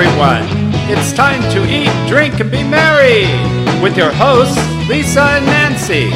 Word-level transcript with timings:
everyone. 0.00 0.44
It's 0.88 1.12
time 1.12 1.42
to 1.52 1.62
eat, 1.68 1.90
drink, 2.08 2.40
and 2.40 2.50
be 2.50 2.62
merry 2.62 3.24
with 3.82 3.98
your 3.98 4.10
hosts, 4.10 4.56
Lisa 4.88 5.20
and 5.20 5.44
Nancy. 5.44 6.08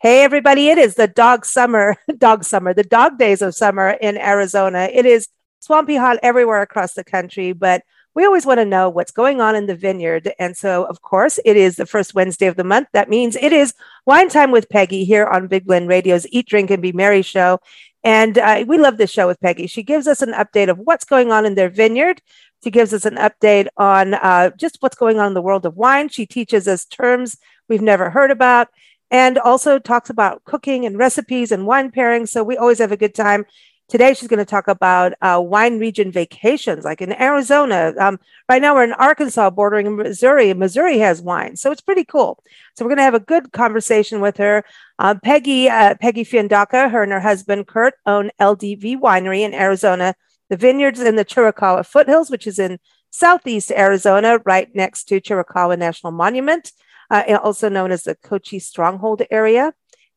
Hey, 0.00 0.24
everybody, 0.24 0.68
it 0.68 0.78
is 0.78 0.94
the 0.94 1.06
dog 1.06 1.44
summer, 1.44 1.96
dog 2.18 2.44
summer, 2.44 2.72
the 2.72 2.84
dog 2.84 3.18
days 3.18 3.42
of 3.42 3.54
summer 3.54 3.90
in 3.90 4.16
Arizona. 4.16 4.88
It 4.90 5.04
is 5.04 5.28
swampy 5.60 5.96
hot 5.96 6.18
everywhere 6.22 6.62
across 6.62 6.94
the 6.94 7.04
country, 7.04 7.52
but 7.52 7.82
we 8.14 8.24
always 8.24 8.46
want 8.46 8.58
to 8.58 8.64
know 8.64 8.88
what's 8.88 9.10
going 9.10 9.40
on 9.40 9.54
in 9.54 9.66
the 9.66 9.76
vineyard. 9.76 10.32
And 10.38 10.56
so, 10.56 10.84
of 10.84 11.02
course, 11.02 11.38
it 11.44 11.56
is 11.56 11.76
the 11.76 11.86
first 11.86 12.14
Wednesday 12.14 12.46
of 12.46 12.56
the 12.56 12.64
month. 12.64 12.88
That 12.92 13.08
means 13.08 13.36
it 13.36 13.52
is 13.52 13.74
wine 14.06 14.28
time 14.28 14.50
with 14.50 14.68
Peggy 14.68 15.04
here 15.04 15.26
on 15.26 15.46
Big 15.46 15.66
Blend 15.66 15.88
Radio's 15.88 16.26
Eat, 16.30 16.48
Drink, 16.48 16.70
and 16.70 16.82
Be 16.82 16.92
Merry 16.92 17.22
show. 17.22 17.60
And 18.04 18.38
uh, 18.38 18.64
we 18.66 18.78
love 18.78 18.96
this 18.96 19.10
show 19.10 19.26
with 19.26 19.40
Peggy. 19.40 19.66
She 19.66 19.82
gives 19.82 20.06
us 20.06 20.22
an 20.22 20.32
update 20.32 20.68
of 20.68 20.78
what's 20.78 21.04
going 21.04 21.30
on 21.30 21.44
in 21.44 21.54
their 21.54 21.68
vineyard. 21.68 22.20
She 22.64 22.70
gives 22.70 22.92
us 22.92 23.04
an 23.04 23.16
update 23.16 23.68
on 23.76 24.14
uh, 24.14 24.50
just 24.56 24.78
what's 24.80 24.96
going 24.96 25.18
on 25.18 25.28
in 25.28 25.34
the 25.34 25.42
world 25.42 25.66
of 25.66 25.76
wine. 25.76 26.08
She 26.08 26.26
teaches 26.26 26.66
us 26.66 26.84
terms 26.84 27.36
we've 27.68 27.82
never 27.82 28.10
heard 28.10 28.30
about 28.30 28.68
and 29.10 29.38
also 29.38 29.78
talks 29.78 30.10
about 30.10 30.44
cooking 30.44 30.84
and 30.84 30.98
recipes 30.98 31.52
and 31.52 31.66
wine 31.66 31.90
pairings. 31.90 32.28
So 32.28 32.42
we 32.42 32.56
always 32.56 32.78
have 32.78 32.92
a 32.92 32.96
good 32.96 33.14
time. 33.14 33.46
Today, 33.88 34.12
she's 34.12 34.28
going 34.28 34.38
to 34.38 34.44
talk 34.44 34.68
about 34.68 35.14
uh, 35.22 35.40
wine 35.42 35.78
region 35.78 36.12
vacations, 36.12 36.84
like 36.84 37.00
in 37.00 37.12
Arizona. 37.12 37.94
Um, 37.98 38.20
right 38.48 38.60
now, 38.60 38.74
we're 38.74 38.84
in 38.84 38.92
Arkansas, 38.92 39.48
bordering 39.48 39.96
Missouri. 39.96 40.52
Missouri 40.52 40.98
has 40.98 41.22
wine, 41.22 41.56
so 41.56 41.72
it's 41.72 41.80
pretty 41.80 42.04
cool. 42.04 42.42
So 42.76 42.84
we're 42.84 42.90
going 42.90 42.98
to 42.98 43.04
have 43.04 43.14
a 43.14 43.20
good 43.20 43.52
conversation 43.52 44.20
with 44.20 44.36
her. 44.36 44.62
Uh, 44.98 45.14
Peggy 45.22 45.70
uh, 45.70 45.94
Peggy 46.00 46.24
Fiandaca, 46.24 46.90
her 46.90 47.02
and 47.02 47.12
her 47.12 47.20
husband 47.20 47.66
Curt 47.66 47.94
own 48.04 48.30
LDV 48.38 49.00
Winery 49.00 49.40
in 49.40 49.54
Arizona. 49.54 50.14
The 50.50 50.56
vineyards 50.56 51.00
in 51.00 51.16
the 51.16 51.24
Chiricahua 51.24 51.86
foothills, 51.86 52.30
which 52.30 52.46
is 52.46 52.58
in 52.58 52.78
southeast 53.10 53.70
Arizona, 53.70 54.38
right 54.44 54.68
next 54.74 55.04
to 55.04 55.20
Chiricahua 55.20 55.78
National 55.78 56.12
Monument 56.12 56.72
uh, 57.10 57.38
also 57.42 57.68
known 57.68 57.90
as 57.90 58.04
the 58.04 58.14
Cochise 58.16 58.66
Stronghold 58.66 59.22
area. 59.30 59.72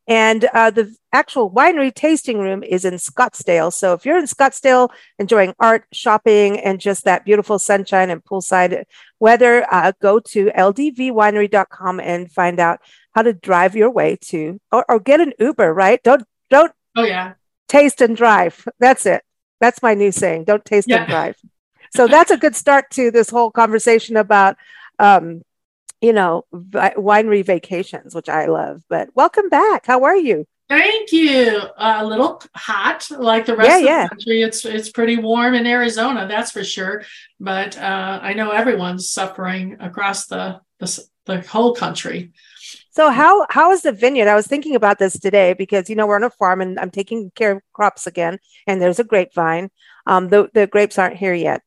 And 0.07 0.45
uh, 0.45 0.71
the 0.71 0.95
actual 1.13 1.51
winery 1.51 1.93
tasting 1.93 2.39
room 2.39 2.63
is 2.63 2.85
in 2.85 2.95
Scottsdale. 2.95 3.71
So 3.71 3.93
if 3.93 4.05
you're 4.05 4.17
in 4.17 4.25
Scottsdale 4.25 4.89
enjoying 5.19 5.53
art, 5.59 5.85
shopping, 5.93 6.59
and 6.59 6.79
just 6.79 7.05
that 7.05 7.23
beautiful 7.23 7.59
sunshine 7.59 8.09
and 8.09 8.23
poolside 8.23 8.83
weather, 9.19 9.65
uh, 9.71 9.91
go 10.01 10.19
to 10.19 10.47
ldvwinery.com 10.47 11.99
and 11.99 12.31
find 12.31 12.59
out 12.59 12.79
how 13.13 13.21
to 13.21 13.33
drive 13.33 13.75
your 13.75 13.91
way 13.91 14.17
to, 14.21 14.59
or, 14.71 14.85
or 14.89 14.99
get 14.99 15.21
an 15.21 15.33
Uber, 15.39 15.73
right? 15.73 16.01
Don't, 16.03 16.23
don't. 16.49 16.71
Oh, 16.95 17.03
yeah. 17.03 17.33
Taste 17.67 18.01
and 18.01 18.17
drive. 18.17 18.67
That's 18.79 19.05
it. 19.05 19.23
That's 19.59 19.81
my 19.81 19.93
new 19.93 20.11
saying. 20.11 20.45
Don't 20.45 20.65
taste 20.65 20.89
yeah. 20.89 21.03
and 21.03 21.09
drive. 21.09 21.35
So 21.93 22.07
that's 22.07 22.31
a 22.31 22.37
good 22.37 22.55
start 22.55 22.89
to 22.91 23.11
this 23.11 23.29
whole 23.29 23.51
conversation 23.51 24.17
about 24.17 24.57
um, 24.97 25.43
you 26.01 26.13
know, 26.13 26.45
winery 26.51 27.45
vacations, 27.45 28.15
which 28.15 28.27
I 28.27 28.47
love. 28.47 28.81
But 28.89 29.09
welcome 29.15 29.49
back. 29.49 29.85
How 29.85 30.03
are 30.03 30.15
you? 30.15 30.45
Thank 30.67 31.11
you. 31.11 31.61
a 31.77 32.05
little 32.05 32.41
hot, 32.55 33.05
like 33.11 33.45
the 33.45 33.57
rest 33.57 33.69
yeah, 33.69 33.77
of 33.77 33.83
yeah. 33.83 34.03
the 34.03 34.09
country. 34.09 34.41
It's 34.41 34.65
it's 34.65 34.89
pretty 34.89 35.17
warm 35.17 35.53
in 35.53 35.67
Arizona, 35.67 36.27
that's 36.27 36.51
for 36.51 36.63
sure. 36.63 37.03
But 37.39 37.77
uh, 37.77 38.19
I 38.21 38.33
know 38.33 38.51
everyone's 38.51 39.09
suffering 39.09 39.77
across 39.81 40.27
the, 40.27 40.61
the 40.79 41.05
the 41.25 41.41
whole 41.41 41.75
country. 41.75 42.31
So 42.91 43.09
how 43.09 43.45
how 43.49 43.71
is 43.71 43.81
the 43.81 43.91
vineyard? 43.91 44.29
I 44.29 44.35
was 44.35 44.47
thinking 44.47 44.75
about 44.75 44.97
this 44.97 45.19
today 45.19 45.53
because 45.53 45.89
you 45.89 45.95
know 45.95 46.07
we're 46.07 46.15
on 46.15 46.23
a 46.23 46.29
farm 46.29 46.61
and 46.61 46.79
I'm 46.79 46.91
taking 46.91 47.31
care 47.35 47.51
of 47.51 47.61
crops 47.73 48.07
again, 48.07 48.39
and 48.65 48.81
there's 48.81 48.99
a 48.99 49.03
grapevine. 49.03 49.69
Um, 50.07 50.29
the 50.29 50.49
the 50.53 50.67
grapes 50.67 50.97
aren't 50.97 51.17
here 51.17 51.33
yet, 51.33 51.63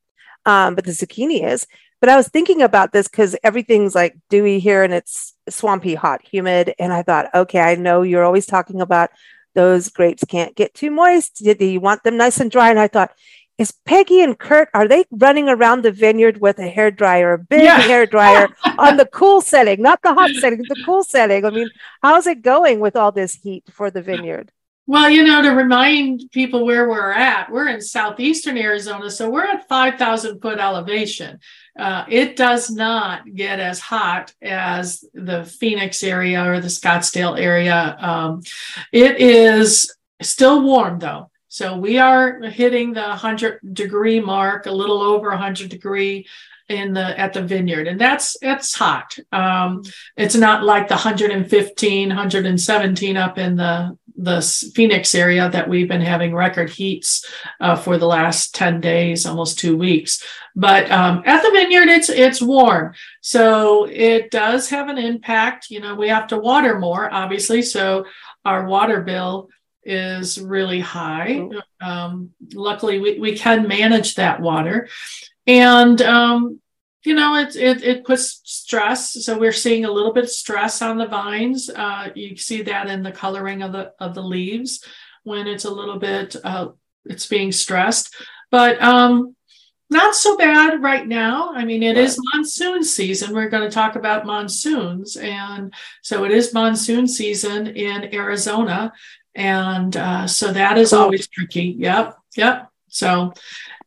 um, 0.47 0.75
but 0.75 0.85
the 0.87 0.93
zucchini 0.93 1.45
is. 1.45 1.67
But 2.05 2.11
I 2.11 2.17
was 2.17 2.29
thinking 2.29 2.61
about 2.61 2.93
this 2.93 3.09
because 3.09 3.35
everything's 3.43 3.95
like 3.95 4.15
dewy 4.29 4.59
here 4.59 4.83
and 4.83 4.93
it's 4.93 5.33
swampy, 5.49 5.95
hot, 5.95 6.21
humid. 6.23 6.75
And 6.79 6.93
I 6.93 7.01
thought, 7.01 7.35
okay, 7.35 7.61
I 7.61 7.77
know 7.77 8.03
you're 8.03 8.25
always 8.25 8.45
talking 8.45 8.83
about 8.83 9.09
those 9.55 9.89
grapes 9.89 10.23
can't 10.23 10.55
get 10.55 10.75
too 10.75 10.91
moist. 10.91 11.43
Do 11.43 11.65
you 11.65 11.81
want 11.81 12.03
them 12.03 12.19
nice 12.19 12.41
and 12.41 12.51
dry? 12.51 12.69
And 12.69 12.79
I 12.79 12.89
thought, 12.89 13.13
is 13.57 13.73
Peggy 13.87 14.21
and 14.21 14.39
Curt 14.39 14.69
are 14.75 14.87
they 14.87 15.07
running 15.13 15.49
around 15.49 15.81
the 15.81 15.93
vineyard 15.93 16.43
with 16.43 16.59
a 16.59 16.69
hair 16.69 16.91
dryer, 16.91 17.33
a 17.33 17.39
big 17.39 17.63
yeah. 17.63 17.79
hair 17.79 18.05
dryer 18.05 18.49
on 18.79 18.99
the 18.99 19.07
cool 19.07 19.41
setting, 19.41 19.81
not 19.81 20.03
the 20.03 20.13
hot 20.13 20.33
setting, 20.33 20.59
the 20.59 20.83
cool 20.85 21.05
setting? 21.05 21.47
I 21.47 21.49
mean, 21.49 21.71
how's 22.03 22.27
it 22.27 22.43
going 22.43 22.81
with 22.81 22.97
all 22.97 23.13
this 23.13 23.33
heat 23.33 23.65
for 23.71 23.91
the 23.91 24.03
vineyard? 24.03 24.53
Well, 24.87 25.09
you 25.09 25.25
know, 25.25 25.41
to 25.41 25.53
remind 25.53 26.31
people 26.33 26.67
where 26.67 26.87
we're 26.87 27.13
at, 27.13 27.51
we're 27.51 27.69
in 27.69 27.81
southeastern 27.81 28.59
Arizona, 28.59 29.11
so 29.11 29.31
we're 29.31 29.47
at 29.47 29.67
5,000 29.67 30.43
foot 30.43 30.59
elevation. 30.59 31.41
Uh, 31.79 32.05
it 32.09 32.37
does 32.37 32.71
not 32.71 33.35
get 33.35 33.59
as 33.59 33.81
hot 33.81 34.33
as 34.41 35.05
the 35.13 35.45
Phoenix 35.45 36.03
area 36.03 36.45
or 36.45 36.61
the 36.61 36.69
Scottsdale 36.69 37.39
area. 37.39 37.97
Um, 37.99 38.43
it 38.93 39.21
is 39.21 39.93
still 40.23 40.63
warm 40.63 40.99
though. 40.99 41.31
So 41.49 41.77
we 41.77 41.99
are 41.99 42.41
hitting 42.43 42.93
the 42.93 43.03
100 43.03 43.61
degree 43.75 44.21
mark, 44.21 44.67
a 44.67 44.73
little 44.73 45.03
over 45.03 45.29
100 45.31 45.69
degree 45.69 46.27
in 46.69 46.95
the 46.95 47.19
at 47.21 47.35
the 47.35 47.43
vineyard 47.43 47.87
and 47.87 48.01
that's 48.01 48.39
it's 48.41 48.75
hot 48.75 49.19
um 49.33 49.83
it's 50.17 50.35
not 50.35 50.65
like 50.65 50.89
the 50.89 50.95
115 50.95 52.09
117 52.09 53.17
up 53.19 53.37
in 53.37 53.57
the 53.57 53.99
the 54.17 54.41
Phoenix 54.75 55.15
area 55.15 55.49
that 55.51 55.69
we've 55.69 55.89
been 55.89 56.01
having 56.01 56.35
record 56.35 56.71
heats 56.71 57.27
uh, 57.61 57.77
for 57.77 57.99
the 57.99 58.07
last 58.07 58.55
10 58.55 58.81
days, 58.81 59.27
almost 59.27 59.59
two 59.59 59.77
weeks. 59.77 60.25
But 60.55 60.91
um, 60.91 61.23
at 61.27 61.43
the 61.43 61.51
vineyard, 61.51 61.89
it's 61.89 62.09
it's 62.09 62.41
warm, 62.41 62.95
so 63.21 63.87
it 63.87 64.31
does 64.31 64.71
have 64.71 64.89
an 64.89 64.99
impact. 64.99 65.69
You 65.69 65.81
know, 65.81 65.97
we 65.97 66.09
have 66.09 66.29
to 66.29 66.39
water 66.39 66.79
more, 66.79 67.13
obviously, 67.13 67.61
so 67.61 68.05
our 68.45 68.67
water 68.67 69.03
bill 69.03 69.49
is 69.83 70.41
really 70.41 70.79
high. 70.79 71.49
Um, 71.81 72.31
luckily, 72.53 73.01
we, 73.01 73.19
we 73.19 73.37
can 73.37 73.67
manage 73.67 74.15
that 74.15 74.41
water, 74.41 74.89
and 75.45 76.01
um, 76.03 76.61
you 77.05 77.15
know, 77.15 77.37
it, 77.37 77.55
it, 77.55 77.83
it 77.85 78.05
puts 78.05 78.41
stress. 78.45 79.25
So 79.25 79.39
we're 79.39 79.53
seeing 79.53 79.85
a 79.85 79.91
little 79.91 80.13
bit 80.13 80.25
of 80.25 80.31
stress 80.31 80.81
on 80.81 80.97
the 80.97 81.07
vines. 81.07 81.69
Uh, 81.69 82.09
you 82.15 82.37
see 82.37 82.63
that 82.63 82.89
in 82.89 83.03
the 83.03 83.13
coloring 83.13 83.63
of 83.63 83.73
the 83.73 83.93
of 84.01 84.15
the 84.15 84.23
leaves 84.23 84.83
when 85.23 85.47
it's 85.47 85.65
a 85.65 85.71
little 85.71 85.99
bit 85.99 86.35
uh, 86.45 86.69
it's 87.05 87.27
being 87.27 87.53
stressed. 87.53 88.15
But 88.51 88.81
um, 88.83 89.37
not 89.91 90.15
so 90.15 90.37
bad 90.37 90.83
right 90.83 91.07
now. 91.07 91.53
I 91.55 91.65
mean, 91.65 91.83
it 91.83 91.97
right. 91.97 92.05
is 92.05 92.19
monsoon 92.33 92.85
season. 92.85 93.35
We're 93.35 93.49
going 93.49 93.69
to 93.69 93.75
talk 93.75 93.97
about 93.97 94.27
monsoons, 94.27 95.17
and 95.17 95.73
so 96.03 96.25
it 96.25 96.31
is 96.31 96.55
monsoon 96.55 97.07
season 97.07 97.67
in 97.67 98.15
Arizona, 98.15 98.93
and 99.35 99.97
uh, 99.97 100.27
so 100.27 100.53
that 100.53 100.79
is 100.79 100.93
always 100.93 101.29
tricky. 101.29 101.77
Yep, 101.79 102.17
yep. 102.37 102.71
So 102.95 103.35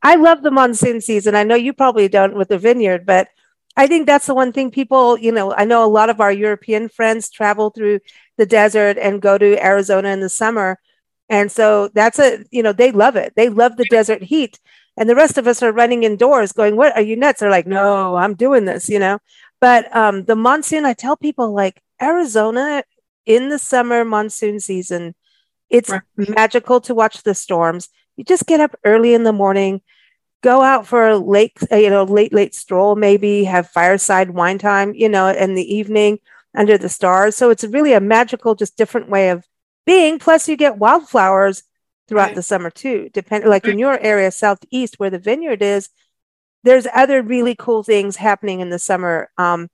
I 0.04 0.16
love 0.16 0.44
the 0.44 0.52
monsoon 0.52 1.00
season. 1.00 1.34
I 1.34 1.44
know 1.44 1.56
you 1.56 1.74
probably 1.74 2.10
don't 2.10 2.36
with 2.36 2.50
the 2.50 2.58
vineyard, 2.58 3.06
but 3.06 3.30
I 3.78 3.88
think 3.88 4.06
that's 4.06 4.28
the 4.28 4.34
one 4.34 4.52
thing 4.52 4.70
people, 4.70 5.18
you 5.18 5.32
know, 5.32 5.54
I 5.54 5.64
know 5.64 5.86
a 5.86 5.88
lot 5.88 6.10
of 6.10 6.20
our 6.20 6.32
European 6.32 6.90
friends 6.90 7.30
travel 7.30 7.70
through 7.70 8.00
the 8.38 8.46
desert 8.46 8.98
and 8.98 9.22
go 9.22 9.38
to 9.38 9.64
Arizona 9.64 10.10
in 10.10 10.20
the 10.20 10.30
summer. 10.30 10.80
And 11.30 11.52
so 11.52 11.90
that's 11.94 12.20
a, 12.20 12.44
you 12.52 12.62
know, 12.62 12.74
they 12.74 12.92
love 12.92 13.16
it. 13.16 13.34
They 13.36 13.50
love 13.50 13.78
the 13.78 13.88
desert 13.90 14.24
heat. 14.24 14.60
And 14.98 15.10
the 15.10 15.16
rest 15.16 15.38
of 15.38 15.48
us 15.48 15.64
are 15.64 15.72
running 15.72 16.04
indoors 16.04 16.52
going, 16.52 16.76
What 16.76 16.96
are 16.96 17.02
you 17.02 17.16
nuts? 17.16 17.40
They're 17.40 17.52
like, 17.52 17.68
No, 17.68 18.16
I'm 18.16 18.34
doing 18.34 18.66
this, 18.66 18.90
you 18.90 19.00
know. 19.00 19.20
But 19.62 19.96
um, 19.96 20.26
the 20.26 20.36
monsoon, 20.36 20.86
I 20.86 20.94
tell 20.94 21.16
people 21.16 21.54
like 21.54 21.82
Arizona 22.02 22.84
in 23.26 23.50
the 23.50 23.60
summer 23.60 24.04
monsoon 24.04 24.60
season, 24.60 25.14
it's 25.70 25.90
right. 25.90 26.02
magical 26.18 26.82
to 26.82 26.96
watch 26.96 27.24
the 27.24 27.36
storms. 27.36 27.90
You 28.18 28.24
just 28.24 28.46
get 28.46 28.60
up 28.60 28.76
early 28.84 29.14
in 29.14 29.24
the 29.24 29.32
morning, 29.32 29.82
go 30.42 30.62
out 30.62 30.86
for 30.86 31.08
a 31.08 31.18
late, 31.18 31.54
uh, 31.72 31.76
you 31.78 31.90
know, 31.90 32.04
late, 32.04 32.34
late 32.34 32.54
stroll, 32.54 32.96
maybe 32.96 33.46
have 33.46 33.70
fireside 33.70 34.32
wine 34.32 34.58
time, 34.58 34.94
you 34.94 35.08
know, 35.08 35.28
in 35.30 35.56
the 35.56 35.76
evening 35.76 36.20
under 36.56 36.78
the 36.78 36.90
stars. 36.90 37.36
So 37.36 37.50
it's 37.50 37.64
really 37.64 37.94
a 37.94 38.00
magical, 38.00 38.56
just 38.56 38.78
different 38.78 39.10
way 39.10 39.30
of 39.30 39.46
being. 39.86 40.20
Plus, 40.20 40.50
you 40.50 40.58
get 40.58 40.78
wildflowers 40.78 41.64
throughout 42.08 42.28
right. 42.28 42.36
the 42.36 42.44
summer 42.44 42.70
too. 42.70 43.10
Depending, 43.14 43.50
like 43.50 43.66
right. 43.66 43.74
in 43.74 43.80
your 43.80 44.00
area, 44.00 44.32
southeast, 44.32 45.00
where 45.00 45.10
the 45.10 45.20
vineyard 45.20 45.62
is, 45.62 45.90
there's 46.64 46.88
other 46.94 47.22
really 47.22 47.56
cool 47.56 47.84
things 47.84 48.16
happening 48.16 48.60
in 48.60 48.70
the 48.70 48.80
summer. 48.80 49.30
Um, 49.38 49.70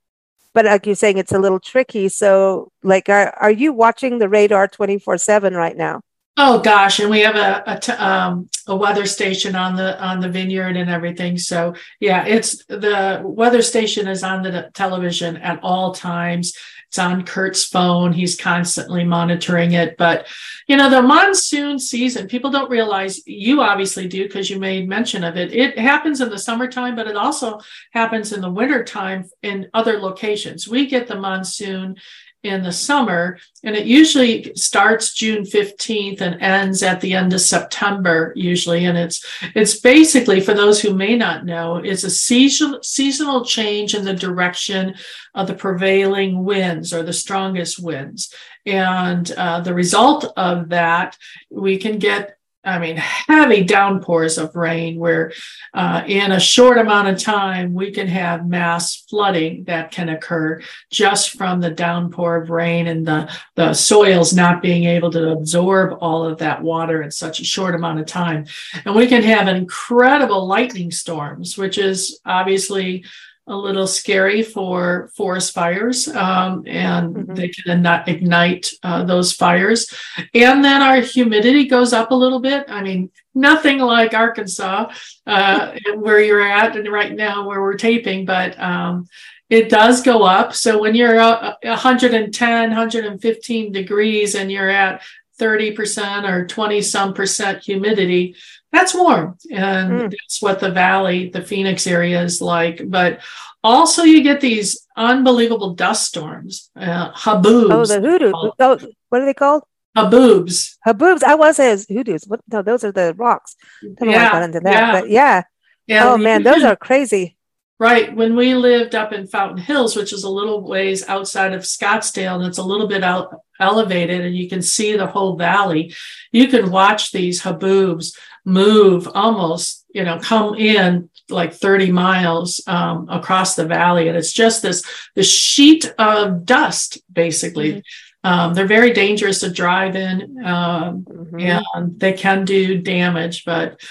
but 0.53 0.65
like 0.65 0.85
you're 0.85 0.95
saying, 0.95 1.17
it's 1.17 1.31
a 1.31 1.39
little 1.39 1.59
tricky. 1.59 2.09
So, 2.09 2.71
like, 2.83 3.09
are, 3.09 3.33
are 3.39 3.51
you 3.51 3.73
watching 3.73 4.19
the 4.19 4.29
radar 4.29 4.67
24 4.67 5.17
7 5.17 5.55
right 5.55 5.75
now? 5.75 6.01
Oh 6.35 6.59
gosh, 6.61 6.99
and 6.99 7.11
we 7.11 7.19
have 7.21 7.35
a 7.35 7.63
a, 7.67 7.79
t- 7.79 7.91
um, 7.91 8.49
a 8.67 8.75
weather 8.75 9.05
station 9.05 9.55
on 9.55 9.75
the 9.75 10.01
on 10.03 10.19
the 10.19 10.29
vineyard 10.29 10.75
and 10.77 10.89
everything. 10.89 11.37
So 11.37 11.75
yeah, 11.99 12.25
it's 12.25 12.65
the 12.65 13.21
weather 13.23 13.61
station 13.61 14.07
is 14.07 14.23
on 14.23 14.41
the 14.41 14.71
television 14.73 15.37
at 15.37 15.59
all 15.61 15.93
times. 15.93 16.53
it's 16.93 16.99
on 16.99 17.25
Curt's 17.25 17.65
phone. 17.65 18.13
He's 18.13 18.35
constantly 18.39 19.03
monitoring 19.03 19.71
it. 19.71 19.97
But, 19.97 20.27
you 20.67 20.77
know, 20.77 20.91
the 20.91 21.01
monsoon 21.01 21.79
season, 21.79 22.27
people 22.27 22.51
don't 22.51 22.69
realize, 22.69 23.25
you 23.25 23.61
obviously 23.61 24.07
do 24.07 24.25
because 24.25 24.47
you 24.47 24.59
made 24.59 24.87
mention 24.87 25.23
of 25.23 25.35
it. 25.35 25.51
It 25.51 25.79
happens 25.79 26.21
in 26.21 26.29
the 26.29 26.37
summertime, 26.37 26.95
but 26.95 27.07
it 27.07 27.15
also 27.15 27.59
happens 27.93 28.31
in 28.31 28.41
the 28.41 28.51
wintertime 28.51 29.27
in 29.41 29.71
other 29.73 29.97
locations. 29.97 30.67
We 30.67 30.85
get 30.85 31.07
the 31.07 31.15
monsoon 31.19 31.95
in 32.43 32.61
the 32.61 32.71
summer 32.71 33.37
and 33.63 33.75
it 33.75 33.85
usually 33.85 34.53
starts 34.55 35.13
June 35.13 35.43
15th 35.43 36.21
and 36.21 36.41
ends 36.41 36.83
at 36.83 36.99
the 37.01 37.13
end 37.13 37.33
of 37.33 37.41
September 37.41 38.33
usually 38.35 38.85
and 38.85 38.97
it's 38.97 39.25
it's 39.55 39.79
basically 39.79 40.41
for 40.41 40.53
those 40.53 40.81
who 40.81 40.93
may 40.93 41.15
not 41.15 41.45
know 41.45 41.77
it's 41.77 42.03
a 42.03 42.09
seasonal 42.09 42.81
seasonal 42.83 43.45
change 43.45 43.95
in 43.95 44.03
the 44.03 44.13
direction 44.13 44.93
of 45.35 45.47
the 45.47 45.53
prevailing 45.53 46.43
winds 46.43 46.93
or 46.93 47.03
the 47.03 47.13
strongest 47.13 47.79
winds. 47.79 48.33
And 48.65 49.29
uh, 49.31 49.61
the 49.61 49.73
result 49.73 50.31
of 50.37 50.69
that 50.69 51.17
we 51.49 51.77
can 51.77 51.99
get 51.99 52.37
I 52.65 52.79
mean, 52.79 52.95
heavy 52.95 53.63
downpours 53.63 54.37
of 54.37 54.55
rain 54.55 54.97
where 54.97 55.33
uh, 55.73 56.03
in 56.07 56.31
a 56.31 56.39
short 56.39 56.77
amount 56.77 57.09
of 57.09 57.19
time 57.19 57.73
we 57.73 57.91
can 57.91 58.07
have 58.07 58.47
mass 58.47 59.03
flooding 59.09 59.65
that 59.65 59.91
can 59.91 60.07
occur 60.07 60.61
just 60.89 61.31
from 61.31 61.59
the 61.59 61.69
downpour 61.69 62.37
of 62.37 62.49
rain 62.49 62.87
and 62.87 63.05
the, 63.05 63.29
the 63.55 63.73
soils 63.73 64.33
not 64.33 64.61
being 64.61 64.85
able 64.85 65.11
to 65.11 65.31
absorb 65.31 65.97
all 65.99 66.23
of 66.23 66.37
that 66.37 66.61
water 66.61 67.01
in 67.01 67.11
such 67.11 67.41
a 67.41 67.45
short 67.45 67.75
amount 67.75 67.99
of 67.99 68.05
time. 68.05 68.45
And 68.85 68.95
we 68.95 69.07
can 69.07 69.23
have 69.23 69.49
incredible 69.49 70.47
lightning 70.47 70.91
storms, 70.91 71.57
which 71.57 71.77
is 71.77 72.21
obviously 72.25 73.03
a 73.47 73.55
little 73.55 73.87
scary 73.87 74.41
for 74.41 75.11
forest 75.15 75.53
fires, 75.53 76.07
um, 76.07 76.63
and 76.65 77.15
mm-hmm. 77.15 77.33
they 77.33 77.49
can 77.49 77.85
ignite 78.07 78.69
uh, 78.83 79.03
those 79.03 79.33
fires. 79.33 79.93
And 80.33 80.63
then 80.63 80.81
our 80.81 81.01
humidity 81.01 81.67
goes 81.67 81.91
up 81.91 82.11
a 82.11 82.15
little 82.15 82.39
bit. 82.39 82.65
I 82.69 82.81
mean, 82.81 83.11
nothing 83.35 83.79
like 83.79 84.13
Arkansas, 84.13 84.93
uh, 85.27 85.73
where 85.95 86.21
you're 86.21 86.45
at 86.45 86.77
and 86.77 86.89
right 86.91 87.13
now 87.13 87.45
where 87.45 87.61
we're 87.61 87.75
taping, 87.75 88.25
but 88.25 88.57
um, 88.59 89.07
it 89.49 89.69
does 89.69 90.01
go 90.01 90.23
up. 90.23 90.55
So 90.55 90.79
when 90.79 90.95
you're 90.95 91.19
uh, 91.19 91.55
110, 91.61 92.69
115 92.69 93.71
degrees 93.71 94.35
and 94.35 94.51
you're 94.51 94.69
at 94.69 95.01
30% 95.39 96.29
or 96.29 96.47
20 96.47 96.81
some 96.81 97.13
percent 97.13 97.61
humidity, 97.61 98.35
that's 98.73 98.93
warm 98.93 99.37
and 99.51 99.91
mm. 99.91 100.11
that's 100.11 100.41
what 100.41 100.59
the 100.59 100.71
valley 100.71 101.29
the 101.29 101.41
phoenix 101.41 101.87
area 101.87 102.21
is 102.21 102.41
like 102.41 102.81
but 102.89 103.21
also 103.63 104.03
you 104.03 104.21
get 104.23 104.41
these 104.41 104.85
unbelievable 104.97 105.75
dust 105.75 106.07
storms 106.07 106.69
uh, 106.75 107.11
haboobs. 107.13 107.71
Oh 107.71 107.85
the 107.85 108.01
hoodoo 108.01 108.31
oh, 108.33 108.79
what 109.09 109.21
are 109.21 109.25
they 109.25 109.33
called? 109.33 109.63
Haboobs. 109.95 110.75
Haboobs 110.85 111.23
i 111.23 111.35
was 111.35 111.59
as 111.59 111.85
hoodoos 111.87 112.25
what 112.27 112.41
no 112.51 112.61
those 112.63 112.83
are 112.83 112.91
the 112.91 113.13
rocks. 113.15 113.55
I 114.01 114.05
yeah, 114.05 114.31
got 114.31 114.43
into 114.43 114.59
that 114.61 114.73
yeah. 114.73 114.91
but 114.91 115.09
yeah, 115.09 115.43
yeah 115.87 116.09
oh 116.09 116.17
man 116.17 116.41
those 116.49 116.63
are 116.63 116.75
crazy 116.75 117.37
Right. 117.79 118.15
When 118.15 118.35
we 118.35 118.53
lived 118.53 118.95
up 118.95 119.11
in 119.13 119.27
Fountain 119.27 119.57
Hills, 119.57 119.95
which 119.95 120.13
is 120.13 120.23
a 120.23 120.29
little 120.29 120.61
ways 120.61 121.07
outside 121.07 121.53
of 121.53 121.63
Scottsdale, 121.63 122.35
and 122.35 122.45
it's 122.45 122.59
a 122.59 122.63
little 122.63 122.87
bit 122.87 123.03
out 123.03 123.41
elevated, 123.59 124.21
and 124.21 124.35
you 124.35 124.47
can 124.47 124.61
see 124.61 124.95
the 124.95 125.07
whole 125.07 125.35
valley, 125.35 125.93
you 126.31 126.47
can 126.47 126.69
watch 126.69 127.11
these 127.11 127.41
haboobs 127.41 128.15
move 128.45 129.07
almost, 129.13 129.85
you 129.93 130.03
know, 130.03 130.19
come 130.19 130.55
in 130.55 131.09
like 131.29 131.53
30 131.53 131.91
miles 131.91 132.61
um, 132.67 133.07
across 133.09 133.55
the 133.55 133.65
valley. 133.65 134.07
And 134.07 134.17
it's 134.17 134.33
just 134.33 134.61
this, 134.61 134.83
this 135.15 135.31
sheet 135.31 135.93
of 135.97 136.45
dust, 136.45 136.99
basically. 137.11 137.73
Mm-hmm. 137.73 138.29
Um, 138.29 138.53
they're 138.53 138.65
very 138.65 138.93
dangerous 138.93 139.41
to 139.41 139.51
drive 139.51 139.95
in 139.95 140.43
um, 140.45 141.03
mm-hmm. 141.03 141.61
and 141.75 141.99
they 141.99 142.13
can 142.13 142.45
do 142.45 142.81
damage. 142.81 143.43
But 143.45 143.81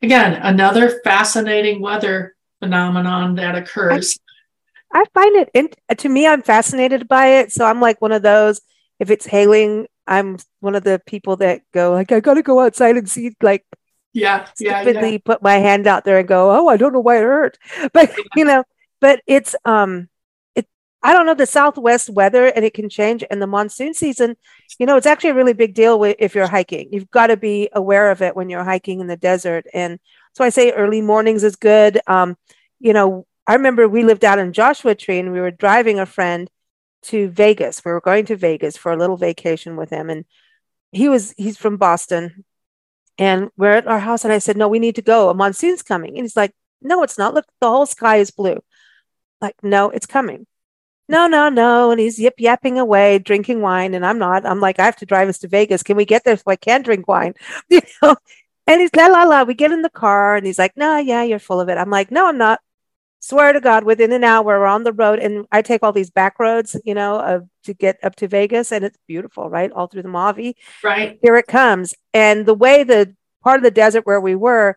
again, 0.00 0.34
another 0.34 1.00
fascinating 1.04 1.80
weather 1.80 2.34
phenomenon 2.62 3.34
that 3.36 3.56
occurs. 3.56 4.18
I, 4.92 5.00
I 5.00 5.04
find 5.14 5.36
it, 5.36 5.50
in, 5.54 5.68
to 5.96 6.08
me, 6.08 6.26
I'm 6.26 6.42
fascinated 6.42 7.08
by 7.08 7.40
it. 7.40 7.52
So 7.52 7.64
I'm 7.64 7.80
like 7.80 8.00
one 8.00 8.12
of 8.12 8.22
those, 8.22 8.60
if 9.00 9.10
it's 9.10 9.26
hailing, 9.26 9.88
I'm 10.06 10.38
one 10.60 10.74
of 10.74 10.84
the 10.84 11.00
people 11.06 11.36
that 11.36 11.62
go 11.72 11.92
like, 11.92 12.12
I 12.12 12.20
got 12.20 12.34
to 12.34 12.42
go 12.42 12.60
outside 12.60 12.96
and 12.96 13.08
see 13.08 13.34
like 13.40 13.64
yeah, 14.12 14.44
stupidly 14.54 15.12
yeah. 15.12 15.18
put 15.24 15.42
my 15.42 15.56
hand 15.56 15.86
out 15.86 16.04
there 16.04 16.18
and 16.18 16.28
go, 16.28 16.50
oh, 16.50 16.68
I 16.68 16.76
don't 16.76 16.92
know 16.92 17.00
why 17.00 17.18
it 17.18 17.22
hurt, 17.22 17.58
but 17.92 18.10
yeah. 18.10 18.24
you 18.36 18.44
know, 18.44 18.64
but 19.00 19.22
it's 19.26 19.54
um, 19.64 20.08
it 20.54 20.66
I 21.02 21.12
don't 21.12 21.26
know 21.26 21.34
the 21.34 21.46
Southwest 21.46 22.10
weather 22.10 22.46
and 22.46 22.64
it 22.64 22.74
can 22.74 22.88
change, 22.88 23.24
and 23.30 23.40
the 23.40 23.46
monsoon 23.46 23.94
season, 23.94 24.36
you 24.78 24.86
know, 24.86 24.96
it's 24.96 25.06
actually 25.06 25.30
a 25.30 25.34
really 25.34 25.54
big 25.54 25.74
deal 25.74 26.02
if 26.04 26.34
you're 26.34 26.46
hiking. 26.46 26.88
You've 26.92 27.10
got 27.10 27.28
to 27.28 27.36
be 27.36 27.70
aware 27.72 28.10
of 28.10 28.22
it 28.22 28.36
when 28.36 28.50
you're 28.50 28.64
hiking 28.64 29.00
in 29.00 29.06
the 29.06 29.16
desert, 29.16 29.66
and 29.72 29.98
so 30.34 30.44
I 30.44 30.48
say 30.50 30.72
early 30.72 31.00
mornings 31.00 31.44
is 31.44 31.56
good. 31.56 32.00
Um, 32.06 32.36
you 32.80 32.92
know, 32.92 33.26
I 33.46 33.54
remember 33.54 33.88
we 33.88 34.04
lived 34.04 34.24
out 34.24 34.38
in 34.38 34.52
Joshua 34.52 34.94
Tree 34.94 35.18
and 35.18 35.32
we 35.32 35.40
were 35.40 35.50
driving 35.50 35.98
a 35.98 36.06
friend 36.06 36.48
to 37.04 37.28
Vegas. 37.28 37.84
We 37.84 37.92
were 37.92 38.00
going 38.00 38.26
to 38.26 38.36
Vegas 38.36 38.76
for 38.76 38.92
a 38.92 38.96
little 38.96 39.16
vacation 39.16 39.76
with 39.76 39.90
him, 39.90 40.10
and 40.10 40.24
he 40.92 41.08
was 41.08 41.34
he's 41.36 41.56
from 41.56 41.76
Boston 41.76 42.44
and 43.18 43.50
we're 43.56 43.76
at 43.76 43.86
our 43.86 43.98
house, 43.98 44.24
and 44.24 44.32
I 44.32 44.38
said, 44.38 44.56
No, 44.56 44.68
we 44.68 44.78
need 44.78 44.96
to 44.96 45.02
go. 45.02 45.30
A 45.30 45.34
monsoon's 45.34 45.82
coming. 45.82 46.16
And 46.16 46.24
he's 46.24 46.36
like, 46.36 46.52
No, 46.80 47.02
it's 47.02 47.18
not. 47.18 47.34
Look, 47.34 47.46
the 47.60 47.68
whole 47.68 47.86
sky 47.86 48.16
is 48.16 48.30
blue. 48.30 48.60
Like, 49.40 49.56
no, 49.62 49.90
it's 49.90 50.06
coming. 50.06 50.46
No, 51.08 51.26
no, 51.26 51.48
no. 51.48 51.90
And 51.90 52.00
he's 52.00 52.18
yip 52.18 52.34
yapping 52.38 52.78
away, 52.78 53.18
drinking 53.18 53.60
wine. 53.60 53.94
And 53.94 54.06
I'm 54.06 54.18
not. 54.18 54.46
I'm 54.46 54.60
like, 54.60 54.78
I 54.78 54.84
have 54.84 54.96
to 54.96 55.06
drive 55.06 55.28
us 55.28 55.38
to 55.40 55.48
Vegas. 55.48 55.82
Can 55.82 55.96
we 55.96 56.04
get 56.04 56.24
there 56.24 56.36
so 56.36 56.44
I 56.46 56.56
can 56.56 56.82
drink 56.82 57.08
wine? 57.08 57.34
You 57.68 57.80
know? 58.02 58.16
And 58.66 58.80
he's 58.80 58.94
la 58.94 59.06
la 59.06 59.24
la. 59.24 59.42
We 59.42 59.54
get 59.54 59.72
in 59.72 59.82
the 59.82 59.90
car 59.90 60.36
and 60.36 60.46
he's 60.46 60.58
like, 60.58 60.76
No, 60.76 60.96
yeah, 60.98 61.22
you're 61.22 61.38
full 61.38 61.60
of 61.60 61.68
it. 61.68 61.78
I'm 61.78 61.90
like, 61.90 62.10
No, 62.10 62.28
I'm 62.28 62.38
not. 62.38 62.60
Swear 63.20 63.52
to 63.52 63.60
God, 63.60 63.84
within 63.84 64.10
an 64.10 64.24
hour, 64.24 64.44
we're 64.44 64.66
on 64.66 64.82
the 64.82 64.92
road. 64.92 65.20
And 65.20 65.46
I 65.52 65.62
take 65.62 65.84
all 65.84 65.92
these 65.92 66.10
back 66.10 66.40
roads, 66.40 66.76
you 66.84 66.92
know, 66.92 67.16
uh, 67.16 67.40
to 67.64 67.72
get 67.72 67.98
up 68.02 68.16
to 68.16 68.26
Vegas. 68.26 68.72
And 68.72 68.84
it's 68.84 68.98
beautiful, 69.06 69.48
right? 69.48 69.70
All 69.70 69.86
through 69.86 70.02
the 70.02 70.08
Mojave. 70.08 70.56
Right. 70.82 71.20
Here 71.22 71.36
it 71.36 71.46
comes. 71.46 71.94
And 72.12 72.46
the 72.46 72.54
way 72.54 72.82
the 72.82 73.14
part 73.42 73.58
of 73.58 73.62
the 73.62 73.70
desert 73.70 74.06
where 74.06 74.20
we 74.20 74.34
were, 74.34 74.76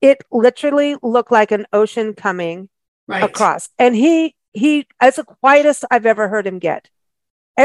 it 0.00 0.22
literally 0.32 0.96
looked 1.02 1.30
like 1.30 1.52
an 1.52 1.66
ocean 1.72 2.14
coming 2.14 2.68
right. 3.06 3.22
across. 3.22 3.68
And 3.78 3.94
he 3.94 4.34
he 4.52 4.86
as 5.00 5.16
the 5.16 5.24
quietest 5.24 5.84
I've 5.90 6.06
ever 6.06 6.28
heard 6.28 6.46
him 6.46 6.58
get. 6.58 6.88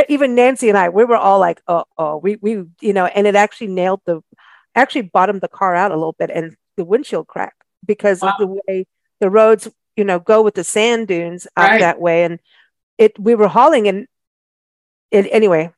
Even 0.08 0.36
Nancy 0.36 0.70
and 0.70 0.78
I, 0.78 0.90
we 0.90 1.04
were 1.04 1.18
all 1.18 1.40
like, 1.40 1.62
oh, 1.68 1.86
oh, 1.98 2.18
we 2.18 2.36
we 2.36 2.64
you 2.80 2.94
know, 2.94 3.08
and 3.08 3.26
it 3.26 3.36
actually 3.36 3.68
nailed 3.68 4.02
the 4.06 4.22
actually 4.80 5.04
bottomed 5.04 5.42
the 5.42 5.48
car 5.48 5.76
out 5.76 5.92
a 5.92 5.96
little 5.96 6.16
bit 6.18 6.30
and 6.34 6.56
the 6.78 6.86
windshield 6.86 7.28
cracked 7.28 7.64
because 7.86 8.22
wow. 8.22 8.30
of 8.30 8.36
the 8.40 8.48
way 8.48 8.86
the 9.20 9.30
roads, 9.30 9.68
you 9.96 10.04
know, 10.04 10.20
go 10.20 10.42
with 10.42 10.56
the 10.56 10.64
sand 10.64 11.08
dunes 11.08 11.48
out 11.58 11.72
right. 11.72 11.80
that 11.80 12.00
way. 12.00 12.24
And 12.24 12.40
it 12.98 13.18
we 13.20 13.36
were 13.36 13.48
hauling 13.48 13.88
and 13.88 14.08
it 15.12 15.28
anyway, 15.32 15.72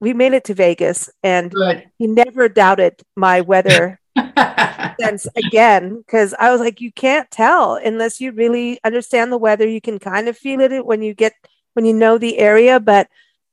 we 0.00 0.12
made 0.12 0.32
it 0.32 0.44
to 0.44 0.54
Vegas 0.54 1.10
and 1.22 1.50
Good. 1.50 1.84
he 1.98 2.06
never 2.06 2.48
doubted 2.48 3.00
my 3.16 3.40
weather 3.40 4.00
sense 5.00 5.26
again 5.36 5.98
because 5.98 6.34
I 6.38 6.50
was 6.50 6.60
like, 6.60 6.80
you 6.80 6.92
can't 6.92 7.30
tell 7.30 7.74
unless 7.76 8.20
you 8.20 8.32
really 8.32 8.78
understand 8.84 9.32
the 9.32 9.38
weather. 9.38 9.66
You 9.66 9.80
can 9.80 9.98
kind 9.98 10.28
of 10.28 10.36
feel 10.36 10.60
it 10.60 10.84
when 10.84 11.02
you 11.02 11.14
get 11.14 11.34
when 11.74 11.84
you 11.84 11.92
know 11.92 12.18
the 12.18 12.38
area, 12.38 12.78
but 12.78 13.08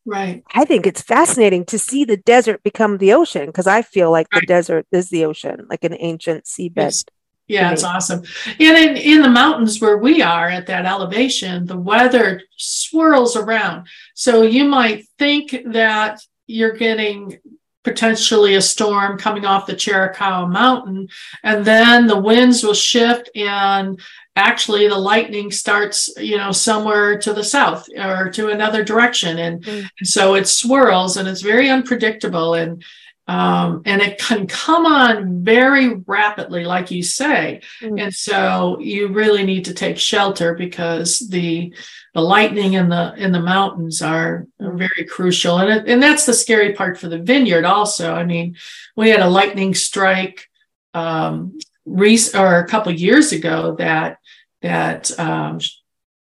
right. 0.06 0.44
I 0.54 0.66
think 0.66 0.86
it's 0.86 1.02
fascinating 1.02 1.66
to 1.66 1.80
see 1.80 2.06
the 2.06 2.18
desert 2.18 2.64
become 2.64 2.98
the 2.98 3.14
ocean 3.14 3.48
because 3.48 3.68
I 3.68 3.82
feel 3.82 4.12
like 4.12 4.28
right. 4.34 4.42
the 4.42 4.48
desert 4.48 4.88
is 4.92 5.10
the 5.10 5.26
ocean, 5.26 5.68
like 5.70 5.84
an 5.84 5.96
ancient 6.00 6.46
seabed. 6.46 6.78
Yes. 6.78 7.06
Yeah, 7.48 7.72
it's 7.72 7.84
awesome. 7.84 8.24
And 8.62 8.78
in, 8.78 8.96
in 8.96 9.22
the 9.22 9.30
mountains 9.30 9.82
where 9.82 9.98
we 9.98 10.22
are 10.22 10.48
at 10.48 10.68
that 10.68 10.86
elevation, 10.86 11.66
the 11.66 11.78
weather 11.78 12.42
swirls 12.56 13.36
around. 13.36 13.88
So 14.14 14.44
you 14.44 14.64
might 14.64 15.06
think 15.20 15.56
that 15.66 16.22
you're 16.48 16.78
getting 16.78 17.40
potentially 17.84 18.56
a 18.56 18.62
storm 18.62 19.18
coming 19.18 19.44
off 19.44 19.66
the 19.66 19.74
Chiricahua 19.74 20.50
Mountain, 20.50 21.10
and 21.44 21.66
then 21.66 22.08
the 22.08 22.20
winds 22.20 22.64
will 22.64 22.74
shift 22.74 23.30
and 23.36 24.00
actually 24.36 24.88
the 24.88 24.98
lightning 24.98 25.52
starts 25.52 26.10
you 26.18 26.38
know 26.38 26.52
somewhere 26.52 27.18
to 27.20 27.34
the 27.34 27.44
south 27.44 27.88
or 27.98 28.30
to 28.30 28.50
another 28.50 28.84
direction. 28.84 29.38
And, 29.38 29.64
mm. 29.64 29.88
so 30.04 30.36
it 30.36 30.48
swirls 30.48 31.18
and 31.18 31.28
it's 31.28 31.42
very 31.42 31.70
unpredictable. 31.70 32.54
And 32.54 32.84
um, 33.28 33.84
and 33.86 34.02
it 34.02 34.18
can 34.18 34.48
come 34.48 34.86
on 34.86 35.44
very 35.44 35.94
rapidly 36.06 36.66
like 36.66 36.92
you 36.92 37.04
say. 37.04 37.62
Mm. 37.82 38.04
and 38.04 38.14
so 38.14 38.80
you 38.80 39.10
really 39.10 39.44
need 39.44 39.66
to 39.66 39.74
take 39.74 39.98
shelter 39.98 40.54
because 40.56 41.20
the 41.20 41.74
the 42.14 42.22
lightning 42.22 42.74
in 42.74 42.90
the 42.90 43.14
in 43.16 43.32
the 43.32 43.40
mountains 43.40 44.02
are, 44.02 44.48
are 44.60 44.76
very 44.76 45.06
crucial. 45.10 45.60
And 45.60 45.70
it, 45.70 45.92
and 45.92 46.02
that's 46.02 46.26
the 46.26 46.34
scary 46.34 46.74
part 46.74 46.98
for 46.98 47.08
the 47.10 47.20
vineyard 47.20 47.66
also. 47.66 48.14
I 48.14 48.24
mean 48.24 48.56
we 48.96 49.10
had 49.10 49.22
a 49.22 49.30
lightning 49.30 49.76
strike 49.76 50.50
um, 50.94 51.58
or 51.86 52.60
a 52.60 52.68
couple 52.68 52.92
years 52.92 53.32
ago 53.32 53.76
that 53.78 54.18
that 54.62 55.18
um, 55.20 55.60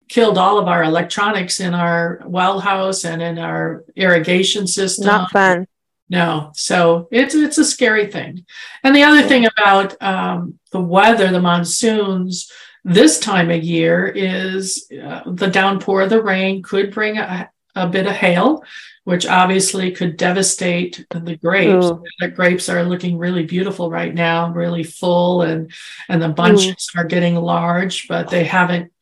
killed 0.09 0.39
all 0.39 0.59
of 0.59 0.69
our 0.69 0.85
electronics 0.85 1.61
in 1.61 1.75
our 1.75 2.23
well 2.27 2.61
house 2.61 3.05
and 3.05 3.23
in 3.23 3.39
our 3.39 3.85
irrigation 3.95 4.67
system. 4.67 5.07
Not 5.07 5.31
fun. 5.31 5.67
No, 6.09 6.53
so 6.55 7.09
it's 7.11 7.35
it's 7.35 7.59
a 7.59 7.65
scary 7.65 8.07
thing. 8.07 8.45
And 8.85 8.95
the 8.95 9.03
other 9.03 9.23
thing 9.23 9.47
about 9.47 10.01
um, 10.01 10.59
the 10.71 10.81
weather, 10.81 11.31
the 11.33 11.41
monsoons 11.41 12.51
this 12.85 13.19
time 13.19 13.51
of 13.51 13.65
year 13.65 14.07
is 14.07 14.89
uh, 15.03 15.23
the 15.27 15.49
downpour 15.49 16.03
of 16.03 16.11
the 16.11 16.23
rain 16.23 16.63
could 16.63 16.95
bring 16.95 17.19
a, 17.19 17.51
a 17.77 17.87
bit 17.87 18.07
of 18.07 18.13
hail, 18.13 18.65
which 19.05 19.27
obviously 19.27 19.93
could 19.93 20.17
devastate 20.17 21.07
the 21.11 21.37
grapes. 21.37 21.87
Ooh. 21.87 22.03
The 22.19 22.29
grapes 22.29 22.69
are 22.69 22.83
looking 22.83 23.19
really 23.19 23.45
beautiful 23.45 23.91
right 23.91 24.13
now, 24.13 24.51
really 24.51 24.83
full, 24.83 25.43
and 25.43 25.71
and 26.09 26.21
the 26.21 26.31
bunches 26.31 26.91
Ooh. 26.97 27.01
are 27.01 27.05
getting 27.05 27.37
large, 27.37 28.09
but 28.09 28.29
they 28.31 28.45
haven't, 28.45 28.93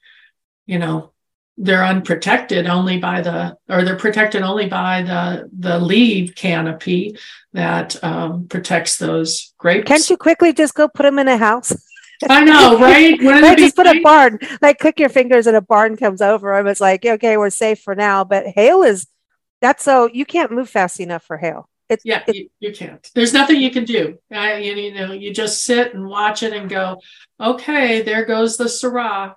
you 0.66 0.78
know, 0.78 1.12
they're 1.56 1.84
unprotected 1.84 2.66
only 2.66 2.98
by 2.98 3.20
the 3.20 3.56
or 3.68 3.84
they're 3.84 3.96
protected 3.96 4.42
only 4.42 4.68
by 4.68 5.02
the 5.02 5.48
the 5.56 5.78
leaf 5.78 6.34
canopy 6.34 7.16
that 7.52 8.02
um, 8.02 8.48
protects 8.48 8.98
those 8.98 9.54
grapes. 9.56 9.86
Can't 9.86 10.10
you 10.10 10.16
quickly 10.16 10.52
just 10.52 10.74
go 10.74 10.88
put 10.88 11.04
them 11.04 11.18
in 11.18 11.28
a 11.28 11.36
house? 11.36 11.72
I 12.28 12.44
know, 12.44 12.78
right? 12.78 13.18
right 13.22 13.58
just 13.58 13.76
put 13.76 13.86
a 13.86 14.00
barn, 14.00 14.38
like 14.60 14.78
click 14.78 14.98
your 14.98 15.08
fingers 15.08 15.46
and 15.46 15.56
a 15.56 15.60
barn 15.60 15.96
comes 15.96 16.20
over 16.20 16.56
them. 16.56 16.66
It's 16.66 16.80
like, 16.80 17.04
okay, 17.04 17.36
we're 17.36 17.50
safe 17.50 17.80
for 17.80 17.94
now. 17.94 18.24
But 18.24 18.46
hail 18.46 18.82
is 18.82 19.06
that's 19.60 19.84
so 19.84 20.08
you 20.12 20.24
can't 20.24 20.52
move 20.52 20.68
fast 20.68 21.00
enough 21.00 21.24
for 21.24 21.36
hail. 21.36 21.68
It's, 21.88 22.04
yeah, 22.04 22.22
you, 22.28 22.48
you, 22.60 22.72
can't. 22.72 23.08
There's 23.14 23.34
nothing 23.34 23.60
you 23.60 23.70
can 23.70 23.84
do. 23.84 24.18
I, 24.32 24.56
you, 24.56 24.74
you 24.74 24.94
know, 24.94 25.12
you 25.12 25.34
just 25.34 25.64
sit 25.64 25.94
and 25.94 26.06
watch 26.06 26.42
it 26.42 26.54
and 26.54 26.68
go, 26.68 26.98
okay, 27.38 28.00
there 28.00 28.24
goes 28.24 28.56
the 28.56 28.64
Syrah 28.64 29.34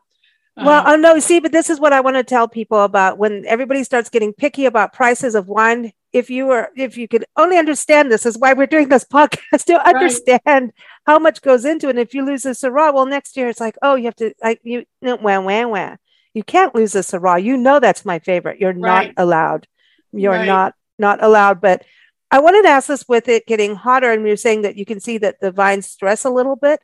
well, 0.58 0.88
uh, 0.88 0.94
oh 0.94 0.96
no, 0.96 1.20
see, 1.20 1.40
but 1.40 1.52
this 1.52 1.70
is 1.70 1.80
what 1.80 1.94
I 1.94 2.02
want 2.02 2.18
to 2.18 2.24
tell 2.24 2.48
people 2.48 2.82
about 2.82 3.18
when 3.20 3.46
everybody 3.46 3.84
starts 3.84 4.10
getting 4.10 4.34
picky 4.34 4.66
about 4.66 4.92
prices 4.92 5.36
of 5.36 5.48
wine. 5.48 5.94
If 6.14 6.30
you 6.30 6.48
were, 6.48 6.70
if 6.76 6.98
you 6.98 7.08
could 7.08 7.26
only 7.36 7.58
understand 7.58 8.12
this, 8.12 8.26
is 8.26 8.38
why 8.38 8.54
we're 8.54 8.68
doing 8.68 8.90
this 8.90 9.06
podcast 9.14 9.66
to 9.66 9.74
right. 9.76 9.96
understand 9.96 10.72
how 11.06 11.20
much 11.20 11.42
goes 11.42 11.66
into 11.66 11.88
it. 11.88 11.92
And 11.92 12.00
if 12.00 12.14
you 12.14 12.26
lose 12.26 12.46
a 12.46 12.52
Syrah, 12.52 12.94
well, 12.94 13.06
next 13.06 13.38
year 13.38 13.50
it's 13.50 13.60
like, 13.60 13.78
oh, 13.82 13.96
you 13.96 14.06
have 14.06 14.16
to, 14.18 14.34
like, 14.42 14.62
you, 14.64 14.86
no, 15.02 15.16
wah, 15.18 15.40
wah, 15.40 15.68
wah. 15.68 15.96
You 16.34 16.44
can't 16.44 16.76
lose 16.76 16.96
a 16.96 17.00
Syrah. 17.00 17.44
You 17.44 17.58
know 17.58 17.80
that's 17.80 18.06
my 18.06 18.20
favorite. 18.20 18.60
You're 18.60 18.74
right. 18.74 19.08
not 19.08 19.14
allowed. 19.18 19.68
You're 20.12 20.34
right. 20.34 20.46
not 20.46 20.74
not 21.00 21.24
allowed. 21.24 21.62
But 21.62 21.84
I 22.30 22.40
wanted 22.40 22.64
to 22.64 22.70
ask 22.70 22.88
this 22.88 23.08
with 23.08 23.28
it 23.28 23.48
getting 23.48 23.76
hotter, 23.76 24.12
and 24.12 24.26
you're 24.26 24.38
saying 24.38 24.64
that 24.64 24.76
you 24.76 24.86
can 24.86 25.00
see 25.00 25.18
that 25.20 25.40
the 25.40 25.52
vines 25.52 25.88
stress 25.88 26.26
a 26.26 26.30
little 26.30 26.56
bit. 26.56 26.80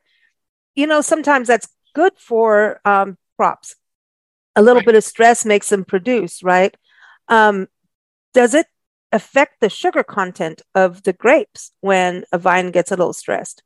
You 0.76 0.88
know, 0.88 1.02
sometimes 1.02 1.48
that's 1.48 1.68
good 1.94 2.14
for 2.18 2.80
um, 2.86 3.18
crops. 3.38 3.76
A 4.56 4.62
little 4.62 4.80
right. 4.80 4.86
bit 4.88 4.96
of 4.96 5.04
stress 5.04 5.46
makes 5.46 5.70
them 5.70 5.86
produce, 5.86 6.44
right? 6.44 6.76
Um, 7.28 7.68
does 8.34 8.54
it 8.54 8.68
affect 9.14 9.62
the 9.62 9.70
sugar 9.70 10.04
content 10.04 10.62
of 10.76 11.04
the 11.04 11.14
grapes 11.14 11.72
when 11.80 12.26
a 12.34 12.38
vine 12.38 12.72
gets 12.72 12.92
a 12.92 12.96
little 12.96 13.14
stressed? 13.14 13.64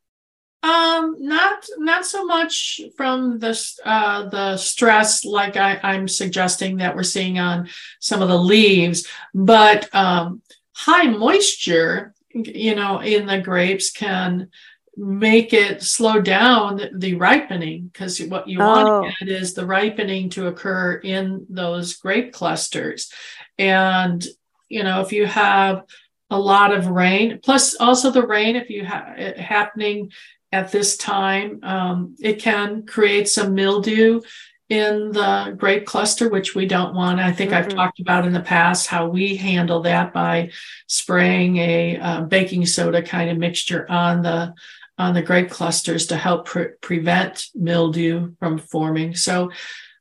Um, 0.64 1.16
not 1.20 1.66
not 1.78 2.06
so 2.06 2.26
much 2.26 2.82
from 2.98 3.40
the 3.40 3.58
uh, 3.86 4.28
the 4.30 4.58
stress 4.58 5.24
like 5.24 5.56
I, 5.56 5.80
I'm 5.82 6.08
suggesting 6.08 6.78
that 6.78 6.96
we're 6.96 7.04
seeing 7.04 7.40
on 7.40 7.70
some 8.00 8.22
of 8.22 8.28
the 8.28 8.38
leaves, 8.38 9.08
but 9.34 9.94
um, 9.96 10.42
high 10.76 11.08
moisture, 11.08 12.14
you 12.32 12.76
know, 12.76 13.00
in 13.00 13.28
the 13.28 13.40
grapes 13.40 13.92
can 13.92 14.50
make 14.98 15.54
it 15.54 15.84
slow 15.84 16.20
down 16.20 16.82
the 16.96 17.14
ripening 17.14 17.88
because 17.94 18.20
what 18.24 18.48
you 18.48 18.60
oh. 18.60 19.02
want 19.02 19.14
is 19.22 19.54
the 19.54 19.66
ripening 19.66 20.30
to 20.32 20.48
occur 20.48 20.96
in 20.96 21.46
those 21.50 21.94
grape 21.94 22.34
clusters 22.34 23.12
and 23.60 24.26
you 24.70 24.84
know 24.84 25.02
if 25.02 25.12
you 25.12 25.26
have 25.26 25.84
a 26.30 26.40
lot 26.40 26.74
of 26.74 26.88
rain 26.88 27.40
plus 27.44 27.76
also 27.80 28.12
the 28.12 28.26
rain 28.26 28.56
if 28.56 28.70
you 28.70 28.84
have 28.84 29.18
it 29.18 29.38
happening 29.38 30.12
at 30.52 30.72
this 30.72 30.98
time 30.98 31.60
um, 31.64 32.16
it 32.20 32.40
can 32.40 32.86
create 32.86 33.28
some 33.28 33.54
mildew 33.54 34.22
in 34.70 35.12
the 35.14 35.56
grape 35.58 35.86
cluster 35.86 36.30
which 36.30 36.54
we 36.54 36.66
don't 36.66 36.94
want 36.94 37.20
i 37.22 37.32
think 37.32 37.52
mm-hmm. 37.52 37.66
i've 37.66 37.74
talked 37.74 38.02
about 38.02 38.26
in 38.26 38.34
the 38.34 38.40
past 38.42 38.88
how 38.88 39.08
we 39.08 39.38
handle 39.38 39.82
that 39.82 40.12
by 40.12 40.50
spraying 40.88 41.58
a 41.58 41.98
uh, 41.98 42.22
baking 42.22 42.66
soda 42.66 43.02
kind 43.02 43.30
of 43.30 43.38
mixture 43.38 43.90
on 43.90 44.22
the 44.22 44.54
on 44.98 45.14
the 45.14 45.22
grape 45.22 45.50
clusters 45.50 46.08
to 46.08 46.18
help 46.18 46.46
pre- 46.46 46.70
prevent 46.82 47.48
mildew 47.54 48.34
from 48.40 48.58
forming. 48.58 49.16
So 49.16 49.52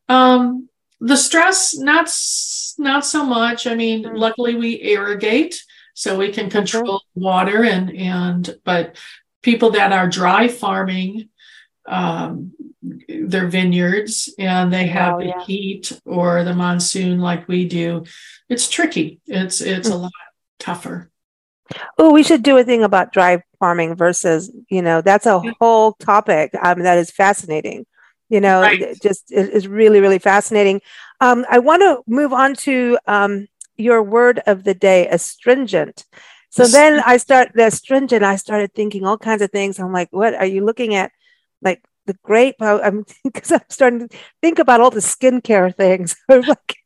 um, 0.09 0.69
the 1.01 1.17
stress, 1.17 1.77
not 1.77 2.11
not 2.79 3.07
so 3.07 3.25
much. 3.25 3.67
I 3.67 3.75
mean, 3.75 4.05
mm-hmm. 4.05 4.17
luckily 4.17 4.55
we 4.55 4.83
irrigate, 4.83 5.63
so 5.95 6.17
we 6.19 6.33
can 6.33 6.51
control 6.51 7.01
mm-hmm. 7.01 7.21
water 7.23 7.65
and 7.65 7.95
and 7.97 8.59
but 8.65 8.97
people 9.43 9.71
that 9.71 9.93
are 9.93 10.09
dry 10.09 10.49
farming 10.49 11.29
um, 11.87 12.53
their 13.09 13.47
vineyards 13.47 14.33
and 14.39 14.73
they 14.73 14.87
have 14.87 15.15
oh, 15.15 15.19
yeah. 15.21 15.39
the 15.39 15.45
heat 15.45 15.93
or 16.05 16.45
the 16.45 16.55
monsoon 16.55 17.21
like 17.21 17.47
we 17.47 17.67
do, 17.69 18.05
it's 18.49 18.69
tricky. 18.69 19.21
It's 19.27 19.61
it's 19.61 19.89
mm-hmm. 19.89 19.99
a 19.99 20.03
lot 20.03 20.13
tougher. 20.59 21.11
Oh, 21.99 22.13
we 22.13 22.23
should 22.23 22.43
do 22.43 22.57
a 22.59 22.65
thing 22.65 22.85
about 22.85 23.13
dry 23.13 23.43
farming 23.59 23.97
versus, 23.97 24.53
you 24.69 24.83
know, 24.83 25.01
that's 25.01 25.27
a 25.27 25.43
whole 25.59 25.95
topic 25.95 26.55
um, 26.63 26.83
that 26.83 26.99
is 26.99 27.11
fascinating. 27.11 27.87
You 28.29 28.41
know, 28.41 28.61
right. 28.61 29.01
just 29.01 29.31
it 29.31 29.51
is 29.51 29.69
really, 29.69 30.01
really 30.01 30.19
fascinating. 30.19 30.81
Um, 31.21 31.47
I 31.49 31.61
want 31.61 31.83
to 31.83 32.03
move 32.07 32.33
on 32.33 32.55
to 32.55 32.99
um, 33.07 33.47
your 33.77 34.03
word 34.03 34.41
of 34.47 34.65
the 34.65 34.75
day, 34.75 35.07
astringent. 35.09 36.05
So 36.51 36.67
then 36.67 37.03
I 37.05 37.19
start 37.19 37.53
the 37.55 37.67
astringent. 37.67 38.23
I 38.23 38.37
started 38.37 38.73
thinking 38.73 39.05
all 39.05 39.19
kinds 39.19 39.43
of 39.43 39.51
things. 39.51 39.79
I'm 39.79 39.93
like, 39.93 40.09
what 40.11 40.35
are 40.35 40.47
you 40.47 40.65
looking 40.65 40.95
at? 40.95 41.13
Like 41.61 41.85
the 42.07 42.17
grape? 42.23 42.57
I'm 42.61 43.05
because 43.25 43.53
I'm 43.53 43.61
starting 43.69 44.09
to 44.09 44.19
think 44.41 44.59
about 44.59 44.81
all 44.81 44.91
the 44.91 45.01
skincare 45.01 45.75
things. 45.75 46.17
like, 46.29 46.77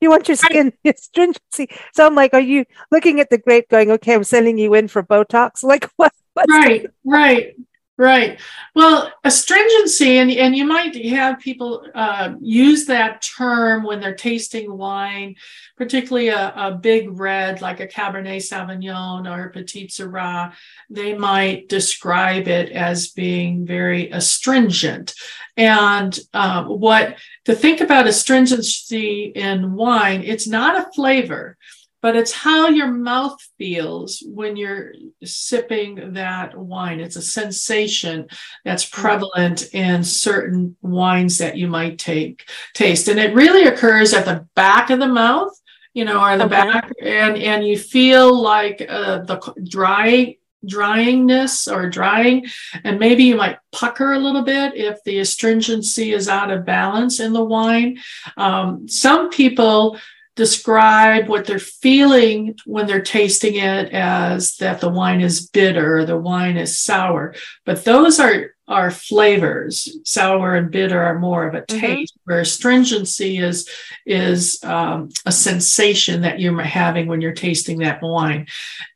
you 0.00 0.10
want 0.10 0.28
your 0.28 0.36
skin 0.36 0.72
astringency. 0.84 1.68
So 1.92 2.06
I'm 2.06 2.14
like, 2.14 2.32
are 2.32 2.40
you 2.40 2.64
looking 2.90 3.20
at 3.20 3.28
the 3.28 3.38
grape 3.38 3.68
going, 3.68 3.90
okay, 3.90 4.14
I'm 4.14 4.24
sending 4.24 4.56
you 4.56 4.74
in 4.74 4.88
for 4.88 5.02
Botox? 5.02 5.62
Like 5.62 5.88
what? 5.96 6.12
right, 6.48 6.86
right. 7.04 7.54
Right. 8.02 8.40
Well, 8.74 9.12
astringency, 9.22 10.18
and, 10.18 10.28
and 10.28 10.56
you 10.56 10.64
might 10.64 10.92
have 11.06 11.38
people 11.38 11.86
uh, 11.94 12.34
use 12.40 12.86
that 12.86 13.22
term 13.22 13.84
when 13.84 14.00
they're 14.00 14.16
tasting 14.16 14.76
wine, 14.76 15.36
particularly 15.76 16.26
a, 16.26 16.52
a, 16.56 16.72
big 16.72 17.16
red 17.16 17.60
like 17.60 17.78
a 17.78 17.86
Cabernet 17.86 18.38
Sauvignon 18.38 19.30
or 19.30 19.44
a 19.44 19.50
Petite 19.52 19.90
Sirah. 19.90 20.52
They 20.90 21.14
might 21.14 21.68
describe 21.68 22.48
it 22.48 22.72
as 22.72 23.12
being 23.12 23.66
very 23.66 24.10
astringent. 24.10 25.14
And 25.56 26.18
uh, 26.34 26.64
what 26.64 27.18
to 27.44 27.54
think 27.54 27.80
about 27.80 28.08
astringency 28.08 29.26
in 29.32 29.74
wine, 29.74 30.24
it's 30.24 30.48
not 30.48 30.76
a 30.76 30.90
flavor 30.92 31.56
but 32.02 32.16
it's 32.16 32.32
how 32.32 32.68
your 32.68 32.88
mouth 32.88 33.40
feels 33.56 34.22
when 34.26 34.56
you're 34.56 34.92
sipping 35.24 36.14
that 36.14 36.58
wine. 36.58 37.00
It's 37.00 37.16
a 37.16 37.22
sensation 37.22 38.26
that's 38.64 38.84
mm. 38.84 38.92
prevalent 38.92 39.72
in 39.72 40.02
certain 40.02 40.76
wines 40.82 41.38
that 41.38 41.56
you 41.56 41.68
might 41.68 41.98
take 41.98 42.48
taste, 42.74 43.08
and 43.08 43.18
it 43.18 43.34
really 43.34 43.66
occurs 43.66 44.12
at 44.12 44.24
the 44.24 44.46
back 44.54 44.90
of 44.90 44.98
the 44.98 45.08
mouth, 45.08 45.58
you 45.94 46.04
know, 46.04 46.20
or 46.20 46.36
the 46.36 46.44
okay. 46.44 46.50
back, 46.50 46.92
and 47.00 47.38
and 47.38 47.66
you 47.66 47.78
feel 47.78 48.38
like 48.38 48.84
uh, 48.86 49.18
the 49.20 49.54
dry 49.68 50.36
dryingness 50.64 51.70
or 51.70 51.90
drying 51.90 52.46
and 52.84 52.98
maybe 52.98 53.24
you 53.24 53.34
might 53.34 53.58
pucker 53.72 54.12
a 54.12 54.18
little 54.18 54.42
bit 54.42 54.76
if 54.76 55.02
the 55.02 55.18
astringency 55.18 56.12
is 56.12 56.28
out 56.28 56.52
of 56.52 56.64
balance 56.64 57.18
in 57.18 57.32
the 57.32 57.44
wine 57.44 57.98
um, 58.36 58.86
some 58.88 59.28
people 59.28 59.98
describe 60.34 61.28
what 61.28 61.46
they're 61.46 61.58
feeling 61.58 62.56
when 62.64 62.86
they're 62.86 63.02
tasting 63.02 63.56
it 63.56 63.92
as 63.92 64.56
that 64.56 64.80
the 64.80 64.88
wine 64.88 65.20
is 65.20 65.48
bitter 65.48 65.98
or 65.98 66.04
the 66.06 66.16
wine 66.16 66.56
is 66.56 66.78
sour 66.78 67.34
but 67.66 67.84
those 67.84 68.18
are 68.18 68.54
are 68.66 68.90
flavors 68.90 69.98
sour 70.04 70.54
and 70.54 70.70
bitter 70.70 71.02
are 71.02 71.18
more 71.18 71.46
of 71.46 71.54
a 71.54 71.60
mm-hmm. 71.62 71.80
taste 71.80 72.14
mm-hmm. 72.14 72.32
where 72.32 72.40
astringency 72.40 73.38
is 73.38 73.68
is 74.06 74.62
um, 74.64 75.10
a 75.26 75.32
sensation 75.32 76.22
that 76.22 76.40
you're 76.40 76.62
having 76.62 77.06
when 77.08 77.20
you're 77.20 77.32
tasting 77.32 77.78
that 77.78 78.00
wine 78.00 78.46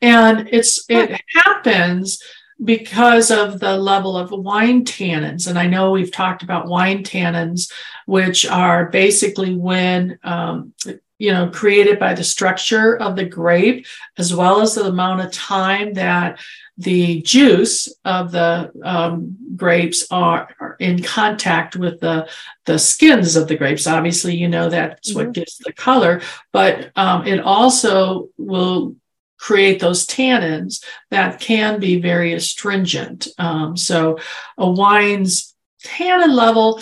and 0.01 0.49
it's 0.51 0.85
it 0.89 1.21
happens 1.35 2.19
because 2.63 3.29
of 3.29 3.59
the 3.59 3.77
level 3.77 4.17
of 4.17 4.31
wine 4.31 4.83
tannins. 4.83 5.47
And 5.47 5.59
I 5.59 5.67
know 5.67 5.91
we've 5.91 6.11
talked 6.11 6.41
about 6.41 6.67
wine 6.67 7.03
tannins, 7.03 7.71
which 8.05 8.47
are 8.47 8.89
basically 8.89 9.55
when 9.55 10.17
um, 10.23 10.73
you 11.19 11.31
know 11.31 11.49
created 11.49 11.99
by 11.99 12.13
the 12.13 12.23
structure 12.23 12.97
of 12.97 13.15
the 13.15 13.25
grape 13.25 13.85
as 14.17 14.33
well 14.33 14.61
as 14.61 14.75
the 14.75 14.85
amount 14.85 15.21
of 15.21 15.31
time 15.31 15.93
that 15.93 16.39
the 16.77 17.21
juice 17.23 17.93
of 18.05 18.31
the 18.31 18.71
um, 18.83 19.35
grapes 19.55 20.05
are, 20.11 20.49
are, 20.59 20.75
in 20.79 21.01
contact 21.01 21.75
with 21.75 21.99
the 21.99 22.29
the 22.65 22.77
skins 22.77 23.35
of 23.35 23.47
the 23.47 23.57
grapes. 23.57 23.87
Obviously, 23.87 24.35
you 24.35 24.47
know 24.47 24.69
that's 24.69 25.09
mm-hmm. 25.09 25.25
what 25.25 25.33
gives 25.33 25.57
the 25.57 25.73
color, 25.73 26.21
but 26.53 26.91
um, 26.95 27.25
it 27.25 27.39
also 27.39 28.29
will 28.37 28.95
create 29.39 29.79
those 29.79 30.05
tannins 30.05 30.83
that 31.09 31.39
can 31.39 31.79
be 31.79 31.99
very 31.99 32.33
astringent. 32.33 33.27
Um, 33.39 33.75
so, 33.75 34.19
a 34.57 34.69
wine's 34.69 35.55
tannin 35.83 36.35
level 36.35 36.81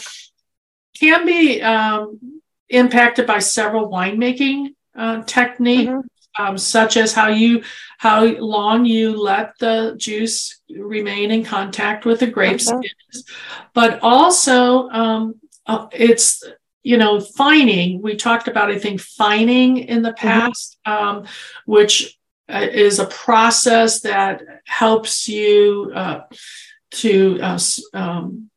can 0.99 1.25
be 1.25 1.61
um, 1.61 2.34
impacted 2.69 3.27
by 3.27 3.39
several 3.39 3.89
winemaking 3.89 4.69
uh, 4.95 5.23
techniques. 5.23 5.89
Mm-hmm 5.89 6.07
um, 6.37 6.57
such 6.57 6.97
as 6.97 7.13
how 7.13 7.27
you 7.27 7.63
how 7.97 8.25
long 8.25 8.85
you 8.85 9.17
let 9.17 9.57
the 9.59 9.95
juice 9.97 10.61
remain 10.69 11.31
in 11.31 11.43
contact 11.43 12.05
with 12.05 12.19
the 12.19 12.27
grapes 12.27 12.69
okay. 12.69 12.87
skins, 12.87 13.29
but 13.73 13.99
also 14.01 14.89
um, 14.89 15.35
uh, 15.65 15.87
it's 15.91 16.43
you 16.83 16.97
know 16.97 17.19
fining. 17.19 18.01
We 18.01 18.15
talked 18.15 18.47
about 18.47 18.71
I 18.71 18.79
think 18.79 19.01
fining 19.01 19.77
in 19.77 20.01
the 20.01 20.11
mm-hmm. 20.11 20.27
past, 20.27 20.77
mm-hmm. 20.85 21.07
um, 21.07 21.25
which 21.65 22.17
uh, 22.49 22.67
is 22.69 22.99
a 22.99 23.05
process 23.05 24.01
that 24.01 24.43
helps 24.65 25.27
you 25.27 25.91
uh, 25.95 26.21
to 26.91 27.39
uh, 27.41 27.59
um, 27.93 28.49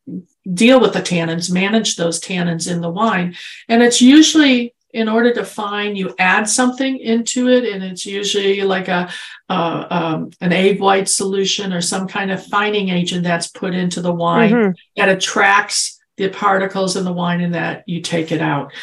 deal 0.53 0.79
with 0.79 0.93
the 0.93 1.01
tannins, 1.01 1.51
manage 1.51 1.95
those 1.95 2.19
tannins 2.19 2.71
in 2.71 2.81
the 2.81 2.89
wine, 2.89 3.35
and 3.67 3.83
it's 3.83 4.01
usually 4.01 4.73
in 4.91 5.07
order 5.07 5.31
to 5.33 5.45
fine, 5.45 5.95
you 5.95 6.15
add 6.17 6.49
something 6.49 6.97
into 6.97 7.47
it, 7.47 7.63
and 7.65 7.83
it's 7.83 8.05
usually 8.05 8.61
like 8.63 8.87
a 8.87 9.09
uh, 9.47 9.85
um, 9.89 10.31
an 10.41 10.51
egg 10.51 10.79
white 10.79 11.07
solution 11.07 11.73
or 11.73 11.81
some 11.81 12.07
kind 12.07 12.31
of 12.31 12.45
fining 12.45 12.89
agent 12.89 13.23
that's 13.23 13.47
put 13.47 13.75
into 13.75 14.01
the 14.01 14.13
wine 14.13 14.51
mm-hmm. 14.51 14.71
that 14.95 15.09
attracts 15.09 15.99
the 16.17 16.29
particles 16.29 16.95
in 16.95 17.05
the 17.05 17.13
wine, 17.13 17.41
and 17.41 17.53
that 17.53 17.83
you 17.87 18.01
take 18.01 18.31
it 18.31 18.41
out. 18.41 18.73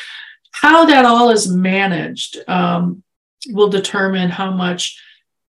How 0.52 0.86
that 0.86 1.04
all 1.04 1.30
is 1.30 1.50
managed 1.50 2.38
um, 2.48 3.02
will 3.48 3.68
determine 3.68 4.30
how 4.30 4.52
much 4.52 5.02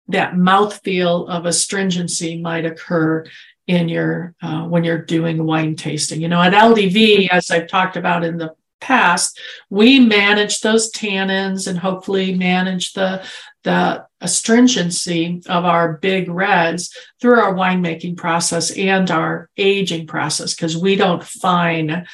that 0.08 0.34
mouthfeel 0.34 1.28
of 1.28 1.46
astringency 1.46 2.42
might 2.42 2.66
occur 2.66 3.26
in 3.68 3.90
your 3.90 4.34
uh, 4.42 4.64
when 4.64 4.84
you're 4.84 5.04
doing 5.04 5.46
wine 5.46 5.76
tasting. 5.76 6.22
You 6.22 6.30
know, 6.30 6.42
at 6.42 6.54
LDV, 6.54 7.30
as 7.30 7.52
I've 7.52 7.68
talked 7.68 7.98
about 7.98 8.24
in 8.24 8.38
the 8.38 8.56
past, 8.80 9.40
we 9.70 10.00
manage 10.00 10.62
those 10.62 10.92
tannins 10.92 11.68
and 11.68 11.78
hopefully 11.78 12.34
manage 12.34 12.94
the 12.94 13.24
the 13.64 14.06
astringency 14.22 15.42
of 15.48 15.66
our 15.66 15.98
big 15.98 16.30
reds 16.30 16.96
through 17.20 17.40
our 17.40 17.54
winemaking 17.54 18.16
process 18.16 18.72
and 18.72 19.12
our 19.12 19.50
aging 19.58 20.08
process 20.08 20.56
because 20.56 20.78
we 20.78 20.96
don't 20.96 21.24
fine 21.24 22.08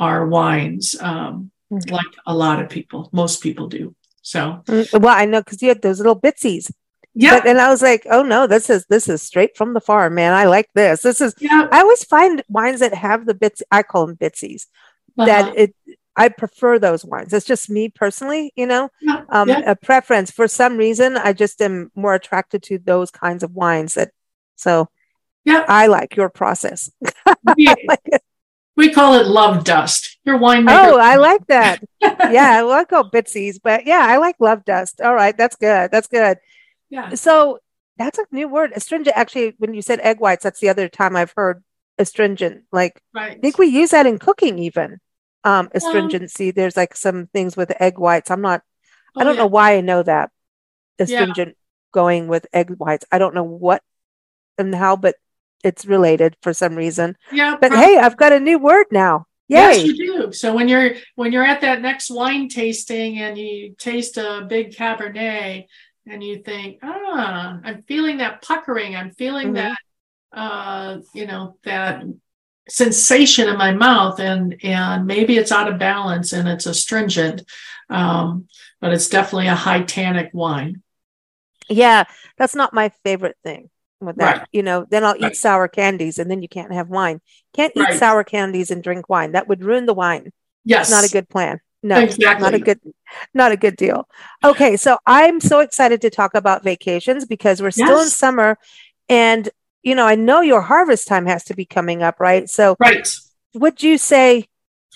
our 0.00 0.26
wines 0.26 0.96
um, 1.00 1.50
mm-hmm. 1.72 1.92
like 1.92 2.06
a 2.26 2.34
lot 2.34 2.60
of 2.60 2.68
people, 2.68 3.08
most 3.12 3.42
people 3.42 3.68
do. 3.68 3.94
So, 4.22 4.62
mm, 4.66 5.00
well, 5.00 5.14
I 5.14 5.26
know 5.26 5.42
because 5.42 5.62
you 5.62 5.68
had 5.68 5.82
those 5.82 5.98
little 5.98 6.18
bitsies. 6.18 6.72
Yeah. 7.14 7.40
and 7.46 7.60
I 7.60 7.70
was 7.70 7.80
like, 7.80 8.06
oh 8.10 8.22
no, 8.22 8.46
this 8.46 8.68
is 8.68 8.86
this 8.86 9.08
is 9.08 9.22
straight 9.22 9.56
from 9.56 9.72
the 9.72 9.80
farm, 9.80 10.14
man. 10.16 10.32
I 10.32 10.44
like 10.44 10.68
this. 10.74 11.02
This 11.02 11.20
is 11.20 11.34
yeah. 11.38 11.68
I 11.70 11.80
always 11.80 12.04
find 12.04 12.42
wines 12.48 12.80
that 12.80 12.94
have 12.94 13.26
the 13.26 13.34
bits 13.34 13.62
I 13.70 13.82
call 13.82 14.06
them 14.06 14.16
bitsies. 14.16 14.66
Uh-huh. 15.16 15.26
That 15.26 15.56
it 15.56 15.74
I 16.16 16.28
prefer 16.28 16.78
those 16.78 17.04
wines. 17.04 17.32
It's 17.32 17.46
just 17.46 17.68
me 17.70 17.88
personally, 17.88 18.52
you 18.56 18.66
know, 18.66 18.88
yeah, 19.00 19.22
um, 19.28 19.48
yeah. 19.48 19.70
a 19.70 19.74
preference. 19.74 20.30
For 20.30 20.46
some 20.46 20.76
reason, 20.76 21.16
I 21.16 21.32
just 21.32 21.60
am 21.60 21.90
more 21.94 22.14
attracted 22.14 22.62
to 22.64 22.78
those 22.78 23.10
kinds 23.10 23.42
of 23.42 23.52
wines. 23.52 23.94
That 23.94 24.10
so, 24.56 24.88
yeah, 25.44 25.64
I 25.68 25.86
like 25.86 26.16
your 26.16 26.30
process. 26.30 26.90
we, 27.56 27.66
like 27.86 28.22
we 28.76 28.92
call 28.92 29.14
it 29.14 29.26
love 29.26 29.64
dust. 29.64 30.18
Your 30.24 30.36
wine. 30.36 30.66
Oh, 30.68 30.98
I 30.98 31.16
like 31.16 31.46
that. 31.46 31.82
yeah, 32.00 32.62
well, 32.62 32.72
I 32.72 32.84
call 32.84 33.10
bitsies, 33.10 33.58
but 33.62 33.86
yeah, 33.86 34.04
I 34.08 34.18
like 34.18 34.36
love 34.38 34.64
dust. 34.64 35.00
All 35.00 35.14
right, 35.14 35.36
that's 35.36 35.56
good. 35.56 35.90
That's 35.90 36.08
good. 36.08 36.38
Yeah. 36.90 37.14
So 37.14 37.58
that's 37.96 38.18
a 38.18 38.24
new 38.30 38.48
word. 38.48 38.72
Astringent. 38.74 39.16
Actually, 39.16 39.54
when 39.58 39.74
you 39.74 39.82
said 39.82 40.00
egg 40.00 40.20
whites, 40.20 40.44
that's 40.44 40.60
the 40.60 40.68
other 40.68 40.88
time 40.88 41.16
I've 41.16 41.32
heard 41.36 41.62
astringent. 41.98 42.64
Like, 42.72 43.00
right. 43.14 43.32
I 43.32 43.40
think 43.40 43.58
we 43.58 43.66
use 43.66 43.90
that 43.90 44.06
in 44.06 44.18
cooking 44.18 44.58
even 44.58 44.98
um, 45.44 45.68
astringency. 45.74 46.50
There's 46.50 46.76
like 46.76 46.96
some 46.96 47.26
things 47.28 47.56
with 47.56 47.72
egg 47.80 47.98
whites. 47.98 48.30
I'm 48.30 48.40
not, 48.40 48.62
oh, 49.16 49.20
I 49.20 49.24
don't 49.24 49.34
yeah. 49.36 49.42
know 49.42 49.48
why 49.48 49.76
I 49.76 49.80
know 49.80 50.02
that 50.02 50.30
astringent 50.98 51.50
yeah. 51.50 51.54
going 51.92 52.28
with 52.28 52.46
egg 52.52 52.70
whites. 52.70 53.04
I 53.12 53.18
don't 53.18 53.34
know 53.34 53.44
what 53.44 53.82
and 54.58 54.74
how, 54.74 54.96
but 54.96 55.16
it's 55.62 55.86
related 55.86 56.36
for 56.42 56.52
some 56.52 56.74
reason. 56.74 57.16
Yeah. 57.32 57.56
But 57.60 57.70
probably. 57.70 57.94
hey, 57.94 57.98
I've 57.98 58.16
got 58.16 58.32
a 58.32 58.40
new 58.40 58.58
word 58.58 58.86
now. 58.90 59.26
Yay. 59.48 59.58
Yes, 59.58 59.84
you 59.84 59.96
do. 59.96 60.32
So 60.32 60.54
when 60.54 60.68
you're 60.68 60.92
when 61.16 61.30
you're 61.30 61.44
at 61.44 61.60
that 61.60 61.82
next 61.82 62.10
wine 62.10 62.48
tasting 62.48 63.18
and 63.18 63.36
you 63.36 63.74
taste 63.78 64.16
a 64.16 64.46
big 64.48 64.70
Cabernet 64.70 65.66
and 66.06 66.22
you 66.22 66.42
think, 66.42 66.78
ah, 66.82 67.60
I'm 67.64 67.82
feeling 67.82 68.18
that 68.18 68.42
puckering. 68.42 68.94
I'm 68.96 69.10
feeling 69.12 69.48
mm-hmm. 69.48 69.54
that 69.54 69.78
uh, 70.34 70.98
you 71.14 71.26
know, 71.26 71.56
that 71.64 72.04
sensation 72.68 73.48
in 73.48 73.56
my 73.56 73.72
mouth 73.72 74.18
and 74.18 74.56
and 74.62 75.06
maybe 75.06 75.36
it's 75.36 75.52
out 75.52 75.70
of 75.70 75.78
balance 75.78 76.32
and 76.32 76.48
it's 76.48 76.66
astringent 76.66 77.42
um, 77.90 78.48
but 78.80 78.92
it's 78.92 79.08
definitely 79.08 79.48
a 79.48 79.54
high 79.54 79.82
tannic 79.82 80.30
wine 80.32 80.82
yeah 81.68 82.04
that's 82.38 82.54
not 82.54 82.72
my 82.72 82.90
favorite 83.04 83.36
thing 83.44 83.68
with 84.00 84.16
that 84.16 84.38
right. 84.38 84.48
you 84.50 84.62
know 84.62 84.86
then 84.90 85.04
i'll 85.04 85.12
right. 85.12 85.32
eat 85.32 85.36
sour 85.36 85.68
candies 85.68 86.18
and 86.18 86.30
then 86.30 86.40
you 86.40 86.48
can't 86.48 86.72
have 86.72 86.88
wine 86.88 87.20
can't 87.52 87.72
eat 87.76 87.80
right. 87.80 87.98
sour 87.98 88.24
candies 88.24 88.70
and 88.70 88.82
drink 88.82 89.10
wine 89.10 89.32
that 89.32 89.46
would 89.46 89.62
ruin 89.62 89.84
the 89.84 89.94
wine 89.94 90.32
yes 90.64 90.90
not 90.90 91.04
a 91.04 91.10
good 91.10 91.28
plan 91.28 91.60
no 91.84 92.00
exactly. 92.00 92.42
not 92.42 92.54
a 92.54 92.58
good 92.58 92.80
not 93.32 93.52
a 93.52 93.56
good 93.56 93.76
deal 93.76 94.08
okay 94.42 94.76
so 94.76 94.98
i'm 95.06 95.40
so 95.40 95.60
excited 95.60 96.00
to 96.00 96.10
talk 96.10 96.34
about 96.34 96.64
vacations 96.64 97.24
because 97.24 97.62
we're 97.62 97.70
still 97.70 97.98
yes. 97.98 98.06
in 98.06 98.10
summer 98.10 98.58
and 99.08 99.50
you 99.84 99.94
know, 99.94 100.06
I 100.06 100.16
know 100.16 100.40
your 100.40 100.62
harvest 100.62 101.06
time 101.06 101.26
has 101.26 101.44
to 101.44 101.54
be 101.54 101.66
coming 101.66 102.02
up, 102.02 102.18
right? 102.18 102.48
So, 102.48 102.74
right. 102.80 103.06
Would 103.52 103.82
you 103.82 103.98
say, 103.98 104.48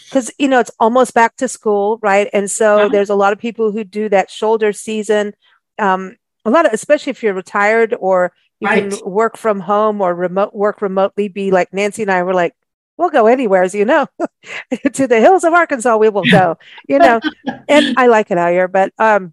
because, 0.07 0.33
you 0.39 0.49
know, 0.49 0.59
it's 0.59 0.71
almost 0.81 1.15
back 1.15 1.37
to 1.37 1.47
school, 1.47 1.99
right? 2.03 2.29
And 2.33 2.51
so 2.51 2.83
yeah. 2.85 2.89
there's 2.89 3.11
a 3.11 3.15
lot 3.15 3.33
of 3.33 3.39
people 3.39 3.71
who 3.71 3.85
do 3.85 4.09
that 4.09 4.31
shoulder 4.31 4.73
season. 4.73 5.35
Um, 5.79 6.17
a 6.45 6.51
lot 6.51 6.67
of, 6.67 6.73
especially 6.73 7.11
if 7.11 7.23
you're 7.23 7.35
retired 7.35 7.95
or 8.01 8.33
you 8.59 8.69
right. 8.69 8.91
can 8.91 8.99
work 9.09 9.37
from 9.37 9.61
home 9.61 10.01
or 10.01 10.15
remote 10.15 10.55
work 10.55 10.81
remotely, 10.81 11.29
be 11.29 11.51
like 11.51 11.73
Nancy 11.73 12.03
and 12.03 12.11
I 12.11 12.23
were 12.23 12.35
like, 12.35 12.55
we'll 12.99 13.11
go 13.11 13.27
anywhere, 13.27 13.63
as 13.63 13.75
you 13.75 13.85
know, 13.85 14.07
to 14.93 15.07
the 15.07 15.21
hills 15.21 15.45
of 15.45 15.55
Arkansas, 15.55 15.97
we 15.97 16.11
will 16.11 16.25
go, 16.31 16.59
you 16.89 16.99
know, 16.99 17.21
and 17.69 17.95
I 17.97 18.09
like 18.09 18.31
it 18.31 18.39
out 18.39 18.53
here, 18.53 18.69
but, 18.69 18.93
um, 18.99 19.33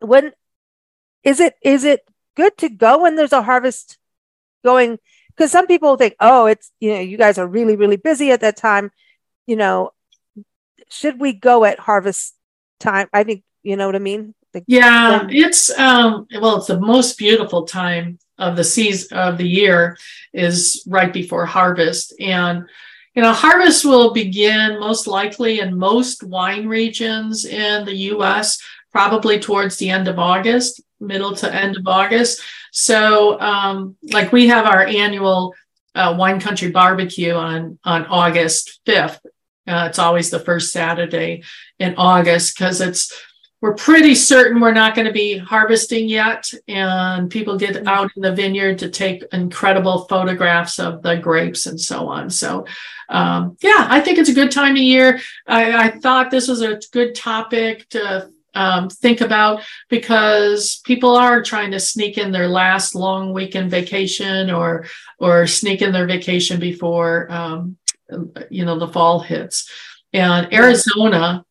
when 0.00 0.32
is 1.22 1.38
it, 1.38 1.54
is 1.62 1.84
it 1.84 2.00
good 2.34 2.56
to 2.58 2.68
go 2.70 3.02
when 3.02 3.14
there's 3.14 3.34
a 3.34 3.42
harvest 3.42 3.98
going 4.64 4.98
because 5.40 5.52
some 5.52 5.66
people 5.66 5.96
think, 5.96 6.14
oh, 6.20 6.44
it's 6.44 6.70
you 6.80 6.92
know, 6.92 7.00
you 7.00 7.16
guys 7.16 7.38
are 7.38 7.46
really, 7.46 7.74
really 7.74 7.96
busy 7.96 8.30
at 8.30 8.42
that 8.42 8.58
time. 8.58 8.90
You 9.46 9.56
know, 9.56 9.92
should 10.90 11.18
we 11.18 11.32
go 11.32 11.64
at 11.64 11.78
harvest 11.78 12.34
time? 12.78 13.08
I 13.10 13.24
think 13.24 13.42
you 13.62 13.76
know 13.76 13.86
what 13.86 13.96
I 13.96 14.00
mean. 14.00 14.34
The, 14.52 14.62
yeah, 14.66 15.26
it's 15.30 15.70
um 15.78 16.26
well, 16.38 16.58
it's 16.58 16.66
the 16.66 16.78
most 16.78 17.16
beautiful 17.16 17.64
time 17.64 18.18
of 18.40 18.56
the 18.56 18.64
season 18.64 19.16
of 19.16 19.38
the 19.38 19.48
year 19.48 19.96
is 20.32 20.82
right 20.86 21.12
before 21.12 21.46
harvest. 21.46 22.14
And 22.20 22.68
you 23.14 23.22
know, 23.22 23.32
harvest 23.32 23.84
will 23.84 24.12
begin 24.12 24.78
most 24.78 25.06
likely 25.06 25.60
in 25.60 25.76
most 25.76 26.22
wine 26.22 26.66
regions 26.66 27.44
in 27.44 27.84
the 27.84 27.94
US, 28.12 28.60
probably 28.92 29.38
towards 29.38 29.76
the 29.76 29.90
end 29.90 30.06
of 30.08 30.18
August, 30.18 30.80
middle 31.00 31.34
to 31.36 31.52
end 31.52 31.76
of 31.76 31.86
August. 31.86 32.40
So, 32.72 33.40
um, 33.40 33.96
like 34.12 34.32
we 34.32 34.46
have 34.48 34.66
our 34.66 34.84
annual 34.84 35.54
uh, 35.94 36.14
wine 36.16 36.40
country 36.40 36.70
barbecue 36.70 37.34
on 37.34 37.78
on 37.84 38.06
August 38.06 38.80
fifth. 38.86 39.20
Uh, 39.66 39.86
it's 39.88 39.98
always 39.98 40.30
the 40.30 40.38
first 40.38 40.72
Saturday 40.72 41.42
in 41.78 41.94
August 41.96 42.56
because 42.56 42.80
it's 42.80 43.12
we're 43.60 43.74
pretty 43.74 44.14
certain 44.14 44.60
we're 44.60 44.72
not 44.72 44.94
going 44.94 45.06
to 45.06 45.12
be 45.12 45.36
harvesting 45.36 46.08
yet, 46.08 46.50
and 46.66 47.30
people 47.30 47.58
get 47.58 47.76
mm-hmm. 47.76 47.88
out 47.88 48.10
in 48.16 48.22
the 48.22 48.34
vineyard 48.34 48.78
to 48.78 48.88
take 48.88 49.24
incredible 49.32 50.06
photographs 50.06 50.78
of 50.78 51.02
the 51.02 51.16
grapes 51.16 51.66
and 51.66 51.80
so 51.80 52.08
on. 52.08 52.30
So, 52.30 52.66
um, 53.08 53.56
yeah, 53.60 53.86
I 53.90 54.00
think 54.00 54.18
it's 54.18 54.30
a 54.30 54.34
good 54.34 54.50
time 54.50 54.72
of 54.72 54.82
year. 54.82 55.20
I, 55.46 55.86
I 55.86 55.90
thought 55.90 56.30
this 56.30 56.48
was 56.48 56.62
a 56.62 56.80
good 56.92 57.14
topic 57.14 57.88
to 57.90 58.30
um, 58.54 58.88
think 58.88 59.20
about 59.20 59.62
because 59.88 60.80
people 60.84 61.14
are 61.14 61.42
trying 61.42 61.70
to 61.72 61.80
sneak 61.80 62.18
in 62.18 62.32
their 62.32 62.48
last 62.48 62.94
long 62.94 63.32
weekend 63.32 63.70
vacation 63.70 64.50
or 64.50 64.86
or 65.18 65.46
sneak 65.46 65.82
in 65.82 65.92
their 65.92 66.06
vacation 66.06 66.58
before 66.58 67.30
um, 67.30 67.76
you 68.50 68.64
know 68.64 68.78
the 68.78 68.88
fall 68.88 69.20
hits 69.20 69.70
and 70.12 70.52
arizona 70.52 71.44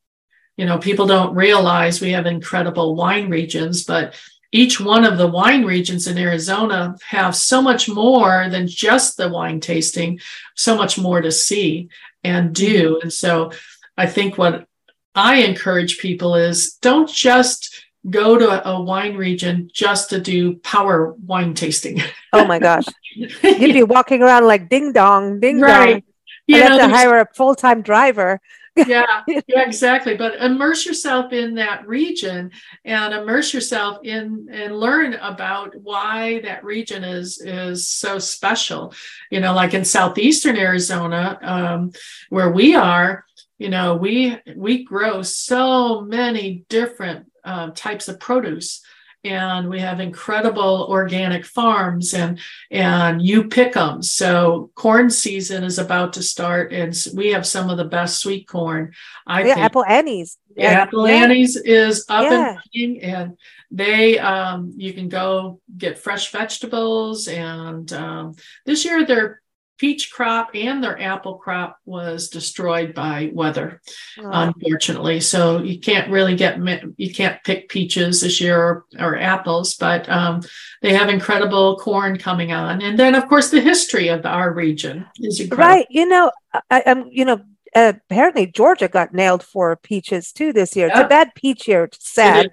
you 0.59 0.65
know 0.65 0.77
people 0.77 1.07
don't 1.07 1.33
realize 1.35 2.01
we 2.01 2.11
have 2.11 2.25
incredible 2.25 2.95
wine 2.95 3.29
regions 3.29 3.85
but 3.85 4.13
each 4.51 4.79
one 4.79 5.05
of 5.05 5.17
the 5.17 5.27
wine 5.27 5.63
regions 5.63 6.07
in 6.07 6.17
Arizona 6.17 6.95
have 7.07 7.35
so 7.35 7.61
much 7.61 7.87
more 7.87 8.47
than 8.49 8.67
just 8.67 9.15
the 9.15 9.29
wine 9.29 9.59
tasting, 9.59 10.19
so 10.55 10.75
much 10.75 10.97
more 10.97 11.21
to 11.21 11.31
see 11.31 11.89
and 12.23 12.53
do. 12.53 12.95
Mm-hmm. 12.95 13.01
And 13.03 13.13
so 13.13 13.51
I 13.95 14.07
think 14.07 14.37
what 14.37 14.65
I 15.13 15.35
encourage 15.37 15.99
people 15.99 16.35
is 16.35 16.73
don't 16.81 17.09
just 17.09 17.85
go 18.09 18.37
to 18.37 18.67
a 18.67 18.81
wine 18.81 19.15
region 19.15 19.69
just 19.71 20.09
to 20.11 20.19
do 20.19 20.55
power 20.57 21.13
wine 21.25 21.53
tasting. 21.53 22.01
Oh 22.31 22.45
my 22.45 22.59
gosh. 22.59 22.85
You'd 23.15 23.73
be 23.73 23.81
walking 23.81 24.21
around 24.21 24.45
like 24.45 24.69
ding 24.69 24.93
dong, 24.93 25.39
ding 25.39 25.59
right. 25.59 25.93
dong. 25.93 26.03
You 26.45 26.61
have 26.61 26.79
to 26.79 26.87
hire 26.87 27.17
a 27.17 27.27
full 27.33 27.55
time 27.55 27.81
driver 27.81 28.39
yeah, 28.87 29.23
yeah, 29.27 29.61
exactly. 29.61 30.15
But 30.15 30.35
immerse 30.41 30.85
yourself 30.85 31.33
in 31.33 31.55
that 31.55 31.87
region 31.87 32.51
and 32.85 33.13
immerse 33.13 33.53
yourself 33.53 33.99
in 34.03 34.47
and 34.51 34.79
learn 34.79 35.13
about 35.15 35.75
why 35.75 36.41
that 36.41 36.63
region 36.63 37.03
is 37.03 37.41
is 37.41 37.87
so 37.87 38.19
special. 38.19 38.93
You 39.31 39.39
know, 39.39 39.53
like 39.53 39.73
in 39.73 39.85
southeastern 39.85 40.57
Arizona, 40.57 41.37
um, 41.41 41.91
where 42.29 42.51
we 42.51 42.75
are, 42.75 43.25
you 43.57 43.69
know, 43.69 43.95
we 43.95 44.37
we 44.55 44.83
grow 44.83 45.21
so 45.21 46.01
many 46.01 46.65
different 46.69 47.31
uh, 47.43 47.71
types 47.73 48.07
of 48.07 48.19
produce 48.19 48.81
and 49.23 49.69
we 49.69 49.79
have 49.79 49.99
incredible 49.99 50.87
organic 50.89 51.45
farms 51.45 52.13
and 52.13 52.39
and 52.71 53.21
you 53.21 53.47
pick 53.47 53.73
them 53.73 54.01
so 54.01 54.71
corn 54.75 55.09
season 55.09 55.63
is 55.63 55.77
about 55.77 56.13
to 56.13 56.23
start 56.23 56.71
and 56.71 56.95
we 57.13 57.29
have 57.29 57.45
some 57.45 57.69
of 57.69 57.77
the 57.77 57.85
best 57.85 58.19
sweet 58.19 58.47
corn 58.47 58.91
i 59.27 59.41
yeah, 59.41 59.55
think 59.55 59.65
apple 59.65 59.85
annie's 59.85 60.37
yeah, 60.55 60.67
apple 60.67 61.07
yeah. 61.07 61.15
annie's 61.15 61.57
is 61.57 62.05
up 62.07 62.23
yeah. 62.23 62.49
and 62.49 62.59
running 62.75 63.01
and 63.01 63.37
they 63.71 64.17
um, 64.17 64.73
you 64.77 64.93
can 64.93 65.09
go 65.09 65.59
get 65.77 65.99
fresh 65.99 66.31
vegetables 66.31 67.27
and 67.27 67.91
um, 67.93 68.33
this 68.65 68.83
year 68.83 69.05
they're 69.05 69.41
peach 69.79 70.11
crop 70.11 70.49
and 70.53 70.83
their 70.83 71.01
apple 71.01 71.35
crop 71.35 71.79
was 71.85 72.29
destroyed 72.29 72.93
by 72.93 73.31
weather 73.33 73.81
oh. 74.19 74.29
unfortunately 74.31 75.19
so 75.19 75.59
you 75.59 75.79
can't 75.79 76.11
really 76.11 76.35
get 76.35 76.59
you 76.97 77.13
can't 77.13 77.41
pick 77.43 77.69
peaches 77.69 78.21
this 78.21 78.41
year 78.41 78.61
or, 78.61 78.85
or 78.99 79.17
apples 79.17 79.75
but 79.75 80.07
um, 80.09 80.41
they 80.81 80.93
have 80.93 81.09
incredible 81.09 81.77
corn 81.77 82.17
coming 82.17 82.51
on 82.51 82.81
and 82.81 82.99
then 82.99 83.15
of 83.15 83.27
course 83.27 83.49
the 83.49 83.61
history 83.61 84.09
of 84.09 84.25
our 84.25 84.53
region 84.53 85.05
is 85.19 85.39
incredible. 85.39 85.67
right 85.67 85.87
you 85.89 86.07
know 86.07 86.29
I, 86.69 86.83
am 86.85 87.07
you 87.09 87.23
know 87.23 87.41
uh, 87.73 87.93
apparently 87.95 88.47
georgia 88.47 88.89
got 88.89 89.13
nailed 89.13 89.43
for 89.43 89.75
peaches 89.77 90.33
too 90.33 90.51
this 90.51 90.75
year 90.75 90.87
yep. 90.87 90.97
it's 90.97 91.05
a 91.05 91.07
bad 91.07 91.33
peach 91.35 91.67
year 91.67 91.85
it's 91.85 92.11
sad 92.11 92.51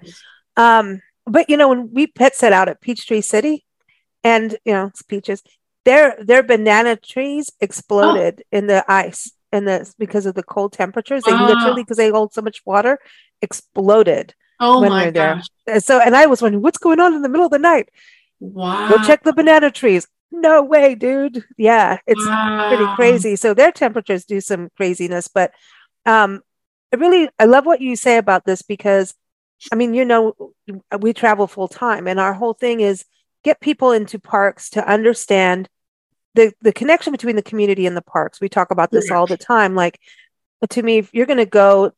um, 0.55 1.01
but 1.25 1.49
you 1.49 1.57
know 1.57 1.67
when 1.67 1.93
we 1.93 2.07
pet 2.07 2.35
set 2.35 2.53
out 2.53 2.69
at 2.69 2.81
peachtree 2.81 3.21
city 3.21 3.65
and 4.23 4.57
you 4.63 4.71
know 4.71 4.85
it's 4.85 5.01
peaches 5.01 5.43
their 5.87 6.17
their 6.21 6.43
banana 6.43 6.97
trees 6.97 7.49
exploded 7.61 8.41
oh. 8.41 8.57
in 8.57 8.67
the 8.67 8.83
ice 8.91 9.31
and 9.53 9.65
the 9.65 9.91
because 9.97 10.25
of 10.25 10.35
the 10.35 10.43
cold 10.43 10.73
temperatures. 10.73 11.23
They 11.23 11.31
literally 11.31 11.83
because 11.83 11.95
they 11.95 12.09
hold 12.09 12.33
so 12.33 12.41
much 12.41 12.61
water 12.65 12.99
exploded. 13.41 14.35
Oh 14.59 14.81
when 14.81 14.89
my 14.89 15.11
gosh. 15.11 15.45
there. 15.65 15.79
So 15.79 16.01
and 16.01 16.13
I 16.13 16.25
was 16.25 16.41
wondering 16.41 16.61
what's 16.61 16.77
going 16.77 16.99
on 16.99 17.13
in 17.13 17.21
the 17.21 17.29
middle 17.29 17.45
of 17.45 17.53
the 17.53 17.59
night. 17.59 17.89
Wow. 18.41 18.89
Go 18.89 18.97
check 19.03 19.23
the 19.23 19.31
banana 19.31 19.71
trees. 19.71 20.05
No 20.29 20.61
way, 20.61 20.93
dude. 20.93 21.45
Yeah, 21.57 21.99
it's 22.05 22.25
wow. 22.25 22.67
pretty 22.67 22.95
crazy. 22.95 23.37
So 23.37 23.53
their 23.53 23.71
temperatures 23.71 24.25
do 24.25 24.41
some 24.41 24.69
craziness, 24.75 25.29
but 25.29 25.51
um 26.05 26.41
I 26.93 26.97
really 26.97 27.29
I 27.39 27.45
love 27.45 27.65
what 27.65 27.79
you 27.79 27.95
say 27.95 28.17
about 28.17 28.43
this 28.43 28.61
because 28.61 29.13
I 29.71 29.75
mean, 29.75 29.93
you 29.93 30.03
know, 30.03 30.35
we 30.99 31.13
travel 31.13 31.47
full 31.47 31.69
time 31.69 32.07
and 32.07 32.19
our 32.19 32.33
whole 32.33 32.53
thing 32.53 32.81
is 32.81 33.05
get 33.45 33.61
people 33.61 33.93
into 33.93 34.19
parks 34.19 34.69
to 34.71 34.85
understand 34.85 35.69
the 36.37 36.53
the 36.61 36.71
connection 36.71 37.11
between 37.11 37.35
the 37.35 37.41
community 37.41 37.85
and 37.85 37.97
the 37.97 38.01
parks. 38.01 38.39
We 38.39 38.47
talk 38.47 38.71
about 38.71 38.91
this 38.91 39.11
all 39.11 39.27
the 39.27 39.37
time. 39.37 39.75
Like 39.75 39.99
to 40.69 40.81
me, 40.81 40.99
if 40.99 41.13
you're 41.13 41.25
going 41.25 41.37
to 41.37 41.45
go, 41.45 41.91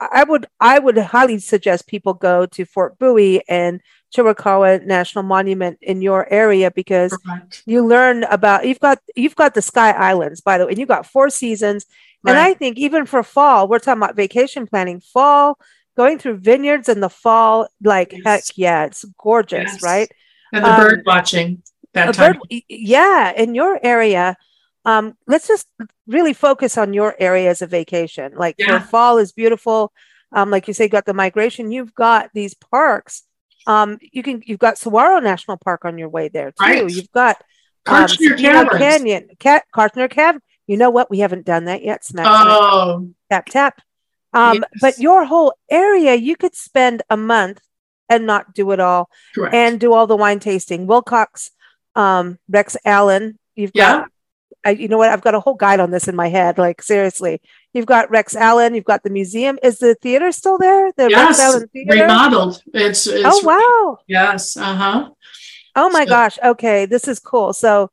I 0.00 0.24
would 0.24 0.46
I 0.60 0.78
would 0.78 0.98
highly 0.98 1.38
suggest 1.38 1.86
people 1.86 2.12
go 2.12 2.46
to 2.46 2.64
Fort 2.64 2.98
Bowie 2.98 3.42
and 3.48 3.80
Chiricahua 4.14 4.84
National 4.84 5.22
Monument 5.22 5.78
in 5.80 6.02
your 6.02 6.30
area 6.32 6.70
because 6.70 7.16
you 7.64 7.86
learn 7.86 8.24
about 8.24 8.66
you've 8.66 8.80
got 8.80 8.98
you've 9.14 9.36
got 9.36 9.54
the 9.54 9.62
Sky 9.62 9.92
Islands 9.92 10.40
by 10.40 10.58
the 10.58 10.66
way, 10.66 10.72
and 10.72 10.78
you've 10.78 10.88
got 10.88 11.06
four 11.06 11.30
seasons. 11.30 11.86
Right. 12.22 12.32
And 12.32 12.40
I 12.40 12.54
think 12.54 12.78
even 12.78 13.06
for 13.06 13.22
fall, 13.22 13.68
we're 13.68 13.78
talking 13.78 14.02
about 14.02 14.16
vacation 14.16 14.66
planning. 14.66 15.00
Fall, 15.00 15.58
going 15.96 16.18
through 16.18 16.38
vineyards 16.38 16.88
in 16.88 17.00
the 17.00 17.10
fall, 17.10 17.68
like 17.82 18.12
yes. 18.12 18.22
heck 18.24 18.42
yeah, 18.56 18.84
it's 18.86 19.04
gorgeous, 19.18 19.74
yes. 19.74 19.82
right? 19.82 20.10
And 20.52 20.64
the 20.64 20.72
um, 20.72 20.80
bird 20.80 21.02
watching 21.06 21.62
that 21.96 22.14
time. 22.14 22.32
Bird, 22.34 22.62
yeah, 22.68 23.32
in 23.32 23.54
your 23.54 23.78
area, 23.82 24.36
um, 24.84 25.16
let's 25.26 25.48
just 25.48 25.66
really 26.06 26.32
focus 26.32 26.78
on 26.78 26.94
your 26.94 27.16
area 27.18 27.50
as 27.50 27.60
a 27.60 27.66
vacation. 27.66 28.32
Like 28.36 28.54
yeah. 28.58 28.70
your 28.70 28.80
fall 28.80 29.18
is 29.18 29.32
beautiful. 29.32 29.92
Um, 30.32 30.50
like 30.50 30.68
you 30.68 30.74
say, 30.74 30.84
you 30.84 30.90
got 30.90 31.06
the 31.06 31.14
migration. 31.14 31.72
You've 31.72 31.94
got 31.94 32.30
these 32.34 32.54
parks. 32.54 33.24
Um, 33.66 33.98
you 34.00 34.22
can 34.22 34.42
you've 34.46 34.60
got 34.60 34.78
Saguaro 34.78 35.18
National 35.18 35.56
Park 35.56 35.84
on 35.84 35.98
your 35.98 36.08
way 36.08 36.28
there 36.28 36.52
too. 36.52 36.64
Right. 36.64 36.88
You've 36.88 37.10
got 37.10 37.42
um, 37.86 38.06
Canyon, 38.08 39.28
Cat 39.38 39.64
Kartchner 39.74 40.08
Cavern. 40.08 40.40
You 40.66 40.76
know 40.76 40.90
what? 40.90 41.10
We 41.10 41.18
haven't 41.18 41.46
done 41.46 41.64
that 41.64 41.82
yet. 41.82 42.04
Smack, 42.04 42.26
oh. 42.28 43.10
tap 43.30 43.46
tap. 43.46 43.82
Um, 44.32 44.56
yes. 44.56 44.64
But 44.80 44.98
your 44.98 45.24
whole 45.24 45.54
area, 45.70 46.14
you 46.14 46.36
could 46.36 46.54
spend 46.54 47.02
a 47.08 47.16
month 47.16 47.60
and 48.08 48.26
not 48.26 48.54
do 48.54 48.70
it 48.70 48.80
all, 48.80 49.10
Correct. 49.34 49.54
and 49.54 49.80
do 49.80 49.92
all 49.92 50.06
the 50.06 50.16
wine 50.16 50.38
tasting. 50.38 50.86
Willcox 50.86 51.50
um, 51.96 52.38
Rex 52.48 52.76
Allen. 52.84 53.38
You've 53.56 53.72
yeah. 53.74 54.00
got, 54.00 54.08
I, 54.64 54.70
you 54.70 54.88
know 54.88 54.98
what? 54.98 55.08
I've 55.08 55.22
got 55.22 55.34
a 55.34 55.40
whole 55.40 55.54
guide 55.54 55.80
on 55.80 55.90
this 55.90 56.06
in 56.06 56.14
my 56.14 56.28
head. 56.28 56.58
Like 56.58 56.82
seriously, 56.82 57.40
you've 57.72 57.86
got 57.86 58.10
Rex 58.10 58.36
Allen. 58.36 58.74
You've 58.74 58.84
got 58.84 59.02
the 59.02 59.10
museum. 59.10 59.58
Is 59.62 59.78
the 59.78 59.94
theater 59.96 60.30
still 60.30 60.58
there? 60.58 60.92
The 60.96 61.08
yes, 61.10 61.26
Rex 61.26 61.40
Allen 61.40 61.68
Theater? 61.72 62.02
remodeled. 62.02 62.62
It's, 62.72 63.06
it's 63.06 63.24
oh 63.24 63.40
wow. 63.42 63.98
Yes. 64.06 64.56
Uh 64.56 64.74
huh. 64.74 65.10
Oh 65.74 65.90
my 65.90 66.04
so. 66.04 66.10
gosh. 66.10 66.38
Okay, 66.44 66.86
this 66.86 67.08
is 67.08 67.18
cool. 67.18 67.52
So. 67.52 67.90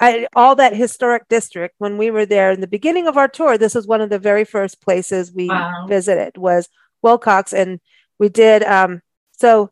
I, 0.00 0.26
all 0.34 0.56
that 0.56 0.74
historic 0.74 1.28
district 1.28 1.76
when 1.78 1.96
we 1.96 2.10
were 2.10 2.26
there 2.26 2.50
in 2.50 2.60
the 2.60 2.66
beginning 2.66 3.06
of 3.06 3.16
our 3.16 3.28
tour 3.28 3.56
this 3.56 3.76
was 3.76 3.86
one 3.86 4.00
of 4.00 4.10
the 4.10 4.18
very 4.18 4.44
first 4.44 4.82
places 4.82 5.32
we 5.32 5.46
wow. 5.46 5.86
visited 5.86 6.36
was 6.36 6.68
Willcox 7.04 7.52
and 7.52 7.78
we 8.18 8.28
did 8.28 8.64
um 8.64 9.00
so 9.30 9.70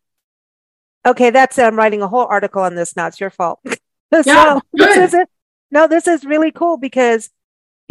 Okay, 1.05 1.29
that's 1.29 1.57
I'm 1.57 1.75
writing 1.75 2.01
a 2.01 2.07
whole 2.07 2.25
article 2.25 2.61
on 2.61 2.75
this 2.75 2.95
now. 2.95 3.07
It's 3.07 3.19
your 3.19 3.29
fault. 3.29 3.59
so 3.65 4.21
yeah, 4.25 4.59
this 4.73 5.13
is 5.13 5.25
no, 5.71 5.87
this 5.87 6.07
is 6.07 6.25
really 6.25 6.51
cool 6.51 6.77
because 6.77 7.29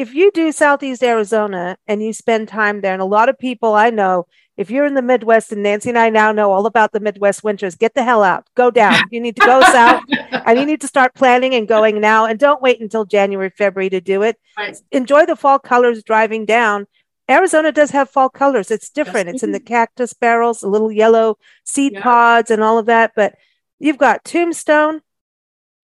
if 0.01 0.15
you 0.15 0.31
do 0.33 0.53
Southeast 0.53 1.03
Arizona 1.03 1.77
and 1.87 2.03
you 2.03 2.13
spend 2.13 2.49
time 2.49 2.81
there, 2.81 2.93
and 2.93 3.03
a 3.03 3.07
lot 3.07 3.29
of 3.29 3.39
people 3.39 3.75
I 3.75 3.91
know, 3.91 4.27
if 4.57 4.71
you're 4.71 4.87
in 4.87 4.95
the 4.95 5.03
Midwest, 5.03 5.53
and 5.53 5.63
Nancy 5.63 5.89
and 5.89 5.99
I 5.99 6.11
now 6.11 6.33
know 6.33 6.53
all 6.53 6.67
about 6.67 6.93
the 6.93 7.01
Midwest 7.01 7.43
winters, 7.43 7.75
get 7.75 7.95
the 7.95 8.03
hell 8.03 8.23
out, 8.23 8.47
go 8.55 8.71
down. 8.71 8.95
You 9.11 9.21
need 9.21 9.37
to 9.37 9.47
go 9.47 9.61
south, 9.61 10.05
and 10.33 10.59
you 10.59 10.67
need 10.67 10.81
to 10.83 10.87
start 10.87 11.15
planning 11.15 11.55
and 11.55 11.67
going 11.67 12.01
now, 12.01 12.27
and 12.27 12.39
don't 12.39 12.63
wait 12.63 12.81
until 12.81 13.05
January, 13.05 13.51
February 13.51 13.91
to 13.91 14.01
do 14.01 14.23
it. 14.23 14.39
Right. 14.57 14.77
Enjoy 14.93 15.27
the 15.27 15.37
fall 15.37 15.59
colors 15.59 16.03
driving 16.03 16.47
down, 16.47 16.87
Arizona 17.31 17.71
does 17.71 17.93
have 17.93 18.11
fall 18.11 18.29
colors. 18.29 18.71
It's 18.71 18.91
different. 18.91 19.27
Yes, 19.27 19.35
it's 19.37 19.43
in 19.45 19.53
the 19.53 19.61
cactus 19.61 20.13
barrels, 20.13 20.61
the 20.61 20.69
little 20.69 20.91
yellow 20.91 21.39
seed 21.65 21.93
yeah. 21.93 22.03
pods, 22.03 22.51
and 22.51 22.63
all 22.63 22.79
of 22.79 22.87
that. 22.87 23.13
But 23.15 23.37
you've 23.79 23.99
got 23.99 24.25
Tombstone. 24.25 25.01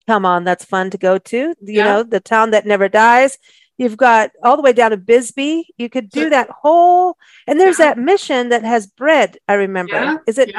Come 0.09 0.27
on, 0.27 0.45
that's 0.45 0.65
fun 0.65 0.91
to 0.91 0.99
go 0.99 1.19
to. 1.19 1.37
You 1.37 1.57
yeah. 1.61 1.85
know, 1.85 2.03
the 2.03 2.21
town 2.21 2.51
that 2.51 2.67
never 2.67 2.89
dies. 2.89 3.39
You've 3.79 3.97
got 3.97 4.31
all 4.43 4.57
the 4.57 4.63
way 4.63 4.73
down 4.73 4.91
to 4.91 4.97
Bisbee. 4.97 5.69
You 5.77 5.89
could 5.89 6.11
do 6.11 6.31
that 6.31 6.49
whole. 6.51 7.17
And 7.47 7.61
there's 7.61 7.79
yeah. 7.79 7.87
that 7.87 7.99
mission 7.99 8.49
that 8.49 8.65
has 8.65 8.87
bread. 8.87 9.39
I 9.47 9.55
remember. 9.55 10.23
Is 10.27 10.39
it? 10.39 10.55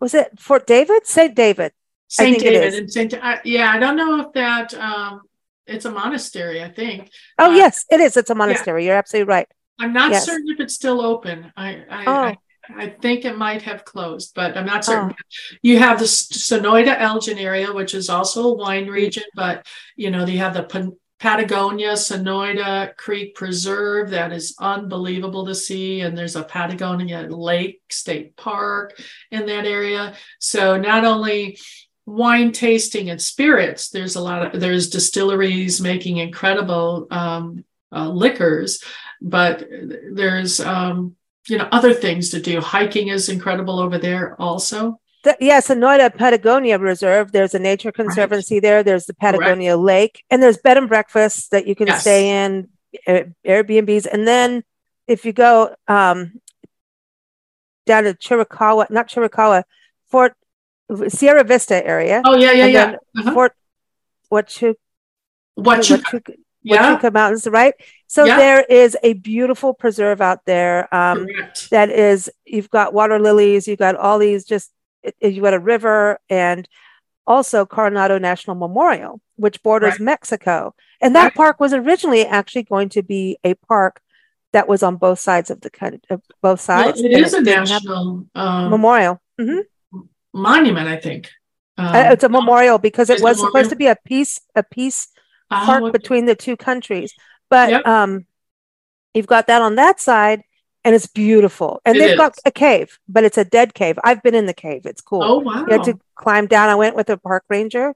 Was 0.00 0.14
it 0.14 0.40
Fort 0.40 0.66
David? 0.66 1.06
Saint 1.06 1.34
David. 1.34 1.72
Saint 2.08 2.40
David 2.40 2.74
and 2.74 2.90
Saint. 2.90 3.14
yeah, 3.44 3.70
I 3.70 3.78
don't 3.78 3.96
know 3.96 4.20
if 4.20 4.32
that. 4.32 4.74
Um, 4.74 5.22
it's 5.66 5.84
a 5.84 5.90
monastery. 5.90 6.62
I 6.62 6.70
think. 6.70 7.10
Oh 7.38 7.52
uh, 7.52 7.54
yes, 7.54 7.84
it 7.90 8.00
is. 8.00 8.16
It's 8.16 8.30
a 8.30 8.34
monastery. 8.34 8.86
You're 8.86 8.96
absolutely 8.96 9.28
right. 9.28 9.48
I'm 9.80 9.92
not 9.92 10.12
yes. 10.12 10.26
certain 10.26 10.48
if 10.50 10.60
it's 10.60 10.74
still 10.74 11.00
open. 11.00 11.52
I 11.56 11.82
I, 11.90 12.04
oh. 12.06 12.12
I 12.12 12.38
I, 12.76 12.88
think 12.88 13.24
it 13.24 13.36
might 13.36 13.62
have 13.62 13.84
closed, 13.84 14.32
but 14.34 14.56
I'm 14.56 14.66
not 14.66 14.84
certain. 14.84 15.10
Oh. 15.10 15.56
You 15.62 15.78
have 15.78 15.98
the 15.98 16.04
Sonoita 16.04 17.00
Elgin 17.00 17.38
area, 17.38 17.72
which 17.72 17.94
is 17.94 18.08
also 18.08 18.48
a 18.48 18.54
wine 18.54 18.86
region, 18.86 19.24
but 19.34 19.66
you 19.96 20.10
know, 20.10 20.24
you 20.24 20.38
have 20.38 20.54
the 20.54 20.94
Patagonia 21.20 21.92
Sonoita 21.92 22.96
Creek 22.96 23.34
Preserve 23.34 24.10
that 24.10 24.32
is 24.32 24.54
unbelievable 24.58 25.46
to 25.46 25.54
see. 25.54 26.00
And 26.00 26.16
there's 26.16 26.34
a 26.34 26.42
Patagonia 26.42 27.22
Lake 27.28 27.82
State 27.90 28.36
Park 28.36 28.98
in 29.30 29.46
that 29.46 29.66
area. 29.66 30.14
So 30.38 30.78
not 30.78 31.04
only 31.04 31.58
wine 32.06 32.52
tasting 32.52 33.10
and 33.10 33.20
spirits, 33.20 33.90
there's 33.90 34.16
a 34.16 34.20
lot 34.20 34.54
of 34.54 34.60
there's 34.60 34.88
distilleries 34.88 35.80
making 35.80 36.16
incredible 36.16 37.06
um, 37.10 37.64
uh, 37.92 38.08
liquors, 38.08 38.82
but 39.20 39.66
there's 40.12 40.60
um, 40.60 41.16
you 41.48 41.58
know 41.58 41.68
other 41.72 41.92
things 41.92 42.30
to 42.30 42.40
do. 42.40 42.60
Hiking 42.60 43.08
is 43.08 43.28
incredible 43.28 43.78
over 43.78 43.98
there 43.98 44.40
also. 44.40 45.00
The, 45.22 45.36
yeah, 45.38 45.60
Sonoita 45.60 46.16
Patagonia 46.16 46.78
Reserve. 46.78 47.32
There's 47.32 47.54
a 47.54 47.58
nature 47.58 47.92
conservancy 47.92 48.56
right. 48.56 48.62
there. 48.62 48.82
There's 48.82 49.04
the 49.04 49.14
Patagonia 49.14 49.72
Correct. 49.72 49.84
Lake, 49.84 50.24
and 50.30 50.42
there's 50.42 50.58
bed 50.58 50.78
and 50.78 50.88
breakfasts 50.88 51.48
that 51.48 51.66
you 51.66 51.74
can 51.74 51.88
yes. 51.88 52.00
stay 52.00 52.44
in, 52.44 52.68
Airbnbs, 53.06 54.06
and 54.10 54.26
then 54.26 54.64
if 55.06 55.24
you 55.24 55.32
go 55.32 55.74
um, 55.88 56.40
down 57.84 58.04
to 58.04 58.14
Chiricahua, 58.14 58.90
not 58.90 59.08
Chiricahua, 59.08 59.64
Fort 60.08 60.34
Sierra 61.08 61.44
Vista 61.44 61.84
area. 61.86 62.22
Oh 62.24 62.36
yeah, 62.36 62.52
yeah, 62.52 62.66
yeah. 62.66 62.96
Uh-huh. 63.18 63.32
Fort 63.34 63.52
what 64.28 64.62
you 64.62 64.76
what 65.54 65.90
you 65.90 65.98
yeah. 66.62 66.96
Huachuca 66.96 67.12
Mountains, 67.12 67.46
right? 67.46 67.74
So 68.06 68.24
yeah. 68.24 68.36
there 68.36 68.60
is 68.62 68.96
a 69.02 69.14
beautiful 69.14 69.72
preserve 69.74 70.20
out 70.20 70.44
there 70.44 70.92
um, 70.94 71.26
that 71.70 71.90
is, 71.90 72.30
you've 72.44 72.70
got 72.70 72.92
water 72.92 73.18
lilies, 73.18 73.68
you've 73.68 73.78
got 73.78 73.96
all 73.96 74.18
these 74.18 74.44
just, 74.44 74.70
you've 75.20 75.42
got 75.42 75.54
a 75.54 75.58
river 75.58 76.18
and 76.28 76.68
also 77.26 77.64
Coronado 77.64 78.18
National 78.18 78.56
Memorial, 78.56 79.20
which 79.36 79.62
borders 79.62 79.92
right. 79.92 80.00
Mexico. 80.00 80.74
And 81.00 81.14
that 81.14 81.24
right. 81.24 81.34
park 81.34 81.60
was 81.60 81.72
originally 81.72 82.26
actually 82.26 82.64
going 82.64 82.88
to 82.90 83.02
be 83.02 83.38
a 83.44 83.54
park 83.54 84.00
that 84.52 84.68
was 84.68 84.82
on 84.82 84.96
both 84.96 85.20
sides 85.20 85.50
of 85.50 85.60
the 85.60 85.70
country, 85.70 86.00
uh, 86.10 86.16
both 86.42 86.60
sides. 86.60 87.00
Well, 87.00 87.12
it 87.12 87.20
is 87.20 87.32
it 87.32 87.46
a 87.46 87.50
national 87.50 88.26
um, 88.34 88.70
memorial 88.70 89.20
mm-hmm. 89.40 90.00
monument, 90.34 90.88
I 90.88 90.96
think. 90.96 91.30
Um, 91.78 91.86
uh, 91.86 92.10
it's 92.10 92.24
a 92.24 92.28
memorial 92.28 92.78
because 92.78 93.08
it 93.08 93.22
was 93.22 93.38
supposed 93.38 93.70
to 93.70 93.76
be 93.76 93.86
a 93.86 93.96
peace, 94.04 94.40
a 94.54 94.62
peace 94.62 95.08
oh, 95.50 95.62
park 95.64 95.82
okay. 95.84 95.92
between 95.92 96.26
the 96.26 96.34
two 96.34 96.56
countries. 96.56 97.14
But 97.48 97.70
yep. 97.70 97.86
um, 97.86 98.26
you've 99.14 99.26
got 99.26 99.46
that 99.48 99.62
on 99.62 99.74
that 99.76 100.00
side, 100.00 100.42
and 100.84 100.94
it's 100.94 101.06
beautiful. 101.06 101.80
And 101.84 101.96
it 101.96 102.00
they've 102.00 102.10
is. 102.12 102.16
got 102.16 102.38
a 102.44 102.50
cave, 102.50 102.98
but 103.08 103.24
it's 103.24 103.38
a 103.38 103.44
dead 103.44 103.74
cave. 103.74 103.98
I've 104.04 104.22
been 104.22 104.34
in 104.34 104.46
the 104.46 104.54
cave. 104.54 104.86
It's 104.86 105.00
cool. 105.00 105.22
Oh 105.22 105.38
wow! 105.38 105.66
You 105.66 105.72
had 105.72 105.84
to 105.84 105.98
climb 106.14 106.46
down. 106.46 106.68
I 106.68 106.74
went 106.74 106.96
with 106.96 107.10
a 107.10 107.16
park 107.16 107.44
ranger, 107.48 107.94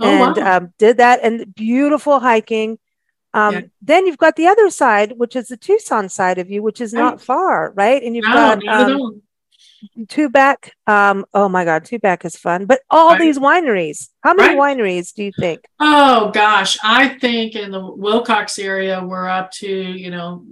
oh, 0.00 0.06
and 0.06 0.36
wow. 0.36 0.56
um, 0.56 0.74
did 0.78 0.96
that. 0.98 1.20
And 1.22 1.54
beautiful 1.54 2.20
hiking. 2.20 2.78
Um, 3.34 3.54
yeah. 3.54 3.60
Then 3.82 4.06
you've 4.06 4.18
got 4.18 4.36
the 4.36 4.46
other 4.46 4.70
side, 4.70 5.14
which 5.16 5.34
is 5.34 5.48
the 5.48 5.56
Tucson 5.56 6.08
side 6.08 6.38
of 6.38 6.50
you, 6.50 6.62
which 6.62 6.80
is 6.80 6.92
not 6.92 7.20
far, 7.20 7.72
right? 7.72 8.00
And 8.00 8.14
you've 8.14 8.24
no, 8.26 8.32
got 8.32 8.66
um, 8.68 9.22
Tubac. 10.06 10.70
Um, 10.86 11.24
oh 11.34 11.48
my 11.48 11.64
God, 11.64 11.84
Tubac 11.84 12.24
is 12.24 12.36
fun. 12.36 12.66
But 12.66 12.80
all 12.90 13.10
right. 13.10 13.20
these 13.20 13.38
wineries. 13.38 14.08
How 14.22 14.34
many 14.34 14.56
right. 14.56 14.76
wineries 14.78 15.14
do 15.14 15.24
you 15.24 15.32
think? 15.38 15.64
Oh 15.80 16.30
gosh, 16.32 16.78
I 16.82 17.08
think 17.18 17.54
in 17.54 17.70
the 17.70 17.80
Willcox 17.80 18.62
area 18.62 19.04
we're 19.04 19.28
up 19.28 19.50
to 19.52 19.68
you 19.68 20.10
know 20.10 20.44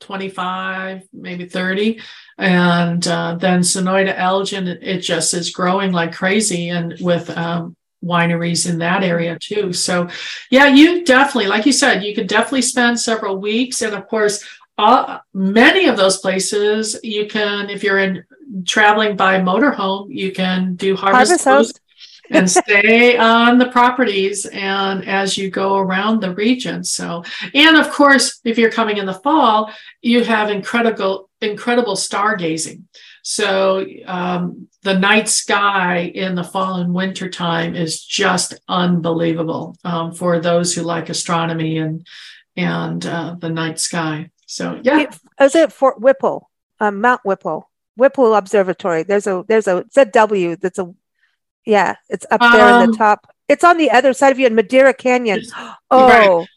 25, 0.00 1.06
maybe 1.12 1.46
30. 1.46 2.00
And 2.38 3.06
uh, 3.06 3.36
then 3.36 3.60
Sonoita 3.60 4.14
Elgin, 4.16 4.66
it 4.66 4.98
just 4.98 5.34
is 5.34 5.50
growing 5.50 5.92
like 5.92 6.14
crazy 6.14 6.70
and 6.70 6.96
with 7.00 7.30
um, 7.36 7.76
wineries 8.02 8.68
in 8.68 8.78
that 8.78 9.02
area 9.02 9.38
too. 9.38 9.72
So, 9.72 10.08
yeah, 10.50 10.66
you 10.66 11.04
definitely, 11.04 11.48
like 11.48 11.66
you 11.66 11.72
said, 11.72 12.02
you 12.02 12.14
could 12.14 12.28
definitely 12.28 12.62
spend 12.62 12.98
several 12.98 13.36
weeks. 13.36 13.82
And 13.82 13.94
of 13.94 14.08
course, 14.08 14.44
uh, 14.78 15.18
many 15.34 15.86
of 15.86 15.96
those 15.96 16.18
places 16.18 16.98
you 17.02 17.26
can, 17.26 17.68
if 17.68 17.84
you're 17.84 17.98
in 17.98 18.24
traveling 18.66 19.16
by 19.16 19.38
motorhome, 19.38 20.06
you 20.08 20.32
can 20.32 20.74
do 20.74 20.96
harvest, 20.96 21.44
harvest 21.44 21.80
and 22.30 22.50
stay 22.50 23.16
on 23.18 23.58
the 23.58 23.68
properties 23.68 24.46
and 24.46 25.06
as 25.06 25.36
you 25.36 25.50
go 25.50 25.76
around 25.76 26.20
the 26.20 26.34
region. 26.34 26.84
So, 26.84 27.24
and 27.54 27.76
of 27.76 27.90
course, 27.90 28.40
if 28.44 28.58
you're 28.58 28.70
coming 28.70 28.96
in 28.96 29.06
the 29.06 29.14
fall, 29.14 29.72
you 30.00 30.24
have 30.24 30.50
incredible, 30.50 31.28
incredible 31.40 31.94
stargazing. 31.94 32.84
So 33.22 33.84
um, 34.06 34.68
the 34.82 34.98
night 34.98 35.28
sky 35.28 36.10
in 36.14 36.34
the 36.34 36.44
fall 36.44 36.76
and 36.76 36.94
winter 36.94 37.28
time 37.28 37.76
is 37.76 38.02
just 38.02 38.54
unbelievable 38.68 39.76
um, 39.84 40.12
for 40.12 40.40
those 40.40 40.74
who 40.74 40.82
like 40.82 41.08
astronomy 41.08 41.78
and 41.78 42.06
and 42.56 43.04
uh, 43.06 43.36
the 43.38 43.48
night 43.48 43.78
sky. 43.78 44.30
So 44.46 44.80
yeah, 44.82 45.10
is 45.40 45.54
it 45.54 45.72
Fort 45.72 46.00
Whipple, 46.00 46.50
um, 46.80 47.00
Mount 47.00 47.20
Whipple, 47.24 47.69
Whipple 48.00 48.34
Observatory? 48.34 49.04
There's 49.04 49.26
a 49.26 49.44
there's 49.46 49.68
a 49.68 49.78
it's 49.78 49.96
a 49.96 50.06
W 50.06 50.56
that's 50.56 50.78
a 50.78 50.92
yeah, 51.64 51.96
it's 52.08 52.26
up 52.30 52.40
there 52.40 52.74
um, 52.74 52.82
in 52.82 52.90
the 52.90 52.96
top. 52.96 53.32
It's 53.48 53.62
on 53.62 53.76
the 53.76 53.90
other 53.90 54.12
side 54.12 54.32
of 54.32 54.38
you 54.38 54.46
in 54.46 54.54
Madera 54.54 54.94
Canyon. 54.94 55.42
Oh, 55.92 56.38
right. 56.38 56.48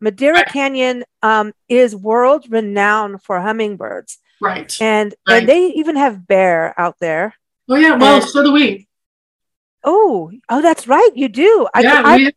Madera 0.00 0.34
right. 0.34 0.46
Canyon 0.48 1.04
um, 1.22 1.52
is 1.68 1.94
world 1.94 2.46
renowned 2.50 3.22
for 3.22 3.40
hummingbirds. 3.40 4.18
Right. 4.40 4.76
And 4.80 5.14
right. 5.28 5.38
and 5.38 5.48
they 5.48 5.68
even 5.68 5.94
have 5.94 6.26
bear 6.26 6.74
out 6.78 6.98
there. 6.98 7.34
Oh 7.68 7.76
yeah, 7.76 7.94
well, 7.94 8.20
and, 8.20 8.24
so 8.24 8.42
do 8.42 8.52
we. 8.52 8.88
Oh, 9.84 10.32
oh, 10.48 10.60
that's 10.60 10.88
right. 10.88 11.10
You 11.14 11.28
do. 11.28 11.68
Yeah, 11.78 12.02
I, 12.04 12.16
we, 12.16 12.32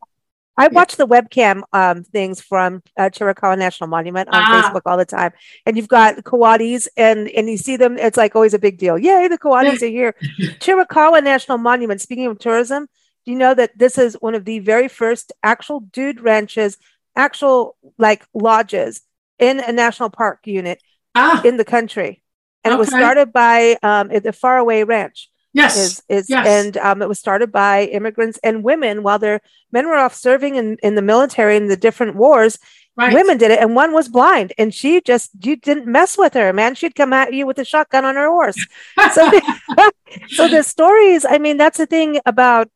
I 0.58 0.67
watch 0.70 0.96
the 0.96 1.08
webcam 1.08 1.62
um, 1.72 2.04
things 2.04 2.41
from 2.41 2.82
uh, 2.98 3.04
Chiricahua 3.04 3.58
National 3.58 3.88
Monument 3.88 4.28
on 4.30 4.41
ah. 4.41 4.72
Facebook 4.74 4.82
all 4.86 4.98
the 4.98 5.06
time, 5.06 5.32
and 5.65 5.78
you've 5.78 5.88
got 5.88 6.15
coatis, 6.24 6.88
and 6.98 7.30
and 7.30 7.48
you 7.48 7.58
see 7.58 7.78
them. 7.78 7.98
It's 7.98 8.17
like 8.17 8.36
always 8.36 8.56
a 8.56 8.60
big 8.60 8.80
deal. 8.80 8.98
Yay, 8.98 9.28
the 9.28 9.38
coatis 9.38 9.84
are 9.84 9.88
here! 9.88 10.15
Chiricahua 10.60 11.24
National 11.24 11.60
Monument. 11.60 12.02
Speaking 12.02 12.26
of 12.26 12.39
tourism, 12.39 12.88
do 13.26 13.32
you 13.32 13.38
know 13.38 13.54
that 13.54 13.78
this 13.78 14.00
is 14.00 14.15
one 14.20 14.34
of 14.34 14.46
the 14.46 14.60
very 14.60 14.88
first 14.88 15.32
actual 15.43 15.82
dude 15.82 16.22
ranches, 16.22 16.78
actual 17.15 17.78
like 18.00 18.26
lodges 18.34 19.02
in 19.38 19.60
a 19.60 19.72
national 19.72 20.10
park 20.10 20.39
unit 20.46 20.82
ah. 21.13 21.39
in 21.43 21.58
the 21.58 21.65
country, 21.65 22.24
and 22.63 22.74
okay. 22.74 22.78
it 22.78 22.80
was 22.80 22.89
started 22.89 23.32
by 23.32 23.78
um, 23.84 24.08
the 24.08 24.34
Faraway 24.34 24.84
Ranch. 24.84 25.30
Yes. 25.58 25.78
Is, 25.78 26.04
is 26.08 26.30
yes. 26.30 26.48
and 26.48 26.78
um, 26.78 27.02
it 27.02 27.10
was 27.10 27.20
started 27.20 27.52
by 27.52 27.86
immigrants 27.86 28.39
and 28.43 28.63
women 28.63 29.04
while 29.04 29.20
their 29.20 29.41
men 29.72 29.88
were 29.88 29.96
off 29.96 30.13
serving 30.13 30.56
in, 30.56 30.78
in 30.84 30.96
the 30.96 31.02
military 31.02 31.58
in 31.58 31.67
the 31.67 31.78
different 31.78 32.15
wars. 32.15 32.60
Right. 32.96 33.13
Women 33.13 33.38
did 33.38 33.52
it, 33.52 33.60
and 33.60 33.76
one 33.76 33.93
was 33.93 34.10
blind, 34.10 34.54
and 34.58 34.74
she 34.74 35.02
just 35.02 35.30
you 35.43 35.56
didn't 35.56 35.86
mess 35.86 36.17
with 36.17 36.34
her, 36.34 36.52
man. 36.52 36.74
She'd 36.74 36.96
come 36.96 37.13
at 37.13 37.32
you 37.32 37.46
with 37.46 37.60
a 37.60 37.65
shotgun 37.65 38.06
on 38.06 38.15
her 38.15 38.28
horse. 38.28 38.58
so, 39.13 39.30
the, 39.30 39.91
so 40.30 40.48
the 40.48 40.63
stories. 40.63 41.24
I 41.24 41.38
mean, 41.38 41.58
that's 41.58 41.78
the 41.78 41.86
thing 41.86 42.20
about 42.26 42.70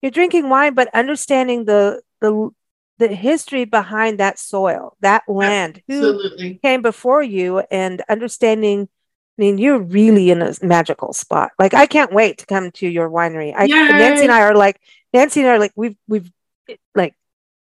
you're 0.00 0.10
drinking 0.10 0.48
wine, 0.48 0.72
but 0.72 0.88
understanding 0.94 1.66
the 1.66 2.00
the 2.20 2.50
the 2.98 3.08
history 3.08 3.66
behind 3.66 4.18
that 4.18 4.38
soil, 4.38 4.96
that 5.00 5.24
land, 5.28 5.82
Absolutely. 5.90 6.52
who 6.54 6.58
came 6.60 6.80
before 6.80 7.22
you, 7.22 7.58
and 7.70 8.02
understanding 8.08 8.88
I 9.38 9.42
mean, 9.42 9.58
you're 9.58 9.78
really 9.78 10.30
in 10.30 10.40
a 10.40 10.54
magical 10.62 11.12
spot. 11.12 11.52
Like, 11.58 11.74
I 11.74 11.86
can't 11.86 12.12
wait 12.12 12.38
to 12.38 12.46
come 12.46 12.70
to 12.72 12.88
your 12.88 13.10
winery. 13.10 13.52
I, 13.54 13.66
Nancy 13.66 14.22
and 14.22 14.32
I 14.32 14.40
are 14.40 14.54
like, 14.54 14.80
Nancy 15.12 15.40
and 15.40 15.48
I 15.50 15.52
are 15.52 15.58
like, 15.58 15.72
we've, 15.76 15.96
we've, 16.08 16.32
like, 16.94 17.14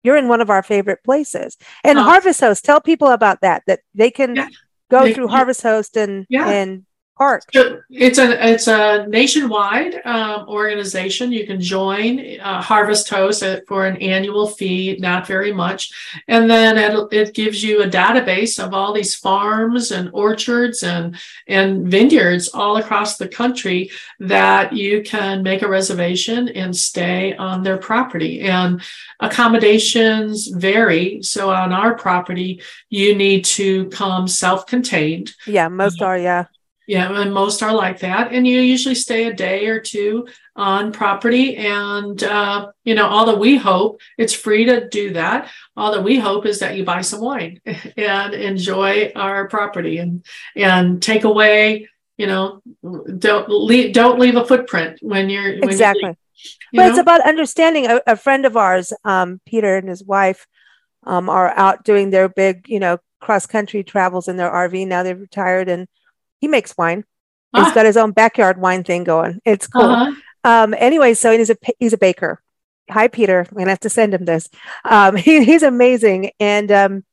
you're 0.04 0.18
in 0.18 0.28
one 0.28 0.42
of 0.42 0.52
our 0.52 0.62
favorite 0.62 1.04
places. 1.04 1.58
And 1.84 1.98
oh. 1.98 2.04
Harvest 2.04 2.42
Host, 2.42 2.64
tell 2.64 2.80
people 2.80 3.08
about 3.08 3.42
that, 3.42 3.64
that 3.66 3.80
they 3.96 4.12
can 4.12 4.36
yeah. 4.36 4.50
go 4.92 5.04
they, 5.04 5.14
through 5.14 5.30
Harvest 5.30 5.64
Host 5.64 5.98
and, 5.98 6.28
yeah. 6.30 6.48
and 6.48 6.86
park? 7.16 7.44
It's 7.90 8.18
a 8.18 8.52
it's 8.52 8.68
a 8.68 9.08
nationwide 9.08 10.02
um, 10.06 10.48
organization. 10.48 11.32
You 11.32 11.46
can 11.46 11.62
join 11.62 12.40
uh, 12.40 12.62
Harvest 12.62 13.10
Host 13.10 13.44
for 13.68 13.86
an 13.86 13.98
annual 13.98 14.48
fee, 14.48 14.98
not 15.00 15.28
very 15.28 15.54
much, 15.54 15.92
and 16.28 16.50
then 16.50 16.78
it, 16.78 17.14
it 17.14 17.34
gives 17.34 17.64
you 17.64 17.82
a 17.82 17.88
database 17.88 18.64
of 18.64 18.74
all 18.74 18.94
these 18.94 19.16
farms 19.16 19.92
and 19.92 20.10
orchards 20.14 20.84
and 20.84 21.16
and 21.48 21.88
vineyards 21.88 22.50
all 22.50 22.78
across 22.78 23.18
the 23.18 23.28
country 23.28 23.90
that 24.20 24.74
you 24.74 25.02
can 25.04 25.44
make 25.44 25.62
a 25.62 25.68
reservation 25.68 26.50
and 26.50 26.76
stay 26.76 27.36
on 27.36 27.64
their 27.64 27.78
property. 27.78 28.42
And 28.42 28.82
accommodations 29.20 30.48
vary. 30.48 31.22
So 31.22 31.52
on 31.52 31.72
our 31.74 31.96
property, 31.96 32.62
you 32.90 33.16
need 33.16 33.46
to 33.46 33.88
come 33.90 34.28
self-contained. 34.28 35.34
Yeah, 35.46 35.68
most 35.70 36.02
are. 36.02 36.18
Yeah. 36.18 36.46
Yeah, 36.88 37.22
and 37.22 37.34
most 37.34 37.64
are 37.64 37.74
like 37.74 38.00
that. 38.00 38.34
And 38.34 38.46
you 38.46 38.60
usually 38.60 38.96
stay 38.96 39.26
a 39.26 39.34
day 39.34 39.68
or 39.68 39.80
two 39.80 40.28
on 40.56 40.92
property. 40.92 41.56
And, 41.56 42.22
uh, 42.24 42.72
you 42.84 42.94
know, 42.94 43.08
all 43.08 43.26
that 43.28 43.40
we 43.40 43.56
hope, 43.56 44.02
it's 44.18 44.34
free 44.34 44.66
to 44.66 44.88
do 44.90 45.14
that. 45.14 45.50
All 45.78 45.94
that 45.94 46.04
we 46.04 46.20
hope 46.20 46.46
is 46.46 46.60
that 46.60 46.76
you 46.76 46.84
buy 46.84 47.02
some 47.02 47.22
wine 47.22 47.62
and 47.98 48.34
enjoy 48.34 49.12
our 49.16 49.48
property 49.48 49.98
and, 50.00 50.26
and 50.56 51.02
take 51.02 51.24
away, 51.24 51.88
you 52.18 52.28
know, 52.28 52.62
don't 53.18 53.50
leave, 53.50 53.94
don't 53.94 54.20
leave 54.20 54.36
a 54.36 54.46
footprint 54.46 55.00
when 55.02 55.30
you're 55.30 55.54
when 55.60 55.70
exactly. 55.70 56.10
You 56.10 56.16
you 56.74 56.80
but 56.80 56.84
know? 56.84 56.90
it's 56.90 57.00
about 57.00 57.28
understanding. 57.28 57.86
A, 57.88 58.02
a, 58.06 58.16
friend 58.18 58.46
of 58.46 58.58
ours, 58.58 58.92
um, 59.06 59.40
Peter 59.46 59.78
and 59.78 59.88
his 59.88 60.04
wife, 60.04 60.46
um, 61.06 61.30
are 61.30 61.50
out 61.58 61.86
doing 61.86 62.10
their 62.10 62.28
big, 62.28 62.68
you 62.68 62.80
know, 62.80 62.98
cross 63.22 63.46
country 63.46 63.84
travels 63.84 64.28
in 64.28 64.38
their 64.38 64.52
RV. 64.52 64.88
Now 64.88 65.04
they've 65.04 65.20
retired 65.20 65.70
and 65.70 65.88
he 66.44 66.50
makes 66.50 66.78
wine. 66.78 67.06
Ah. 67.54 67.64
He's 67.64 67.74
got 67.74 67.86
his 67.86 67.96
own 67.96 68.12
backyard 68.12 68.60
wine 68.60 68.84
thing 68.84 69.06
going. 69.06 69.40
It's 69.46 69.66
cool. 69.66 69.84
Uh-huh. 69.84 70.14
Um, 70.44 70.76
anyway, 70.78 71.14
so 71.14 71.32
he's 71.32 71.50
a 71.50 71.56
he's 71.80 71.94
a 71.94 71.98
baker. 71.98 72.42
Hi, 72.90 73.08
Peter. 73.08 73.48
I'm 73.50 73.58
gonna 73.58 73.70
have 73.70 73.80
to 73.80 73.90
send 73.90 74.14
him 74.14 74.26
this. 74.26 74.50
Um, 74.84 75.16
he, 75.26 75.46
he's 75.46 75.64
amazing, 75.64 76.32
and 76.42 76.70
um, 76.70 77.06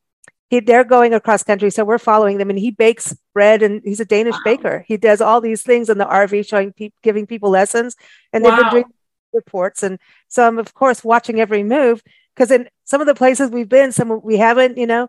he, 0.49 0.59
they're 0.59 0.83
going 0.83 1.15
across 1.15 1.45
country, 1.45 1.71
so 1.71 1.85
we're 1.85 1.99
following 1.99 2.39
them. 2.39 2.51
And 2.51 2.59
he 2.59 2.73
bakes 2.73 3.17
bread, 3.33 3.63
and 3.63 3.83
he's 3.85 4.01
a 4.01 4.05
Danish 4.05 4.35
wow. 4.35 4.43
baker. 4.45 4.85
He 4.89 4.97
does 4.97 5.21
all 5.21 5.41
these 5.41 5.63
things 5.63 5.89
in 5.89 5.99
the 5.99 6.07
RV, 6.07 6.49
showing 6.49 6.73
pe- 6.73 6.91
giving 7.05 7.29
people 7.29 7.51
lessons, 7.51 7.95
and 8.33 8.45
they've 8.45 8.57
been 8.57 8.71
doing 8.71 8.85
reports. 9.33 9.85
And 9.85 10.01
so 10.27 10.45
I'm 10.45 10.59
of 10.59 10.75
course 10.75 11.05
watching 11.05 11.41
every 11.41 11.63
move 11.63 12.03
because 12.35 12.51
in 12.51 12.69
some 12.83 13.01
of 13.01 13.07
the 13.07 13.15
places 13.15 13.49
we've 13.49 13.69
been, 13.69 13.93
some 13.93 14.21
we 14.25 14.39
haven't, 14.39 14.77
you 14.77 14.89
know. 14.89 15.09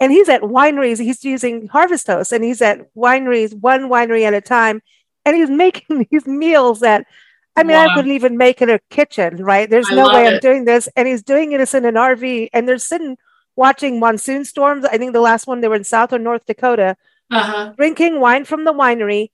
And 0.00 0.10
he's 0.10 0.28
at 0.28 0.42
wineries. 0.42 0.98
He's 0.98 1.24
using 1.24 1.68
Harvest 1.68 2.06
Host, 2.06 2.32
and 2.32 2.42
he's 2.42 2.62
at 2.62 2.92
wineries, 2.94 3.54
one 3.54 3.90
winery 3.90 4.22
at 4.22 4.34
a 4.34 4.40
time, 4.40 4.80
and 5.24 5.36
he's 5.36 5.50
making 5.50 6.06
these 6.10 6.26
meals 6.26 6.80
that 6.80 7.06
I 7.56 7.62
mean, 7.62 7.76
wow. 7.76 7.88
I 7.88 7.94
couldn't 7.94 8.12
even 8.12 8.36
make 8.36 8.62
in 8.62 8.70
a 8.70 8.78
kitchen, 8.90 9.44
right? 9.44 9.68
There's 9.68 9.90
I 9.90 9.94
no 9.94 10.06
way 10.12 10.26
it. 10.26 10.34
I'm 10.34 10.40
doing 10.40 10.64
this. 10.64 10.88
And 10.96 11.06
he's 11.06 11.22
doing 11.22 11.52
it 11.52 11.74
in 11.74 11.84
an 11.84 11.94
RV, 11.94 12.48
and 12.52 12.68
they're 12.68 12.78
sitting 12.78 13.18
watching 13.56 13.98
monsoon 14.00 14.44
storms. 14.44 14.84
I 14.84 14.96
think 14.98 15.12
the 15.12 15.20
last 15.20 15.46
one 15.46 15.60
they 15.60 15.68
were 15.68 15.74
in 15.74 15.84
South 15.84 16.12
or 16.12 16.18
North 16.18 16.46
Dakota, 16.46 16.96
uh-huh. 17.30 17.74
drinking 17.76 18.20
wine 18.20 18.44
from 18.44 18.64
the 18.64 18.72
winery 18.72 19.30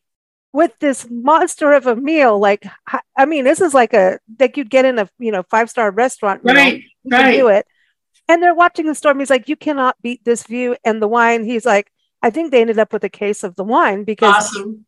with 0.52 0.72
this 0.80 1.06
monster 1.10 1.72
of 1.72 1.86
a 1.86 1.94
meal. 1.94 2.38
Like, 2.38 2.66
I 3.16 3.26
mean, 3.26 3.44
this 3.44 3.60
is 3.60 3.74
like 3.74 3.92
a 3.92 4.18
like 4.40 4.56
you'd 4.56 4.70
get 4.70 4.84
in 4.84 4.98
a 4.98 5.08
you 5.18 5.30
know 5.30 5.42
five 5.44 5.70
star 5.70 5.90
restaurant. 5.90 6.40
Right, 6.42 6.82
know, 7.04 7.18
right. 7.18 7.36
Do 7.36 7.48
it, 7.48 7.66
and 8.28 8.42
they're 8.42 8.54
watching 8.54 8.86
the 8.86 8.94
storm. 8.94 9.18
He's 9.18 9.30
like, 9.30 9.48
you 9.48 9.56
cannot 9.56 10.00
beat 10.02 10.24
this 10.24 10.44
view 10.44 10.76
and 10.84 11.00
the 11.00 11.08
wine. 11.08 11.44
He's 11.44 11.66
like, 11.66 11.92
I 12.22 12.30
think 12.30 12.50
they 12.50 12.60
ended 12.60 12.78
up 12.78 12.92
with 12.92 13.04
a 13.04 13.08
case 13.08 13.44
of 13.44 13.56
the 13.56 13.64
wine 13.64 14.04
because. 14.04 14.34
Awesome. 14.34 14.86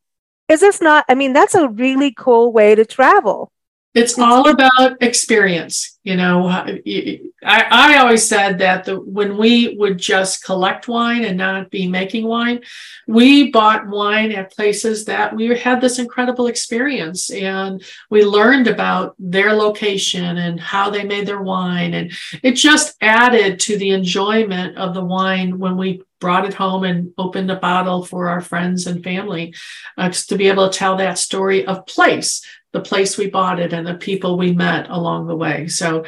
Is 0.48 0.60
this 0.60 0.80
not? 0.80 1.04
I 1.10 1.14
mean, 1.14 1.34
that's 1.34 1.54
a 1.54 1.68
really 1.68 2.10
cool 2.10 2.52
way 2.52 2.74
to 2.74 2.86
travel. 2.86 3.52
It's 3.94 4.18
all 4.18 4.48
about 4.48 5.02
experience. 5.02 5.98
You 6.04 6.16
know, 6.16 6.46
I, 6.46 7.20
I 7.42 7.98
always 7.98 8.26
said 8.26 8.58
that 8.58 8.84
the, 8.84 9.00
when 9.00 9.36
we 9.36 9.76
would 9.76 9.98
just 9.98 10.44
collect 10.44 10.88
wine 10.88 11.24
and 11.24 11.36
not 11.36 11.70
be 11.70 11.86
making 11.86 12.26
wine, 12.26 12.60
we 13.06 13.50
bought 13.50 13.88
wine 13.88 14.32
at 14.32 14.54
places 14.54 15.04
that 15.06 15.34
we 15.34 15.56
had 15.56 15.80
this 15.80 15.98
incredible 15.98 16.46
experience 16.46 17.30
and 17.30 17.82
we 18.10 18.24
learned 18.24 18.68
about 18.68 19.16
their 19.18 19.52
location 19.52 20.38
and 20.38 20.60
how 20.60 20.90
they 20.90 21.04
made 21.04 21.26
their 21.26 21.42
wine. 21.42 21.94
And 21.94 22.12
it 22.42 22.52
just 22.52 22.96
added 23.00 23.60
to 23.60 23.76
the 23.76 23.90
enjoyment 23.90 24.78
of 24.78 24.94
the 24.94 25.04
wine 25.04 25.58
when 25.58 25.76
we 25.76 26.02
brought 26.20 26.46
it 26.46 26.54
home 26.54 26.84
and 26.84 27.12
opened 27.16 27.50
a 27.50 27.56
bottle 27.56 28.04
for 28.04 28.28
our 28.28 28.40
friends 28.40 28.86
and 28.86 29.04
family 29.04 29.54
uh, 29.96 30.08
to 30.10 30.36
be 30.36 30.48
able 30.48 30.68
to 30.68 30.78
tell 30.78 30.96
that 30.96 31.18
story 31.18 31.64
of 31.66 31.86
place 31.86 32.44
the 32.72 32.80
place 32.80 33.16
we 33.16 33.28
bought 33.28 33.60
it 33.60 33.72
and 33.72 33.86
the 33.86 33.94
people 33.94 34.36
we 34.36 34.52
met 34.52 34.90
along 34.90 35.26
the 35.26 35.36
way. 35.36 35.68
So, 35.68 36.04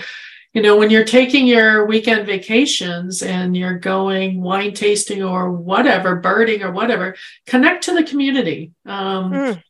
you 0.52 0.62
know, 0.62 0.76
when 0.76 0.90
you're 0.90 1.04
taking 1.04 1.46
your 1.46 1.86
weekend 1.86 2.26
vacations 2.26 3.22
and 3.22 3.56
you're 3.56 3.78
going 3.78 4.42
wine 4.42 4.74
tasting 4.74 5.22
or 5.22 5.52
whatever, 5.52 6.16
birding 6.16 6.62
or 6.62 6.72
whatever, 6.72 7.14
connect 7.46 7.84
to 7.84 7.94
the 7.94 8.02
community. 8.02 8.72
Um, 8.84 9.32
mm. 9.32 9.62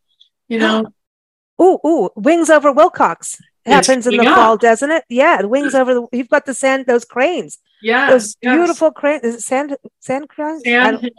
You 0.49 0.59
know, 0.59 0.87
ooh, 1.63 1.79
ooh, 1.87 2.11
wings 2.17 2.51
over 2.51 2.73
Willcox 2.73 3.41
happens 3.67 4.07
in 4.07 4.17
the 4.17 4.27
up. 4.27 4.35
fall, 4.35 4.57
doesn't 4.57 4.91
it? 4.91 5.05
Yeah, 5.09 5.43
wings 5.43 5.75
over 5.75 5.95
the. 5.95 6.07
You've 6.13 6.31
got 6.31 6.47
the 6.47 6.55
sand, 6.55 6.87
those 6.87 7.05
cranes. 7.05 7.59
Yeah, 7.83 8.11
those 8.11 8.35
beautiful 8.37 8.91
cranes. 8.91 9.23
Is 9.23 9.35
it 9.37 9.43
sand 9.43 9.77
sand 10.01 10.29
cranes? 10.29 10.63
Sand 10.65 11.11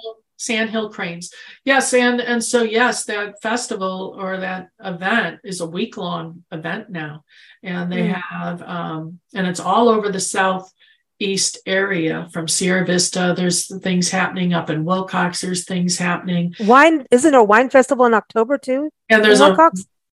Sandhill 0.42 0.90
Cranes. 0.90 1.32
Yes, 1.66 1.94
and 1.94 2.20
and 2.20 2.44
so 2.44 2.64
yes, 2.64 3.06
that 3.06 3.40
festival 3.44 4.16
or 4.18 4.38
that 4.38 4.70
event 4.84 5.40
is 5.44 5.62
a 5.62 5.68
week 5.68 5.98
long 5.98 6.44
event 6.52 6.90
now, 6.90 7.24
and 7.62 7.92
they 7.92 8.08
mm. 8.08 8.14
have 8.16 8.64
um, 8.64 9.20
and 9.36 9.46
it's 9.46 9.60
all 9.60 9.88
over 9.88 10.10
the 10.10 10.20
southeast 10.20 11.60
area 11.68 12.28
from 12.34 12.48
Sierra 12.48 12.84
Vista. 12.84 13.36
There's 13.38 13.68
things 13.82 14.10
happening 14.10 14.54
up 14.54 14.72
in 14.72 14.84
Willcox. 14.84 15.42
There's 15.42 15.66
things 15.66 16.00
happening. 16.00 16.56
Wine 16.62 17.06
isn't 17.12 17.36
a 17.36 17.44
wine 17.44 17.70
festival 17.70 18.08
in 18.08 18.16
October 18.16 18.58
too? 18.58 18.90
And 19.10 19.24
there's 19.24 19.42
a 19.42 19.56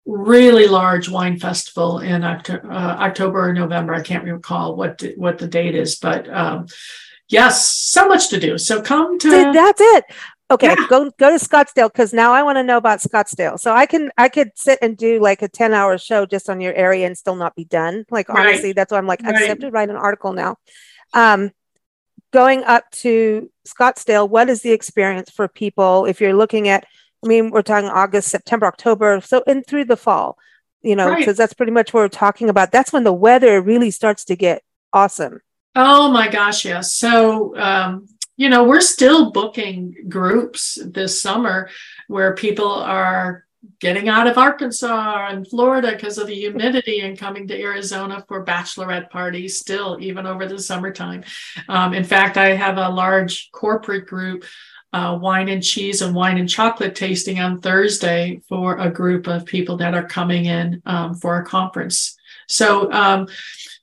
really 0.05 0.67
large 0.67 1.07
wine 1.07 1.39
festival 1.39 1.99
in 1.99 2.25
October, 2.25 2.69
uh, 2.69 2.97
October 2.97 3.47
or 3.47 3.53
November. 3.53 3.93
I 3.93 4.01
can't 4.01 4.25
recall 4.25 4.75
what 4.75 5.01
what 5.15 5.37
the 5.37 5.47
date 5.47 5.75
is, 5.75 5.95
but. 5.95 6.29
Um, 6.29 6.67
Yes, 7.29 7.67
so 7.67 8.07
much 8.07 8.29
to 8.29 8.39
do. 8.39 8.57
So 8.57 8.81
come 8.81 9.19
to. 9.19 9.29
That's 9.29 9.81
it. 9.81 10.05
Okay, 10.49 10.67
yeah. 10.67 10.87
go 10.87 11.11
go 11.17 11.37
to 11.37 11.43
Scottsdale 11.43 11.91
because 11.91 12.13
now 12.13 12.31
I 12.31 12.41
want 12.41 12.57
to 12.57 12.63
know 12.63 12.77
about 12.77 12.99
Scottsdale. 12.99 13.59
So 13.59 13.73
I 13.73 13.85
can 13.85 14.11
I 14.17 14.29
could 14.29 14.51
sit 14.55 14.79
and 14.81 14.95
do 14.95 15.19
like 15.19 15.41
a 15.41 15.49
ten 15.49 15.73
hour 15.73 15.97
show 15.97 16.25
just 16.25 16.49
on 16.49 16.61
your 16.61 16.73
area 16.73 17.05
and 17.05 17.17
still 17.17 17.35
not 17.35 17.55
be 17.55 17.65
done. 17.65 18.05
Like 18.09 18.29
right. 18.29 18.47
honestly, 18.47 18.71
that's 18.71 18.91
why 18.91 18.97
I'm 18.97 19.07
like 19.07 19.21
right. 19.23 19.35
I 19.35 19.41
have 19.41 19.59
to 19.59 19.71
write 19.71 19.89
an 19.89 19.97
article 19.97 20.31
now. 20.31 20.55
Um, 21.13 21.51
going 22.31 22.63
up 22.63 22.89
to 22.91 23.51
Scottsdale, 23.67 24.29
what 24.29 24.49
is 24.49 24.61
the 24.61 24.71
experience 24.71 25.29
for 25.29 25.49
people 25.49 26.05
if 26.05 26.21
you're 26.21 26.33
looking 26.33 26.69
at? 26.69 26.85
I 27.23 27.27
mean, 27.27 27.51
we're 27.51 27.61
talking 27.61 27.89
August, 27.89 28.29
September, 28.29 28.67
October, 28.67 29.19
so 29.19 29.41
in 29.47 29.63
through 29.63 29.85
the 29.85 29.97
fall, 29.97 30.37
you 30.81 30.95
know, 30.95 31.09
because 31.09 31.27
right. 31.27 31.37
that's 31.37 31.53
pretty 31.53 31.71
much 31.73 31.93
what 31.93 32.01
we're 32.01 32.07
talking 32.09 32.47
about. 32.47 32.71
That's 32.71 32.93
when 32.93 33.03
the 33.03 33.11
weather 33.11 33.61
really 33.61 33.91
starts 33.91 34.23
to 34.25 34.35
get 34.37 34.61
awesome. 34.93 35.41
Oh 35.79 36.09
my 36.09 36.27
gosh, 36.27 36.65
yes. 36.65 36.93
So, 36.93 37.55
um, 37.55 38.07
you 38.35 38.49
know, 38.49 38.63
we're 38.63 38.81
still 38.81 39.31
booking 39.31 39.95
groups 40.09 40.79
this 40.83 41.21
summer 41.21 41.69
where 42.07 42.33
people 42.33 42.71
are 42.71 43.45
getting 43.79 44.09
out 44.09 44.25
of 44.25 44.39
Arkansas 44.39 45.27
and 45.29 45.47
Florida 45.47 45.91
because 45.91 46.17
of 46.17 46.25
the 46.25 46.33
humidity 46.33 47.01
and 47.01 47.15
coming 47.15 47.47
to 47.47 47.61
Arizona 47.61 48.25
for 48.27 48.43
bachelorette 48.43 49.11
parties 49.11 49.59
still, 49.59 49.99
even 50.01 50.25
over 50.25 50.47
the 50.47 50.57
summertime. 50.57 51.23
Um, 51.69 51.93
in 51.93 52.03
fact, 52.03 52.37
I 52.37 52.55
have 52.55 52.79
a 52.79 52.89
large 52.89 53.51
corporate 53.51 54.07
group. 54.07 54.45
Uh, 54.93 55.15
wine 55.21 55.49
and 55.49 55.61
cheese 55.61 56.01
and 56.01 56.15
wine 56.15 56.37
and 56.37 56.49
chocolate 56.49 56.95
tasting 56.95 57.41
on 57.41 57.59
Thursday 57.59 58.39
for 58.47 58.77
a 58.77 58.89
group 58.89 59.27
of 59.27 59.45
people 59.45 59.75
that 59.75 59.93
are 59.93 60.07
coming 60.07 60.45
in 60.45 60.81
um, 60.85 61.13
for 61.13 61.37
a 61.37 61.45
conference. 61.45 62.17
So, 62.47 62.91
um, 62.93 63.27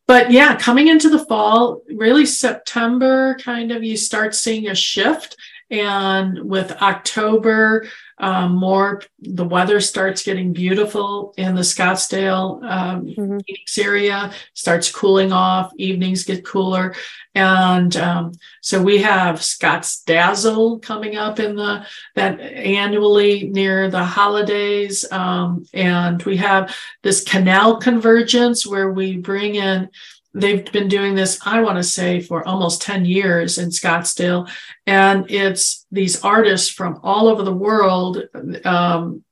but 0.07 0.31
yeah, 0.31 0.57
coming 0.57 0.89
into 0.89 1.09
the 1.09 1.25
fall, 1.25 1.83
really 1.89 2.27
September, 2.27 3.37
kind 3.43 3.73
of 3.73 3.83
you 3.83 3.97
start 3.97 4.35
seeing 4.35 4.69
a 4.69 4.75
shift. 4.75 5.37
And 5.81 6.49
with 6.49 6.71
October, 6.81 7.89
um, 8.19 8.55
more 8.55 9.03
the 9.19 9.45
weather 9.45 9.81
starts 9.81 10.23
getting 10.23 10.53
beautiful 10.53 11.35
in 11.37 11.57
the 11.57 11.63
Scottsdale 11.63 12.63
um, 12.63 13.07
mm-hmm. 13.07 13.39
Phoenix 13.41 13.77
area, 13.77 14.33
starts 14.53 14.93
cooling 14.93 15.33
off, 15.33 15.73
evenings 15.77 16.23
get 16.23 16.45
cooler. 16.45 16.95
And 17.35 17.97
um, 17.97 18.33
so 18.61 18.81
we 18.81 18.99
have 18.99 19.41
Scottsdazzle 19.41 20.81
coming 20.81 21.17
up 21.17 21.41
in 21.41 21.57
the 21.57 21.85
that 22.15 22.39
annually 22.41 23.49
near 23.49 23.91
the 23.91 24.05
holidays. 24.05 25.05
Um, 25.11 25.67
and 25.75 26.23
we 26.23 26.37
have 26.37 26.73
this 27.03 27.25
canal 27.25 27.79
convergence 27.79 28.65
where 28.65 28.93
we 28.93 29.17
bring 29.17 29.57
in 29.57 29.91
they've 30.35 30.71
been 30.73 30.89
doing 30.89 31.15
this, 31.15 31.39
I 31.47 31.63
want 31.63 31.79
to 31.79 31.83
say, 31.83 32.21
for 32.21 32.47
almost 32.47 32.83
10 32.83 33.05
years 33.05 33.59
in 33.59 33.71
Scottsdale. 33.71 34.51
And 34.87 35.31
it's 35.31 35.87
these 35.91 36.23
artists 36.23 36.69
from 36.69 37.01
all 37.03 37.29
over 37.29 37.43
the 37.43 37.55
world. 37.55 38.23
Um, 38.65 39.25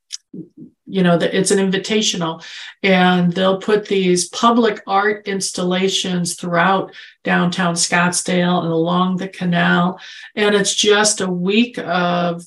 you 0.87 1.03
know, 1.03 1.17
it's 1.17 1.51
an 1.51 1.59
invitational, 1.59 2.45
and 2.83 3.33
they'll 3.33 3.61
put 3.61 3.87
these 3.87 4.29
public 4.29 4.83
art 4.87 5.27
installations 5.27 6.35
throughout 6.35 6.93
downtown 7.25 7.75
Scottsdale 7.75 8.63
and 8.63 8.73
along 8.73 9.17
the 9.17 9.29
canal. 9.29 9.99
And 10.35 10.55
it's 10.55 10.75
just 10.75 11.21
a 11.21 11.31
week 11.31 11.79
of 11.79 12.45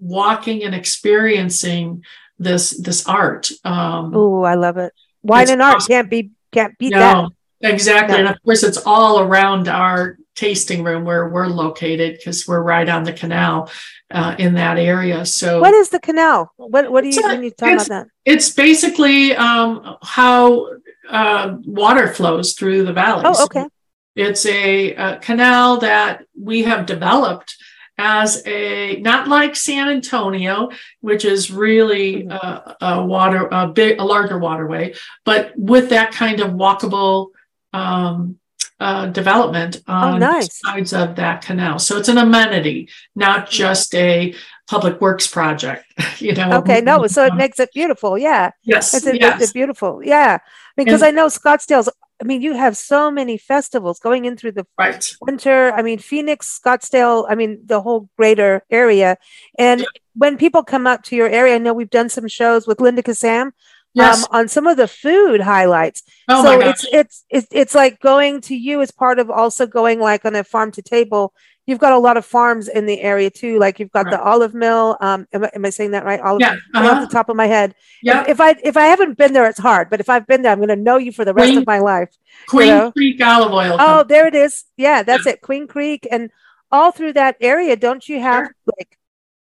walking 0.00 0.64
and 0.64 0.74
experiencing 0.74 2.04
this 2.38 2.70
this 2.70 3.06
art. 3.06 3.50
Um, 3.64 4.12
oh, 4.14 4.42
I 4.42 4.54
love 4.54 4.76
it. 4.76 4.92
Wine 5.22 5.48
and 5.50 5.62
art 5.62 5.76
awesome. 5.76 5.88
can't 5.88 6.10
be 6.10 6.30
can't 6.52 6.76
beat 6.78 6.90
no, 6.90 6.98
that. 6.98 7.30
Exactly. 7.60 8.14
Yeah. 8.14 8.20
And 8.20 8.28
of 8.28 8.42
course, 8.42 8.62
it's 8.62 8.78
all 8.86 9.20
around 9.20 9.68
our 9.68 10.18
tasting 10.34 10.84
room 10.84 11.04
where 11.04 11.28
we're 11.28 11.48
located 11.48 12.16
because 12.16 12.46
we're 12.46 12.62
right 12.62 12.88
on 12.88 13.02
the 13.02 13.12
canal 13.12 13.70
uh, 14.10 14.36
in 14.38 14.54
that 14.54 14.78
area. 14.78 15.26
So, 15.26 15.60
what 15.60 15.74
is 15.74 15.88
the 15.88 15.98
canal? 15.98 16.52
What 16.56 16.90
What 16.90 17.02
do 17.02 17.08
you, 17.08 17.22
when 17.22 17.42
you 17.42 17.50
talk 17.50 17.72
about 17.72 17.88
that? 17.88 18.06
It's 18.24 18.50
basically 18.50 19.34
um, 19.34 19.96
how 20.02 20.68
uh, 21.08 21.56
water 21.64 22.08
flows 22.08 22.52
through 22.52 22.84
the 22.84 22.92
valley. 22.92 23.24
Oh, 23.26 23.44
okay. 23.44 23.66
It's 24.14 24.46
a, 24.46 24.94
a 24.94 25.18
canal 25.18 25.78
that 25.78 26.24
we 26.40 26.64
have 26.64 26.86
developed 26.86 27.56
as 27.98 28.44
a 28.46 28.96
not 29.00 29.28
like 29.28 29.56
San 29.56 29.88
Antonio, 29.88 30.70
which 31.00 31.24
is 31.24 31.50
really 31.50 32.24
mm-hmm. 32.24 32.30
a, 32.30 32.76
a, 32.80 33.04
water 33.04 33.48
a 33.50 33.68
big 33.68 34.00
a 34.00 34.04
larger 34.04 34.38
waterway, 34.38 34.94
but 35.24 35.52
with 35.56 35.90
that 35.90 36.12
kind 36.12 36.40
of 36.40 36.52
walkable 36.52 37.30
um, 37.72 38.38
uh, 38.80 39.06
development 39.06 39.82
oh, 39.88 39.92
on 39.92 40.14
oh, 40.14 40.18
nice. 40.18 40.60
sides 40.60 40.92
of 40.92 41.16
that 41.16 41.42
canal. 41.42 41.78
So 41.78 41.98
it's 41.98 42.08
an 42.08 42.18
amenity, 42.18 42.88
not 43.14 43.50
just 43.50 43.94
a 43.94 44.34
public 44.68 45.00
works 45.00 45.26
project. 45.26 45.84
You 46.18 46.34
know. 46.34 46.58
Okay, 46.58 46.80
no, 46.80 47.06
so 47.06 47.24
it 47.26 47.34
makes 47.36 47.60
it 47.60 47.70
beautiful. 47.72 48.18
Yeah. 48.18 48.50
Yes. 48.64 48.92
It's, 48.92 49.06
yes. 49.06 49.40
it's 49.40 49.52
beautiful. 49.52 50.00
Yeah, 50.02 50.38
because 50.76 51.00
and, 51.00 51.10
I 51.10 51.10
know 51.12 51.28
Scottsdale's 51.28 51.88
I 52.20 52.24
mean, 52.24 52.42
you 52.42 52.54
have 52.54 52.76
so 52.76 53.10
many 53.10 53.38
festivals 53.38 54.00
going 54.00 54.24
in 54.24 54.36
through 54.36 54.52
the 54.52 54.66
right. 54.76 55.08
winter. 55.20 55.72
I 55.72 55.82
mean, 55.82 55.98
Phoenix, 55.98 56.60
Scottsdale, 56.60 57.26
I 57.28 57.36
mean, 57.36 57.60
the 57.64 57.80
whole 57.80 58.08
greater 58.16 58.64
area. 58.70 59.16
And 59.58 59.82
yeah. 59.82 59.86
when 60.14 60.36
people 60.36 60.64
come 60.64 60.86
up 60.86 61.04
to 61.04 61.16
your 61.16 61.28
area, 61.28 61.54
I 61.54 61.58
know 61.58 61.72
we've 61.72 61.88
done 61.88 62.08
some 62.08 62.26
shows 62.26 62.66
with 62.66 62.80
Linda 62.80 63.02
Kassam. 63.02 63.52
Yes. 63.98 64.24
Um, 64.24 64.28
on 64.30 64.48
some 64.48 64.66
of 64.66 64.76
the 64.76 64.88
food 64.88 65.40
highlights. 65.40 66.02
Oh 66.28 66.42
so 66.42 66.60
it's, 66.60 66.86
it's 66.92 67.24
it's 67.28 67.48
it's 67.50 67.74
like 67.74 68.00
going 68.00 68.40
to 68.42 68.56
you 68.56 68.80
as 68.80 68.90
part 68.90 69.18
of 69.18 69.30
also 69.30 69.66
going 69.66 69.98
like 70.00 70.24
on 70.24 70.34
a 70.34 70.44
farm 70.44 70.72
to 70.72 70.82
table 70.82 71.32
you've 71.68 71.78
got 71.78 71.92
a 71.92 71.98
lot 71.98 72.16
of 72.16 72.24
farms 72.24 72.66
in 72.66 72.86
the 72.86 72.98
area 73.02 73.28
too. 73.28 73.58
Like 73.58 73.78
you've 73.78 73.92
got 73.92 74.06
right. 74.06 74.12
the 74.12 74.22
olive 74.22 74.54
mill. 74.54 74.96
Um, 75.02 75.28
am, 75.34 75.44
I, 75.44 75.50
am 75.54 75.66
I 75.66 75.70
saying 75.70 75.90
that 75.90 76.04
right? 76.04 76.18
Olive 76.18 76.40
yeah, 76.40 76.56
uh-huh. 76.74 76.88
off 76.88 77.08
the 77.08 77.14
top 77.14 77.28
of 77.28 77.36
my 77.36 77.46
head. 77.46 77.74
Yeah. 78.02 78.22
If, 78.22 78.28
if, 78.30 78.40
I 78.40 78.56
if 78.64 78.76
I 78.78 78.86
haven't 78.86 79.18
been 79.18 79.34
there, 79.34 79.46
it's 79.46 79.58
hard. 79.58 79.90
But 79.90 80.00
if 80.00 80.08
I've 80.08 80.26
been 80.26 80.40
there, 80.40 80.50
I'm 80.50 80.58
going 80.58 80.70
to 80.70 80.76
know 80.76 80.96
you 80.96 81.12
for 81.12 81.26
the 81.26 81.34
rest 81.34 81.48
Queen, 81.50 81.58
of 81.58 81.66
my 81.66 81.78
life. 81.78 82.08
Queen 82.48 82.68
you 82.68 82.74
know? 82.74 82.92
Creek 82.92 83.22
olive 83.22 83.52
oil. 83.52 83.76
Oh, 83.78 84.02
there 84.02 84.26
it 84.26 84.34
is. 84.34 84.64
Yeah, 84.78 85.02
that's 85.02 85.26
yeah. 85.26 85.32
it. 85.32 85.42
Queen 85.42 85.68
Creek 85.68 86.08
and 86.10 86.30
all 86.72 86.90
through 86.90 87.12
that 87.12 87.36
area. 87.38 87.76
Don't 87.76 88.08
you 88.08 88.18
have 88.18 88.46
sure. 88.46 88.54
like 88.78 88.98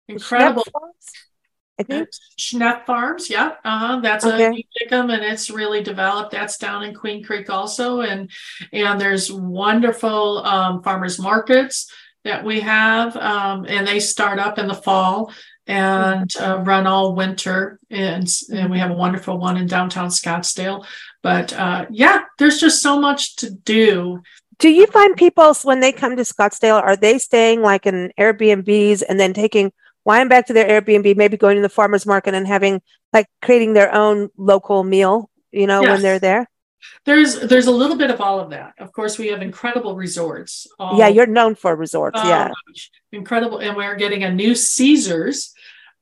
incredible? 0.07 0.63
I 1.81 1.97
think 1.97 2.09
Schnepp 2.37 2.85
Farms, 2.85 3.29
yeah, 3.29 3.55
uh-huh. 3.63 3.99
that's 4.01 4.25
okay. 4.25 4.47
a 4.47 4.51
pick 4.51 4.91
and 4.91 5.11
it's 5.11 5.49
really 5.49 5.83
developed. 5.83 6.31
That's 6.31 6.57
down 6.57 6.83
in 6.83 6.93
Queen 6.93 7.23
Creek 7.23 7.49
also, 7.49 8.01
and 8.01 8.29
and 8.71 8.99
there's 8.99 9.31
wonderful 9.31 10.39
um, 10.45 10.83
farmers 10.83 11.19
markets 11.19 11.91
that 12.23 12.43
we 12.43 12.59
have, 12.59 13.15
um, 13.17 13.65
and 13.67 13.87
they 13.87 13.99
start 13.99 14.39
up 14.39 14.59
in 14.59 14.67
the 14.67 14.73
fall 14.73 15.31
and 15.67 16.35
uh, 16.37 16.59
run 16.59 16.87
all 16.87 17.15
winter. 17.15 17.79
And, 17.89 18.27
and 18.51 18.69
we 18.69 18.79
have 18.79 18.91
a 18.91 18.95
wonderful 18.95 19.37
one 19.37 19.57
in 19.57 19.67
downtown 19.67 20.09
Scottsdale. 20.09 20.85
But 21.21 21.53
uh, 21.53 21.85
yeah, 21.89 22.23
there's 22.37 22.59
just 22.59 22.81
so 22.81 22.99
much 22.99 23.35
to 23.37 23.51
do. 23.51 24.21
Do 24.57 24.69
you 24.69 24.85
find 24.87 25.15
people 25.15 25.55
when 25.63 25.79
they 25.79 25.91
come 25.91 26.15
to 26.15 26.23
Scottsdale, 26.23 26.81
are 26.81 26.95
they 26.95 27.17
staying 27.17 27.61
like 27.61 27.85
in 27.85 28.11
Airbnbs 28.19 29.01
and 29.07 29.19
then 29.19 29.33
taking 29.33 29.71
wine 30.05 30.27
back 30.27 30.47
to 30.47 30.53
their 30.53 30.81
Airbnb, 30.81 31.15
maybe 31.15 31.37
going 31.37 31.55
to 31.55 31.61
the 31.61 31.69
farmer's 31.69 32.05
market 32.05 32.33
and 32.33 32.47
having 32.47 32.81
like 33.13 33.27
creating 33.41 33.73
their 33.73 33.93
own 33.93 34.29
local 34.37 34.83
meal, 34.83 35.29
you 35.51 35.67
know, 35.67 35.81
yes. 35.81 35.89
when 35.89 36.01
they're 36.01 36.19
there? 36.19 36.47
There's 37.05 37.39
there's 37.41 37.67
a 37.67 37.71
little 37.71 37.97
bit 37.97 38.09
of 38.09 38.21
all 38.21 38.39
of 38.39 38.49
that. 38.51 38.73
Of 38.79 38.91
course, 38.91 39.19
we 39.19 39.27
have 39.27 39.41
incredible 39.41 39.95
resorts. 39.95 40.67
All, 40.79 40.97
yeah, 40.97 41.07
um, 41.07 41.13
you're 41.13 41.27
known 41.27 41.55
for 41.55 41.75
resorts. 41.75 42.19
Oh, 42.21 42.27
yeah, 42.27 42.45
um, 42.45 42.53
incredible, 43.11 43.59
and 43.59 43.75
we're 43.75 43.95
getting 43.95 44.23
a 44.23 44.31
new 44.31 44.55
Caesars 44.55 45.53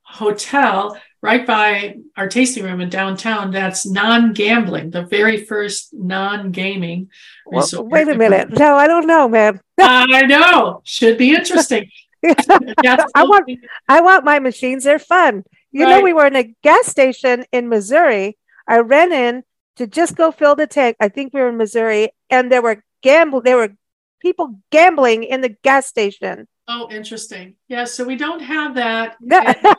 hotel 0.03 0.97
right 1.21 1.45
by 1.45 1.97
our 2.15 2.29
tasting 2.29 2.63
room 2.63 2.79
in 2.79 2.89
downtown. 2.89 3.51
That's 3.51 3.85
non-gambling, 3.85 4.91
the 4.91 5.03
very 5.03 5.43
first 5.43 5.89
non-gaming. 5.93 7.09
Well, 7.45 7.67
wait 7.73 8.07
a 8.07 8.15
minute. 8.15 8.57
No, 8.57 8.75
I 8.75 8.87
don't 8.87 9.07
know, 9.07 9.27
man. 9.27 9.59
I 9.79 10.23
know. 10.23 10.81
Should 10.85 11.17
be 11.17 11.35
interesting. 11.35 11.89
I 12.25 13.23
want 13.23 13.49
I 13.87 14.01
want 14.01 14.25
my 14.25 14.39
machines. 14.39 14.83
They're 14.83 14.99
fun. 14.99 15.43
You 15.71 15.85
right. 15.85 15.97
know, 15.97 16.01
we 16.01 16.13
were 16.13 16.27
in 16.27 16.35
a 16.35 16.53
gas 16.63 16.87
station 16.87 17.45
in 17.51 17.69
Missouri. 17.69 18.37
I 18.67 18.79
ran 18.79 19.11
in 19.11 19.43
to 19.77 19.87
just 19.87 20.15
go 20.15 20.31
fill 20.31 20.55
the 20.55 20.67
tank. 20.67 20.97
I 20.99 21.09
think 21.09 21.33
we 21.33 21.41
were 21.41 21.49
in 21.49 21.57
Missouri, 21.57 22.09
and 22.29 22.51
there 22.51 22.61
were 22.61 22.83
gamble. 23.01 23.41
There 23.41 23.57
were 23.57 23.75
people 24.19 24.59
gambling 24.71 25.23
in 25.23 25.41
the 25.41 25.55
gas 25.63 25.87
station. 25.87 26.47
Oh, 26.67 26.87
interesting. 26.91 27.55
Yeah, 27.67 27.85
so 27.85 28.03
we 28.03 28.15
don't 28.15 28.41
have 28.41 28.75
that 28.75 29.17
in 29.21 29.33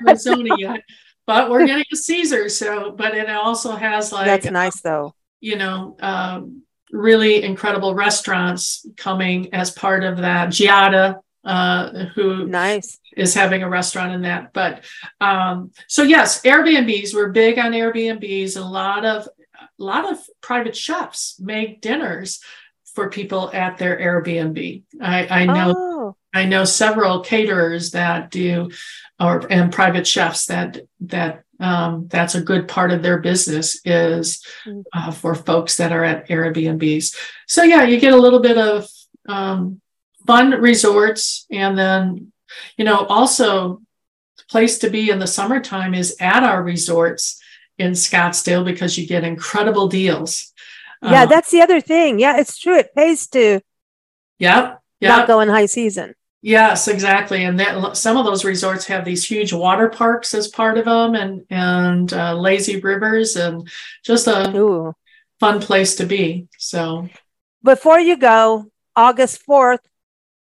Arizona 0.08 0.54
yet, 0.58 0.80
but 1.26 1.50
we're 1.50 1.66
getting 1.66 1.84
a 1.92 1.96
Caesar. 1.96 2.48
So, 2.48 2.92
but 2.92 3.14
it 3.14 3.28
also 3.30 3.72
has 3.72 4.12
like 4.12 4.26
that's 4.26 4.50
nice 4.50 4.80
though. 4.80 5.14
You 5.40 5.56
know, 5.56 5.96
um, 6.00 6.62
really 6.90 7.42
incredible 7.42 7.94
restaurants 7.94 8.86
coming 8.96 9.54
as 9.54 9.70
part 9.70 10.02
of 10.04 10.18
that. 10.18 10.48
Giada, 10.48 11.20
uh, 11.44 12.06
who 12.14 12.46
nice 12.46 12.98
is 13.16 13.34
having 13.34 13.62
a 13.62 13.68
restaurant 13.68 14.12
in 14.12 14.22
that. 14.22 14.52
But 14.52 14.84
um, 15.20 15.72
so 15.88 16.02
yes, 16.02 16.42
Airbnbs. 16.42 17.14
We're 17.14 17.30
big 17.30 17.58
on 17.58 17.72
Airbnbs. 17.72 18.56
A 18.56 18.60
lot 18.60 19.04
of 19.04 19.26
a 19.26 19.82
lot 19.82 20.10
of 20.10 20.18
private 20.40 20.76
chefs 20.76 21.38
make 21.40 21.80
dinners 21.80 22.40
for 22.94 23.08
people 23.08 23.50
at 23.52 23.78
their 23.78 23.98
Airbnb. 23.98 24.82
I, 25.00 25.26
I 25.26 25.46
know 25.46 25.74
oh. 25.76 26.16
I 26.34 26.44
know 26.44 26.64
several 26.64 27.20
caterers 27.20 27.92
that 27.92 28.30
do, 28.30 28.70
or 29.18 29.50
and 29.50 29.72
private 29.72 30.06
chefs 30.06 30.46
that 30.46 30.80
that 31.00 31.44
um, 31.58 32.08
that's 32.08 32.34
a 32.34 32.42
good 32.42 32.68
part 32.68 32.90
of 32.90 33.02
their 33.02 33.18
business 33.18 33.80
is 33.84 34.44
mm. 34.66 34.82
uh, 34.92 35.10
for 35.10 35.34
folks 35.34 35.76
that 35.76 35.92
are 35.92 36.04
at 36.04 36.28
Airbnbs. 36.28 37.14
So 37.46 37.62
yeah, 37.62 37.84
you 37.84 38.00
get 38.00 38.14
a 38.14 38.20
little 38.20 38.40
bit 38.40 38.58
of 38.58 38.88
um, 39.28 39.80
fun 40.30 40.52
resorts, 40.52 41.44
and 41.50 41.76
then 41.76 42.30
you 42.76 42.84
know 42.84 43.04
also 43.06 43.82
place 44.48 44.78
to 44.78 44.88
be 44.88 45.10
in 45.10 45.18
the 45.18 45.26
summertime 45.26 45.92
is 45.92 46.16
at 46.20 46.44
our 46.44 46.62
resorts 46.62 47.40
in 47.78 47.92
Scottsdale 47.92 48.64
because 48.64 48.96
you 48.96 49.08
get 49.08 49.24
incredible 49.24 49.88
deals. 49.88 50.52
Yeah, 51.02 51.22
uh, 51.22 51.26
that's 51.26 51.50
the 51.50 51.62
other 51.62 51.80
thing. 51.80 52.20
Yeah, 52.20 52.38
it's 52.38 52.58
true. 52.58 52.78
It 52.78 52.94
pays 52.94 53.26
to 53.28 53.60
yeah, 54.38 54.76
yeah. 55.00 55.08
not 55.08 55.26
go 55.26 55.40
in 55.40 55.48
high 55.48 55.66
season. 55.66 56.14
Yes, 56.42 56.86
exactly. 56.86 57.44
And 57.44 57.58
that 57.58 57.96
some 57.96 58.16
of 58.16 58.24
those 58.24 58.44
resorts 58.44 58.86
have 58.86 59.04
these 59.04 59.26
huge 59.26 59.52
water 59.52 59.88
parks 59.88 60.32
as 60.32 60.46
part 60.46 60.78
of 60.78 60.84
them, 60.84 61.16
and 61.16 61.44
and 61.50 62.12
uh, 62.12 62.34
lazy 62.36 62.78
rivers, 62.78 63.34
and 63.34 63.68
just 64.04 64.28
a 64.28 64.56
Ooh. 64.56 64.94
fun 65.40 65.60
place 65.60 65.96
to 65.96 66.06
be. 66.06 66.46
So, 66.56 67.08
before 67.64 67.98
you 67.98 68.16
go, 68.16 68.70
August 68.94 69.42
fourth 69.42 69.89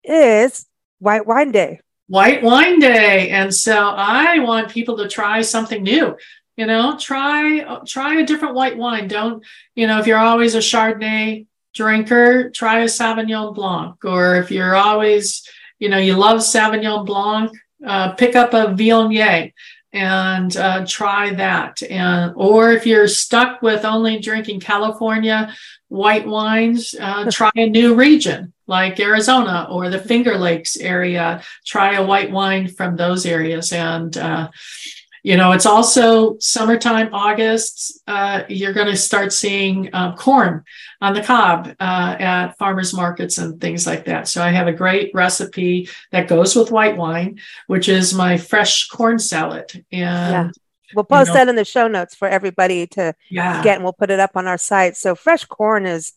is 0.08 0.66
White 1.00 1.26
Wine 1.26 1.52
Day. 1.52 1.80
White 2.08 2.44
Wine 2.44 2.80
Day, 2.80 3.30
and 3.32 3.54
so 3.54 3.76
I 3.76 4.40
want 4.40 4.70
people 4.70 4.98
to 4.98 5.08
try 5.08 5.42
something 5.42 5.82
new 5.82 6.16
you 6.58 6.66
know 6.66 6.98
try 6.98 7.80
try 7.86 8.16
a 8.16 8.26
different 8.26 8.56
white 8.56 8.78
wine. 8.78 9.08
Don't 9.08 9.44
you 9.76 9.88
know 9.88 10.00
if 10.00 10.08
you're 10.08 10.18
always 10.18 10.56
a 10.56 10.60
chardonnay 10.60 11.48
drinker 11.74 12.50
try 12.52 12.80
a 12.80 12.86
sauvignon 12.86 13.54
blanc. 13.54 14.04
Or 14.06 14.36
if 14.36 14.52
you're 14.52 14.76
always 14.76 15.48
you 15.80 15.90
know 15.90 15.98
you 15.98 16.16
love 16.16 16.40
sauvignon 16.40 17.06
blanc 17.06 17.52
uh, 17.86 18.14
pick 18.14 18.36
up 18.36 18.54
a 18.54 18.68
viognier 18.68 19.52
and 19.92 20.56
uh, 20.58 20.86
try 20.86 21.34
that. 21.34 21.82
And 21.84 22.34
or 22.36 22.72
if 22.72 22.86
you're 22.86 23.08
stuck 23.08 23.62
with 23.62 23.84
only 23.84 24.20
drinking 24.20 24.62
california 24.62 25.54
white 25.90 26.28
wines 26.28 26.96
uh, 27.00 27.30
try 27.32 27.52
a 27.56 27.70
new 27.70 27.96
region 27.96 28.52
like 28.68 29.00
arizona 29.00 29.68
or 29.70 29.90
the 29.90 30.00
finger 30.00 30.38
lakes 30.38 30.78
area 30.78 31.42
try 31.66 31.94
a 31.94 32.06
white 32.06 32.32
wine 32.32 32.68
from 32.68 32.96
those 32.96 33.26
areas 33.26 33.72
and 33.72 34.18
uh, 34.18 34.50
you 35.26 35.38
know, 35.38 35.54
it's 35.54 35.66
also 35.66 36.38
summertime, 36.38 37.10
August. 37.12 38.00
Uh, 38.06 38.44
you're 38.48 38.74
going 38.74 38.92
to 38.92 38.96
start 38.96 39.34
seeing 39.34 39.90
uh, 39.92 40.16
corn 40.16 40.64
on 41.02 41.16
the 41.16 41.24
cob 41.24 41.68
uh, 41.80 42.16
at 42.20 42.56
farmers 42.60 42.94
markets 42.94 43.40
and 43.40 43.60
things 43.60 43.88
like 43.88 44.06
that. 44.06 44.28
So 44.28 44.44
I 44.44 44.52
have 44.52 44.68
a 44.68 44.72
great 44.72 45.10
recipe 45.16 45.90
that 46.12 46.28
goes 46.28 46.56
with 46.56 46.70
white 46.70 46.96
wine, 46.96 47.40
which 47.66 47.90
is 47.90 48.14
my 48.14 48.38
fresh 48.38 48.88
corn 48.88 49.18
salad. 49.18 49.84
And 49.92 50.54
yeah. 50.54 50.65
We'll 50.94 51.06
post 51.06 51.30
you 51.30 51.34
know, 51.34 51.40
that 51.40 51.50
in 51.50 51.56
the 51.56 51.66
show 51.66 51.88
notes 51.88 52.16
for 52.16 52.28
everybody 52.28 52.88
to 52.88 53.14
yeah. 53.30 53.64
get, 53.64 53.76
and 53.76 53.84
we'll 53.84 53.94
put 53.94 54.12
it 54.12 54.20
up 54.20 54.32
on 54.36 54.48
our 54.48 54.58
site. 54.58 54.98
So 54.98 55.16
fresh 55.16 55.46
corn 55.46 55.86
is. 55.86 56.14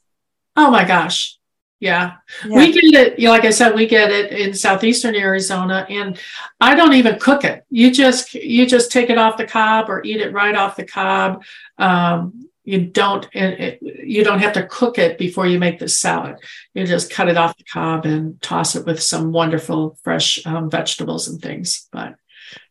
Oh 0.57 0.71
my 0.71 0.85
gosh. 0.85 1.39
Yeah. 1.81 2.15
yeah. 2.45 2.57
We 2.57 2.73
get 2.73 3.19
it, 3.19 3.21
like 3.21 3.45
I 3.45 3.51
said, 3.51 3.75
we 3.75 3.87
get 3.87 4.11
it 4.11 4.33
in 4.33 4.53
southeastern 4.53 5.15
Arizona 5.15 5.87
and 5.89 6.19
I 6.61 6.75
don't 6.75 6.95
even 6.95 7.21
cook 7.21 7.45
it. 7.45 7.65
You 7.71 7.93
just 7.93 8.35
you 8.35 8.67
just 8.67 8.91
take 8.91 9.11
it 9.11 9.19
off 9.19 9.37
the 9.37 9.47
cob 9.47 9.89
or 9.89 10.05
eat 10.05 10.21
it 10.21 10.33
right 10.33 10.57
off 10.57 10.77
the 10.77 10.85
cob. 10.85 11.45
Um, 11.79 12.49
you 12.65 12.81
don't 12.81 13.29
it, 13.33 13.79
you 13.81 14.25
don't 14.25 14.41
have 14.41 14.55
to 14.55 14.67
cook 14.67 14.99
it 14.99 15.19
before 15.19 15.47
you 15.47 15.59
make 15.59 15.79
the 15.79 15.89
salad. 15.89 16.37
You 16.75 16.85
just 16.85 17.11
cut 17.11 17.29
it 17.29 17.37
off 17.37 17.57
the 17.57 17.65
cob 17.65 18.05
and 18.05 18.43
toss 18.43 18.75
it 18.75 18.85
with 18.85 19.01
some 19.01 19.31
wonderful 19.31 19.99
fresh 20.03 20.45
um, 20.47 20.69
vegetables 20.69 21.29
and 21.29 21.41
things. 21.41 21.89
But 21.93 22.17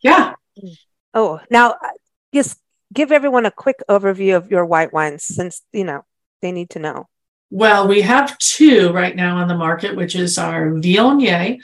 yeah. 0.02 0.34
Oh, 1.18 1.40
now 1.50 1.72
uh, 1.72 1.90
just 2.32 2.60
give 2.94 3.12
everyone 3.12 3.48
a 3.48 3.52
quick 3.52 3.82
overview 3.90 4.38
of 4.38 4.52
your 4.52 4.66
white 4.66 4.94
wines 4.94 5.24
since, 5.24 5.64
you 5.74 5.84
know, 5.84 6.06
they 6.44 6.52
need 6.52 6.70
to 6.70 6.80
know. 6.80 7.08
Well, 7.50 7.88
we 7.88 8.02
have 8.02 8.38
two 8.38 8.92
right 8.92 9.16
now 9.16 9.38
on 9.38 9.48
the 9.48 9.58
market, 9.58 9.96
which 9.96 10.16
is 10.16 10.38
our 10.38 10.68
Viognier, 10.74 11.58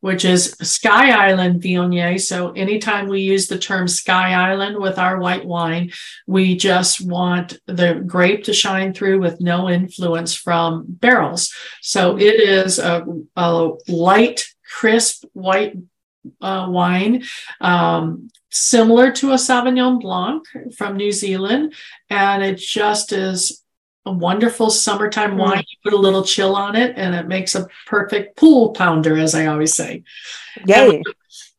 which 0.00 0.24
is 0.24 0.56
Sky 0.60 1.12
Island 1.12 1.62
Viognier. 1.62 2.20
So 2.20 2.50
anytime 2.50 3.06
we 3.06 3.20
use 3.20 3.46
the 3.46 3.60
term 3.60 3.86
Sky 3.86 4.32
Island 4.32 4.76
with 4.76 4.98
our 4.98 5.20
white 5.20 5.44
wine, 5.44 5.92
we 6.26 6.56
just 6.56 7.00
want 7.00 7.60
the 7.66 8.02
grape 8.04 8.42
to 8.44 8.52
shine 8.52 8.92
through 8.92 9.20
with 9.20 9.40
no 9.40 9.70
influence 9.70 10.34
from 10.34 10.84
barrels. 10.88 11.54
So 11.80 12.18
it 12.18 12.40
is 12.40 12.80
a, 12.80 13.06
a 13.36 13.70
light, 13.86 14.48
crisp 14.68 15.26
white 15.32 15.76
uh, 16.40 16.66
wine, 16.68 17.24
um, 17.60 18.30
similar 18.50 19.10
to 19.12 19.32
a 19.32 19.36
Sauvignon 19.36 20.00
Blanc 20.00 20.44
from 20.76 20.96
New 20.96 21.12
Zealand. 21.12 21.74
And 22.10 22.42
it 22.42 22.56
just 22.56 23.12
is 23.12 23.62
a 24.04 24.12
wonderful 24.12 24.70
summertime 24.70 25.32
Mm. 25.32 25.38
wine. 25.38 25.64
You 25.68 25.90
put 25.90 25.92
a 25.92 26.00
little 26.00 26.22
chill 26.22 26.54
on 26.54 26.76
it, 26.76 26.94
and 26.96 27.14
it 27.14 27.26
makes 27.26 27.54
a 27.54 27.66
perfect 27.86 28.36
pool 28.36 28.70
pounder, 28.70 29.16
as 29.18 29.34
I 29.34 29.46
always 29.46 29.74
say. 29.74 30.04
Yay. 30.66 31.02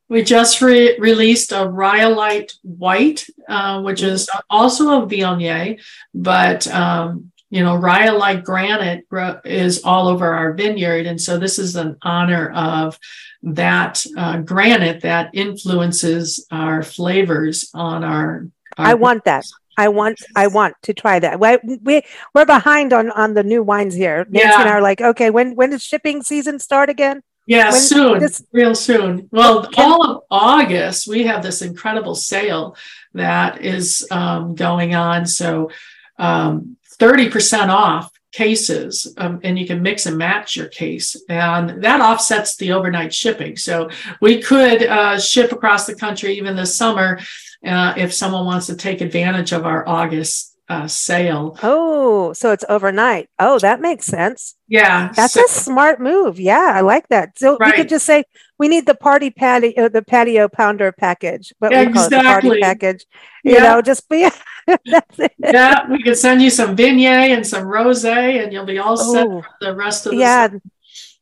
We 0.09 0.24
just 0.24 0.61
re- 0.61 0.97
released 0.99 1.51
a 1.51 1.68
Rhyolite 1.68 2.53
White, 2.63 3.28
uh, 3.49 3.82
which 3.82 4.01
is 4.01 4.30
also 4.49 5.03
a 5.03 5.05
Viognier, 5.05 5.82
but 6.13 6.65
um, 6.68 7.34
you 7.49 7.63
know, 7.63 7.75
Rhyolite 7.75 8.43
Granite 8.43 9.05
is 9.45 9.83
all 9.83 10.07
over 10.07 10.33
our 10.33 10.53
vineyard, 10.53 11.05
and 11.05 11.19
so 11.19 11.37
this 11.37 11.57
is 11.59 11.75
an 11.75 11.97
honor 12.01 12.51
of 12.51 12.99
that 13.43 14.05
uh, 14.17 14.37
granite 14.39 15.01
that 15.01 15.29
influences 15.33 16.45
our 16.51 16.83
flavors 16.83 17.69
on 17.73 18.03
our. 18.03 18.47
our 18.77 18.87
I 18.87 18.93
want 18.95 19.23
that. 19.25 19.45
I 19.77 19.89
want 19.89 20.19
I 20.35 20.47
want 20.47 20.73
to 20.83 20.93
try 20.93 21.19
that. 21.19 21.39
We, 21.39 21.77
we 21.83 22.01
we're 22.33 22.45
behind 22.45 22.93
on 22.93 23.11
on 23.11 23.33
the 23.35 23.43
new 23.43 23.61
wines 23.61 23.93
here. 23.93 24.25
Nancy 24.29 24.47
Yeah. 24.49 24.59
and 24.61 24.69
I 24.69 24.73
are 24.73 24.81
like, 24.81 25.01
okay, 25.01 25.29
when 25.29 25.55
when 25.55 25.69
does 25.69 25.83
shipping 25.83 26.23
season 26.23 26.57
start 26.59 26.89
again? 26.89 27.21
Yeah, 27.45 27.71
When- 27.71 27.79
soon, 27.81 28.19
this- 28.19 28.43
real 28.51 28.73
soon. 28.75 29.29
Well, 29.31 29.67
Can- 29.67 29.85
all 29.91 30.03
of 30.11 30.23
August, 30.31 31.07
we 31.07 31.23
have 31.23 31.43
this 31.43 31.61
incredible 31.61 32.15
sale 32.15 32.75
that 33.13 33.63
is 33.63 34.05
um, 34.11 34.55
going 34.55 34.95
on. 34.95 35.25
So, 35.27 35.69
um, 36.17 36.76
30% 36.99 37.69
off 37.69 38.11
cases, 38.31 39.13
um, 39.17 39.39
and 39.43 39.57
you 39.57 39.65
can 39.65 39.81
mix 39.81 40.05
and 40.05 40.17
match 40.17 40.55
your 40.55 40.67
case, 40.67 41.15
and 41.29 41.81
that 41.83 42.01
offsets 42.01 42.55
the 42.57 42.71
overnight 42.73 43.13
shipping. 43.13 43.55
So, 43.55 43.89
we 44.21 44.41
could 44.41 44.83
uh, 44.83 45.19
ship 45.19 45.51
across 45.51 45.85
the 45.87 45.95
country 45.95 46.33
even 46.37 46.55
this 46.55 46.75
summer 46.75 47.19
uh, 47.65 47.93
if 47.97 48.13
someone 48.13 48.45
wants 48.45 48.67
to 48.67 48.75
take 48.75 49.01
advantage 49.01 49.51
of 49.53 49.65
our 49.65 49.87
August 49.87 50.55
uh, 50.69 50.85
sale. 50.87 51.57
Oh, 51.63 52.33
so 52.33 52.51
it's 52.51 52.65
overnight. 52.67 53.29
Oh, 53.39 53.57
that 53.59 53.79
makes 53.79 54.05
sense. 54.05 54.55
Yeah, 54.67 55.11
That's 55.15 55.33
so- 55.33 55.45
a 55.45 55.47
smart 55.47 56.01
move. 56.01 56.39
Yeah, 56.39 56.71
I 56.75 56.81
like 56.81 57.07
that. 57.07 57.39
So 57.39 57.53
we 57.53 57.57
Right. 57.65 57.75
could 57.75 57.89
just 57.89 58.05
say 58.05 58.25
we 58.59 58.67
need 58.67 58.85
the 58.85 58.95
party 58.95 59.29
patio, 59.29 59.87
the 59.89 60.01
patio 60.01 60.47
pounder 60.47 60.91
package, 60.91 61.53
but 61.59 61.71
we 61.71 61.91
call 61.93 62.05
it 62.05 62.09
the 62.09 62.21
party 62.23 62.59
package. 62.59 63.05
You 63.43 63.53
Yeah. 63.55 63.63
know, 63.63 63.81
just 63.81 64.07
be 64.09 64.27
that's 64.85 65.19
it. 65.19 65.33
yeah, 65.39 65.89
we 65.89 66.01
could 66.03 66.17
send 66.17 66.41
you 66.41 66.49
some 66.49 66.75
Viognier 66.75 67.33
and 67.35 67.45
some 67.45 67.63
Rosé, 67.65 68.43
and 68.43 68.51
you'll 68.51 68.65
be 68.65 68.79
all 68.79 68.97
set 68.97 69.25
Oh, 69.27 69.41
for 69.41 69.47
the 69.61 69.75
rest 69.75 70.05
of 70.05 70.11
the 70.13 70.17
yeah. 70.17 70.47
summer. 70.47 70.61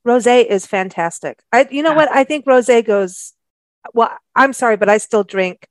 Rosé 0.08 0.46
is 0.46 0.66
fantastic. 0.66 1.40
I, 1.52 1.68
you 1.70 1.84
know 1.84 1.92
Yeah. 1.92 1.96
what? 1.98 2.12
I 2.12 2.24
think 2.24 2.46
rosé 2.46 2.86
goes. 2.86 3.34
Well, 3.94 4.12
I'm 4.36 4.54
sorry, 4.54 4.78
but 4.78 4.90
I 4.90 4.98
still 4.98 5.24
drink 5.24 5.68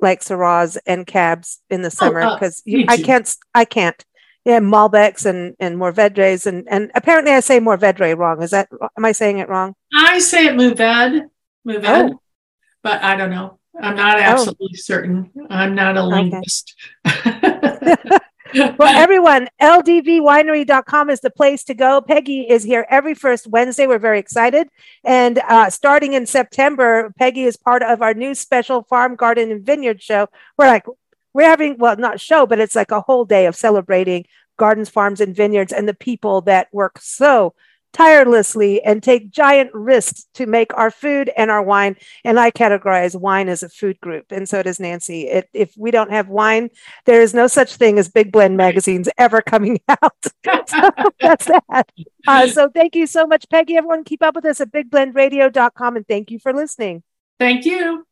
like 0.00 0.20
Syrahs 0.20 0.76
and 0.86 1.06
Cabs 1.06 1.60
in 1.70 1.82
the 1.82 1.90
summer 1.90 2.20
uh, 2.22 2.34
because 2.34 2.62
me 2.66 2.86
I 2.88 2.96
can't. 2.96 3.34
I 3.54 3.64
can't. 3.64 4.04
Yeah, 4.44 4.58
Malbecs 4.60 5.24
and 5.24 5.54
and 5.60 5.76
Mourvedres 5.76 6.46
and 6.46 6.66
and 6.68 6.90
apparently 6.94 7.32
I 7.32 7.40
say 7.40 7.60
Mourvedre 7.60 8.16
wrong. 8.16 8.42
Is 8.42 8.50
that 8.50 8.68
am 8.96 9.04
I 9.04 9.12
saying 9.12 9.38
it 9.38 9.48
wrong? 9.48 9.74
I 9.94 10.18
say 10.18 10.46
it 10.46 10.54
Mourvèdre, 10.54 11.28
Mourvèdre, 11.66 12.10
Oh. 12.10 12.20
but 12.82 13.02
I 13.02 13.16
don't 13.16 13.30
know. 13.30 13.58
I'm 13.80 13.96
not 13.96 14.18
absolutely 14.18 14.74
certain. 14.74 15.30
I'm 15.48 15.74
not 15.74 15.96
a 15.96 16.02
linguist. 16.02 16.74
Well, 18.54 18.74
everyone, 18.82 19.48
ldvwinery.com 19.60 21.10
is 21.10 21.20
the 21.20 21.30
place 21.30 21.64
to 21.64 21.74
go. 21.74 22.00
Peggy 22.00 22.42
is 22.42 22.62
here 22.62 22.86
every 22.90 23.14
first 23.14 23.46
Wednesday. 23.46 23.86
We're 23.86 23.98
very 23.98 24.18
excited. 24.18 24.68
And 25.04 25.38
uh, 25.38 25.70
starting 25.70 26.12
in 26.12 26.26
September, 26.26 27.12
Peggy 27.18 27.44
is 27.44 27.56
part 27.56 27.82
of 27.82 28.02
our 28.02 28.14
new 28.14 28.34
special 28.34 28.82
farm, 28.82 29.14
garden, 29.16 29.50
and 29.50 29.64
vineyard 29.64 30.02
show. 30.02 30.28
We're 30.58 30.66
like, 30.66 30.84
we're 31.32 31.48
having, 31.48 31.78
well, 31.78 31.96
not 31.96 32.20
show, 32.20 32.46
but 32.46 32.60
it's 32.60 32.76
like 32.76 32.90
a 32.90 33.00
whole 33.00 33.24
day 33.24 33.46
of 33.46 33.56
celebrating 33.56 34.26
gardens, 34.56 34.88
farms, 34.88 35.20
and 35.20 35.34
vineyards 35.34 35.72
and 35.72 35.88
the 35.88 35.94
people 35.94 36.42
that 36.42 36.68
work 36.72 36.98
so 37.00 37.54
tirelessly 37.92 38.82
and 38.82 39.02
take 39.02 39.30
giant 39.30 39.70
risks 39.74 40.26
to 40.34 40.46
make 40.46 40.72
our 40.74 40.90
food 40.90 41.30
and 41.36 41.50
our 41.50 41.62
wine. 41.62 41.96
And 42.24 42.38
I 42.40 42.50
categorize 42.50 43.18
wine 43.18 43.48
as 43.48 43.62
a 43.62 43.68
food 43.68 44.00
group, 44.00 44.32
and 44.32 44.48
so 44.48 44.62
does 44.62 44.80
Nancy. 44.80 45.28
It, 45.28 45.48
if 45.52 45.74
we 45.76 45.90
don't 45.90 46.10
have 46.10 46.28
wine, 46.28 46.70
there 47.04 47.22
is 47.22 47.34
no 47.34 47.46
such 47.46 47.76
thing 47.76 47.98
as 47.98 48.08
Big 48.08 48.32
Blend 48.32 48.56
magazines 48.56 49.08
ever 49.18 49.42
coming 49.42 49.80
out. 49.88 50.26
so 50.66 50.90
that's 51.20 51.46
that. 51.46 51.92
Uh, 52.26 52.46
so 52.46 52.68
thank 52.68 52.96
you 52.96 53.06
so 53.06 53.26
much, 53.26 53.48
Peggy. 53.50 53.76
Everyone, 53.76 54.04
keep 54.04 54.22
up 54.22 54.34
with 54.34 54.44
us 54.44 54.60
at 54.60 54.72
bigblendradio.com 54.72 55.96
and 55.96 56.06
thank 56.06 56.30
you 56.30 56.38
for 56.38 56.52
listening. 56.52 57.02
Thank 57.38 57.64
you. 57.64 58.06